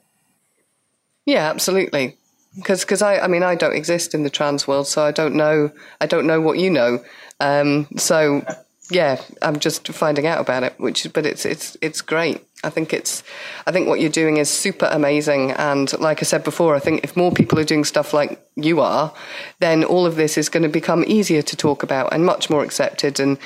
Yeah, 1.24 1.50
absolutely. 1.50 2.16
Because 2.54 3.02
I, 3.02 3.18
I 3.18 3.26
mean, 3.26 3.42
I 3.42 3.54
don't 3.54 3.74
exist 3.74 4.14
in 4.14 4.22
the 4.22 4.30
trans 4.30 4.66
world, 4.66 4.86
so 4.86 5.02
I 5.02 5.10
don't 5.10 5.34
know. 5.34 5.72
I 6.00 6.06
don't 6.06 6.26
know 6.26 6.40
what 6.40 6.58
you 6.58 6.70
know. 6.70 7.04
Um, 7.38 7.88
so 7.96 8.44
yeah, 8.90 9.20
I'm 9.42 9.58
just 9.58 9.86
finding 9.88 10.26
out 10.26 10.40
about 10.40 10.62
it. 10.62 10.74
Which, 10.78 11.06
but 11.12 11.26
it's 11.26 11.44
it's 11.44 11.76
it's 11.82 12.00
great. 12.00 12.46
I 12.66 12.70
think 12.70 12.92
it's, 12.92 13.22
I 13.66 13.72
think 13.72 13.88
what 13.88 14.00
you're 14.00 14.10
doing 14.10 14.36
is 14.36 14.50
super 14.50 14.86
amazing. 14.90 15.52
And 15.52 15.90
like 16.00 16.20
I 16.20 16.24
said 16.24 16.44
before, 16.44 16.74
I 16.74 16.80
think 16.80 17.04
if 17.04 17.16
more 17.16 17.32
people 17.32 17.58
are 17.58 17.64
doing 17.64 17.84
stuff 17.84 18.12
like 18.12 18.44
you 18.56 18.80
are, 18.80 19.14
then 19.60 19.84
all 19.84 20.04
of 20.04 20.16
this 20.16 20.36
is 20.36 20.48
going 20.48 20.64
to 20.64 20.68
become 20.68 21.04
easier 21.06 21.42
to 21.42 21.56
talk 21.56 21.82
about 21.82 22.12
and 22.12 22.24
much 22.24 22.50
more 22.50 22.64
accepted. 22.64 23.20
And 23.20 23.38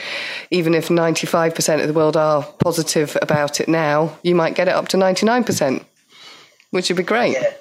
even 0.51 0.75
if 0.75 0.89
95% 0.89 1.81
of 1.81 1.87
the 1.87 1.93
world 1.93 2.17
are 2.17 2.43
positive 2.59 3.17
about 3.23 3.61
it 3.61 3.69
now, 3.69 4.19
you 4.23 4.35
might 4.35 4.55
get 4.55 4.69
it 4.69 4.75
up 4.75 4.89
to 4.89 4.97
99%, 4.97 5.85
which 6.71 6.89
would 6.89 6.97
be 6.97 7.03
great. 7.03 7.33
Yeah, 7.33 7.55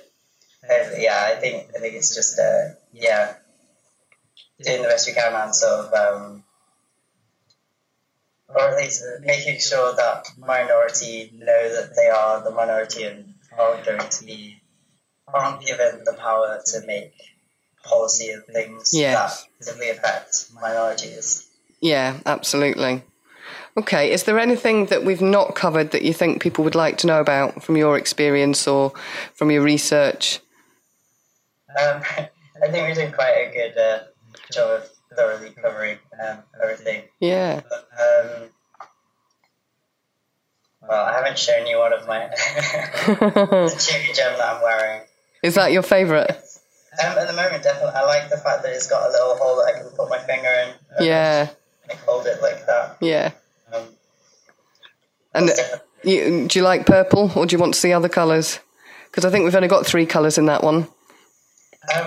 Uh, 0.70 0.90
yeah. 0.98 1.34
I 1.36 1.40
think 1.42 1.70
I 1.76 1.80
think 1.80 1.96
it's 1.96 2.14
just 2.16 2.40
uh, 2.40 2.76
yeah, 2.94 3.34
doing 4.64 4.82
the 4.82 4.88
best 4.88 5.08
we 5.08 5.14
can 5.14 5.34
and 5.34 5.56
sort 5.56 5.86
of, 5.86 5.94
um, 5.94 6.44
or 8.50 8.62
at 8.62 8.78
least 8.78 9.04
making 9.22 9.60
sure 9.60 9.96
that 9.96 10.26
minority 10.38 11.32
know 11.36 11.76
that 11.76 11.96
they 11.96 12.08
are 12.08 12.44
the 12.44 12.52
minority 12.52 13.04
and 13.04 13.34
aren't 13.58 13.86
going 13.86 14.10
to 14.10 14.26
be 14.26 14.56
aren't 15.28 15.66
given 15.66 16.04
the 16.06 16.14
power 16.14 16.60
to 16.66 16.82
make 16.88 17.14
policy 17.84 18.30
and 18.32 18.44
things 18.46 18.92
that 18.92 19.32
positively 19.60 19.90
affect 19.90 20.48
minorities. 20.60 21.48
Yeah, 21.82 22.20
absolutely. 22.26 23.04
Okay, 23.78 24.12
is 24.12 24.24
there 24.24 24.40
anything 24.40 24.88
that 24.88 25.06
we've 25.06 25.22
not 25.22 25.56
covered 25.56 25.92
that 25.92 26.02
you 26.02 26.14
think 26.14 26.42
people 26.42 26.64
would 26.64 26.76
like 26.76 26.98
to 26.98 27.08
know 27.08 27.22
about 27.22 27.64
from 27.64 27.78
your 27.78 27.98
experience 27.98 28.68
or 28.68 28.92
from 29.36 29.52
your 29.52 29.62
research? 29.62 30.40
Um, 31.80 32.02
I 32.62 32.68
think 32.70 32.88
we 32.88 32.94
did 32.94 33.14
quite 33.14 33.32
a 33.32 33.54
good 33.54 33.78
uh, 33.78 34.00
job 34.52 34.82
of 34.82 34.90
thoroughly 35.16 35.52
covering 35.52 35.98
um, 36.24 36.40
everything. 36.62 37.04
Yeah. 37.20 37.62
Um, 37.72 38.50
well, 40.88 41.06
I 41.06 41.14
haven't 41.14 41.38
shown 41.38 41.68
you 41.68 41.78
one 41.80 41.94
of 41.94 42.08
my 42.08 42.28
the 42.30 43.76
Chewigem 43.78 44.38
that 44.38 44.56
I'm 44.56 44.62
wearing. 44.62 45.02
Is 45.44 45.56
that 45.56 45.72
your 45.72 45.82
favourite? 45.84 46.30
Um, 46.32 47.18
at 47.18 47.28
the 47.28 47.34
moment, 47.34 47.64
definitely, 47.64 47.92
I 47.96 48.04
like 48.06 48.30
the 48.30 48.38
fact 48.38 48.64
that 48.64 48.72
it's 48.74 48.88
got 48.90 49.08
a 49.08 49.12
little 49.12 49.36
hole 49.38 49.58
that 49.58 49.74
I 49.76 49.80
can 49.80 49.90
put 49.96 50.10
my 50.10 50.18
finger 50.20 50.50
in. 50.50 50.70
um, 50.70 51.06
Yeah, 51.06 51.50
Like 51.88 52.00
hold 52.00 52.26
it 52.26 52.42
like 52.42 52.66
that. 52.66 52.98
yeah. 53.02 53.32
Um, 53.74 53.84
And 55.34 55.50
you, 56.04 56.48
do 56.48 56.60
you 56.60 56.64
like 56.66 56.86
purple 56.86 57.32
or 57.36 57.46
do 57.46 57.56
you 57.56 57.60
want 57.60 57.74
to 57.76 57.80
see 57.80 57.94
other 57.94 58.10
colours? 58.10 58.60
Because 59.06 59.24
I 59.26 59.30
think 59.30 59.44
we've 59.46 59.56
only 59.56 59.68
got 59.68 59.86
three 59.86 60.06
colours 60.06 60.38
in 60.38 60.48
that 60.48 60.64
one. 60.64 60.76
um, 60.86 60.88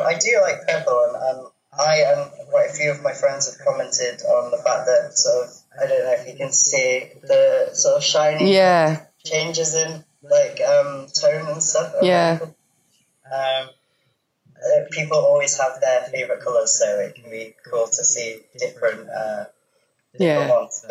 I 0.07 0.17
do 0.21 0.39
like 0.43 0.67
purple, 0.67 1.05
and 1.09 1.39
um, 1.39 1.52
I 1.79 1.97
and 2.07 2.31
quite 2.51 2.69
a 2.71 2.73
few 2.73 2.91
of 2.91 3.03
my 3.03 3.13
friends 3.13 3.51
have 3.51 3.65
commented 3.65 4.21
on 4.23 4.51
the 4.51 4.59
fact 4.59 4.87
that 4.87 5.13
sort 5.15 5.47
of 5.47 5.55
I 5.81 5.87
don't 5.87 6.05
know 6.05 6.13
if 6.13 6.29
you 6.29 6.37
can 6.37 6.53
see 6.53 7.09
the 7.23 7.71
sort 7.73 7.97
of 7.97 8.05
shiny 8.05 8.53
Yeah, 8.55 9.07
changes 9.25 9.75
in 9.75 10.05
like 10.23 10.61
um, 10.61 11.07
tone 11.19 11.49
and 11.49 11.63
stuff. 11.63 11.95
Yeah. 12.03 12.39
Um, 12.43 13.69
uh, 14.63 14.85
people 14.91 15.17
always 15.17 15.59
have 15.59 15.81
their 15.81 16.03
favorite 16.03 16.41
colors, 16.41 16.79
so 16.79 16.99
it 17.01 17.15
can 17.15 17.31
be 17.31 17.55
cool 17.69 17.87
to 17.87 18.05
see 18.05 18.41
different, 18.59 19.09
uh, 19.09 19.45
different 20.13 20.21
Yeah. 20.21 20.51
ones. 20.51 20.87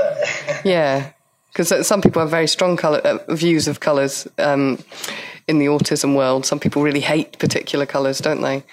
Yeah. 0.65 1.11
Because 1.53 1.85
some 1.87 2.01
people 2.01 2.21
have 2.21 2.31
very 2.31 2.47
strong 2.47 2.75
colour 2.75 2.99
uh, 2.99 3.35
views 3.35 3.67
of 3.67 3.79
colours 3.79 4.27
um, 4.39 4.79
in 5.47 5.59
the 5.59 5.67
autism 5.67 6.15
world. 6.15 6.45
Some 6.45 6.59
people 6.59 6.81
really 6.81 7.01
hate 7.01 7.37
particular 7.39 7.85
colours, 7.85 8.19
don't 8.19 8.41
they? 8.41 8.63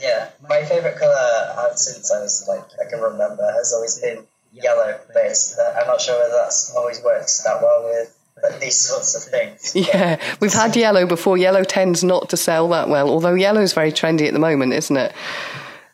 Yeah, 0.00 0.30
my 0.48 0.62
favorite 0.64 0.98
color 0.98 1.14
uh, 1.14 1.74
since 1.74 2.10
I 2.10 2.20
was 2.20 2.46
like 2.48 2.64
I 2.84 2.88
can 2.90 3.00
remember 3.00 3.42
has 3.52 3.72
always 3.72 3.98
been 4.00 4.24
yellow. 4.52 4.98
But 5.12 5.54
uh, 5.60 5.80
I'm 5.80 5.86
not 5.86 6.00
sure 6.00 6.18
whether 6.18 6.34
that's 6.34 6.74
always 6.74 7.02
works 7.02 7.42
that 7.44 7.60
well 7.62 7.84
with 7.84 8.12
these 8.60 8.80
sorts 8.80 9.14
of 9.14 9.22
things. 9.24 9.72
Yeah, 9.94 10.20
we've 10.40 10.52
had 10.52 10.76
yellow 10.76 11.06
before. 11.06 11.38
Yellow 11.38 11.64
tends 11.64 12.04
not 12.04 12.28
to 12.30 12.36
sell 12.36 12.68
that 12.68 12.88
well, 12.88 13.08
although 13.08 13.34
yellow 13.34 13.60
is 13.62 13.72
very 13.72 13.92
trendy 13.92 14.26
at 14.26 14.32
the 14.32 14.38
moment, 14.38 14.72
isn't 14.72 14.96
it? 14.96 15.12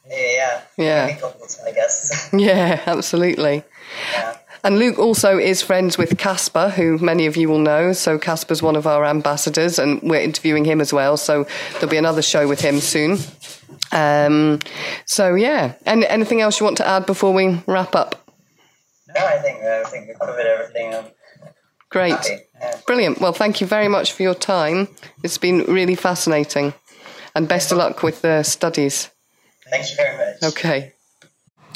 Yeah, 0.08 0.60
Yeah. 0.76 1.18
I 1.66 1.70
guess. 1.72 2.30
Yeah, 2.34 2.80
absolutely. 2.86 3.64
yeah. 4.12 4.36
And 4.64 4.78
Luke 4.78 4.98
also 4.98 5.38
is 5.38 5.60
friends 5.60 5.98
with 5.98 6.16
Casper, 6.18 6.68
who 6.70 6.96
many 6.98 7.26
of 7.26 7.36
you 7.36 7.48
will 7.48 7.58
know. 7.58 7.92
So 7.92 8.16
Casper's 8.16 8.62
one 8.62 8.76
of 8.76 8.86
our 8.86 9.04
ambassadors, 9.04 9.78
and 9.78 10.00
we're 10.02 10.20
interviewing 10.20 10.64
him 10.64 10.80
as 10.80 10.92
well. 10.92 11.16
So 11.16 11.46
there'll 11.72 11.88
be 11.88 11.96
another 11.96 12.22
show 12.22 12.46
with 12.46 12.60
him 12.60 12.78
soon. 12.78 13.18
Um, 13.92 14.58
so 15.06 15.34
yeah, 15.34 15.74
and 15.84 16.04
anything 16.04 16.40
else 16.40 16.58
you 16.58 16.64
want 16.64 16.78
to 16.78 16.88
add 16.88 17.06
before 17.06 17.32
we 17.32 17.60
wrap 17.66 17.94
up? 17.94 18.26
No, 19.14 19.24
I 19.24 19.38
think 19.38 19.62
I 19.62 19.84
think 19.84 20.08
we 20.08 20.14
covered 20.14 20.46
everything. 20.46 20.94
I'm 20.94 21.04
Great. 21.92 22.16
Yeah. 22.58 22.80
Brilliant. 22.86 23.20
Well, 23.20 23.34
thank 23.34 23.60
you 23.60 23.66
very 23.66 23.88
much 23.88 24.12
for 24.12 24.22
your 24.22 24.34
time. 24.34 24.88
It's 25.22 25.36
been 25.36 25.58
really 25.64 25.94
fascinating. 25.94 26.72
And 27.34 27.46
best 27.46 27.70
of 27.70 27.78
luck 27.78 28.02
with 28.02 28.22
the 28.22 28.42
studies. 28.42 29.10
Thank 29.68 29.90
you 29.90 29.96
very 29.96 30.16
much. 30.16 30.42
Okay. 30.42 30.91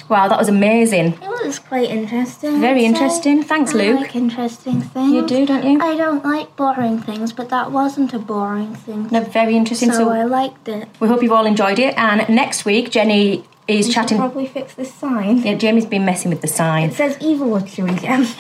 Wow, 0.09 0.29
that 0.29 0.39
was 0.39 0.49
amazing. 0.49 1.15
It 1.15 1.21
was 1.45 1.59
quite 1.59 1.89
interesting. 1.91 2.61
Very 2.61 2.85
interesting. 2.85 3.43
Thanks, 3.43 3.75
I 3.75 3.79
Luke. 3.79 4.01
like 4.01 4.15
interesting 4.17 4.81
things. 4.81 5.13
You 5.13 5.27
do, 5.27 5.45
don't 5.47 5.65
you? 5.65 5.81
I 5.81 5.97
don't 5.97 6.25
like 6.25 6.55
boring 6.57 7.01
things, 7.01 7.33
but 7.33 7.49
that 7.51 7.73
wasn't 7.73 8.15
a 8.15 8.19
boring 8.19 8.75
thing. 8.75 9.09
No, 9.11 9.21
very 9.21 9.57
interesting. 9.57 9.91
so, 9.91 9.99
So, 9.99 10.09
I 10.11 10.23
liked 10.25 10.69
it. 10.69 10.89
we 11.01 11.09
hope 11.09 11.23
you've 11.23 11.33
all 11.33 11.47
enjoyed 11.47 11.79
it. 11.79 11.97
And 11.99 12.29
next 12.29 12.65
week, 12.65 12.91
Jenny 12.91 13.45
is 13.67 13.87
We 13.89 13.93
should 13.93 13.93
chatting. 13.95 14.19
probably 14.19 14.47
fix 14.47 14.75
this 14.75 14.95
sign. 14.95 15.39
Yeah, 15.39 15.55
Jamie's 15.55 15.87
been 15.87 16.05
messing 16.05 16.31
with 16.31 16.41
the 16.41 16.47
sign. 16.47 16.91
It 16.91 16.95
says 16.95 17.17
evil 17.21 17.51
witchery 17.51 17.91
again. 17.91 18.27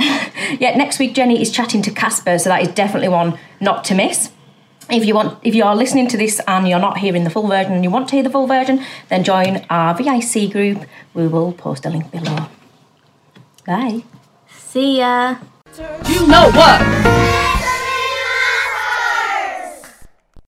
Yeah, 0.60 0.76
next 0.76 1.00
week 1.00 1.12
Jenny 1.12 1.42
is 1.42 1.50
chatting 1.50 1.82
to 1.82 1.90
Casper, 1.90 2.38
so 2.38 2.48
that 2.50 2.62
is 2.62 2.68
definitely 2.68 3.08
one 3.08 3.36
not 3.60 3.82
to 3.86 3.96
miss. 3.96 4.30
If 4.88 5.04
you 5.04 5.14
want, 5.14 5.38
if 5.42 5.54
you 5.54 5.64
are 5.64 5.74
listening 5.74 6.06
to 6.08 6.16
this 6.16 6.40
and 6.46 6.68
you're 6.68 6.78
not 6.78 6.98
hearing 6.98 7.24
the 7.24 7.30
full 7.30 7.48
version 7.48 7.72
and 7.72 7.82
you 7.82 7.90
want 7.90 8.08
to 8.08 8.14
hear 8.14 8.22
the 8.22 8.30
full 8.30 8.46
version, 8.46 8.84
then 9.08 9.24
join 9.24 9.66
our 9.68 9.94
VIC 9.94 10.52
group. 10.52 10.84
We 11.12 11.26
will 11.26 11.52
post 11.52 11.86
a 11.86 11.90
link 11.90 12.10
below. 12.12 12.46
Bye. 13.66 14.02
See 14.48 14.98
ya. 14.98 15.36
You 16.08 16.26
know 16.26 16.50
what? 16.52 17.35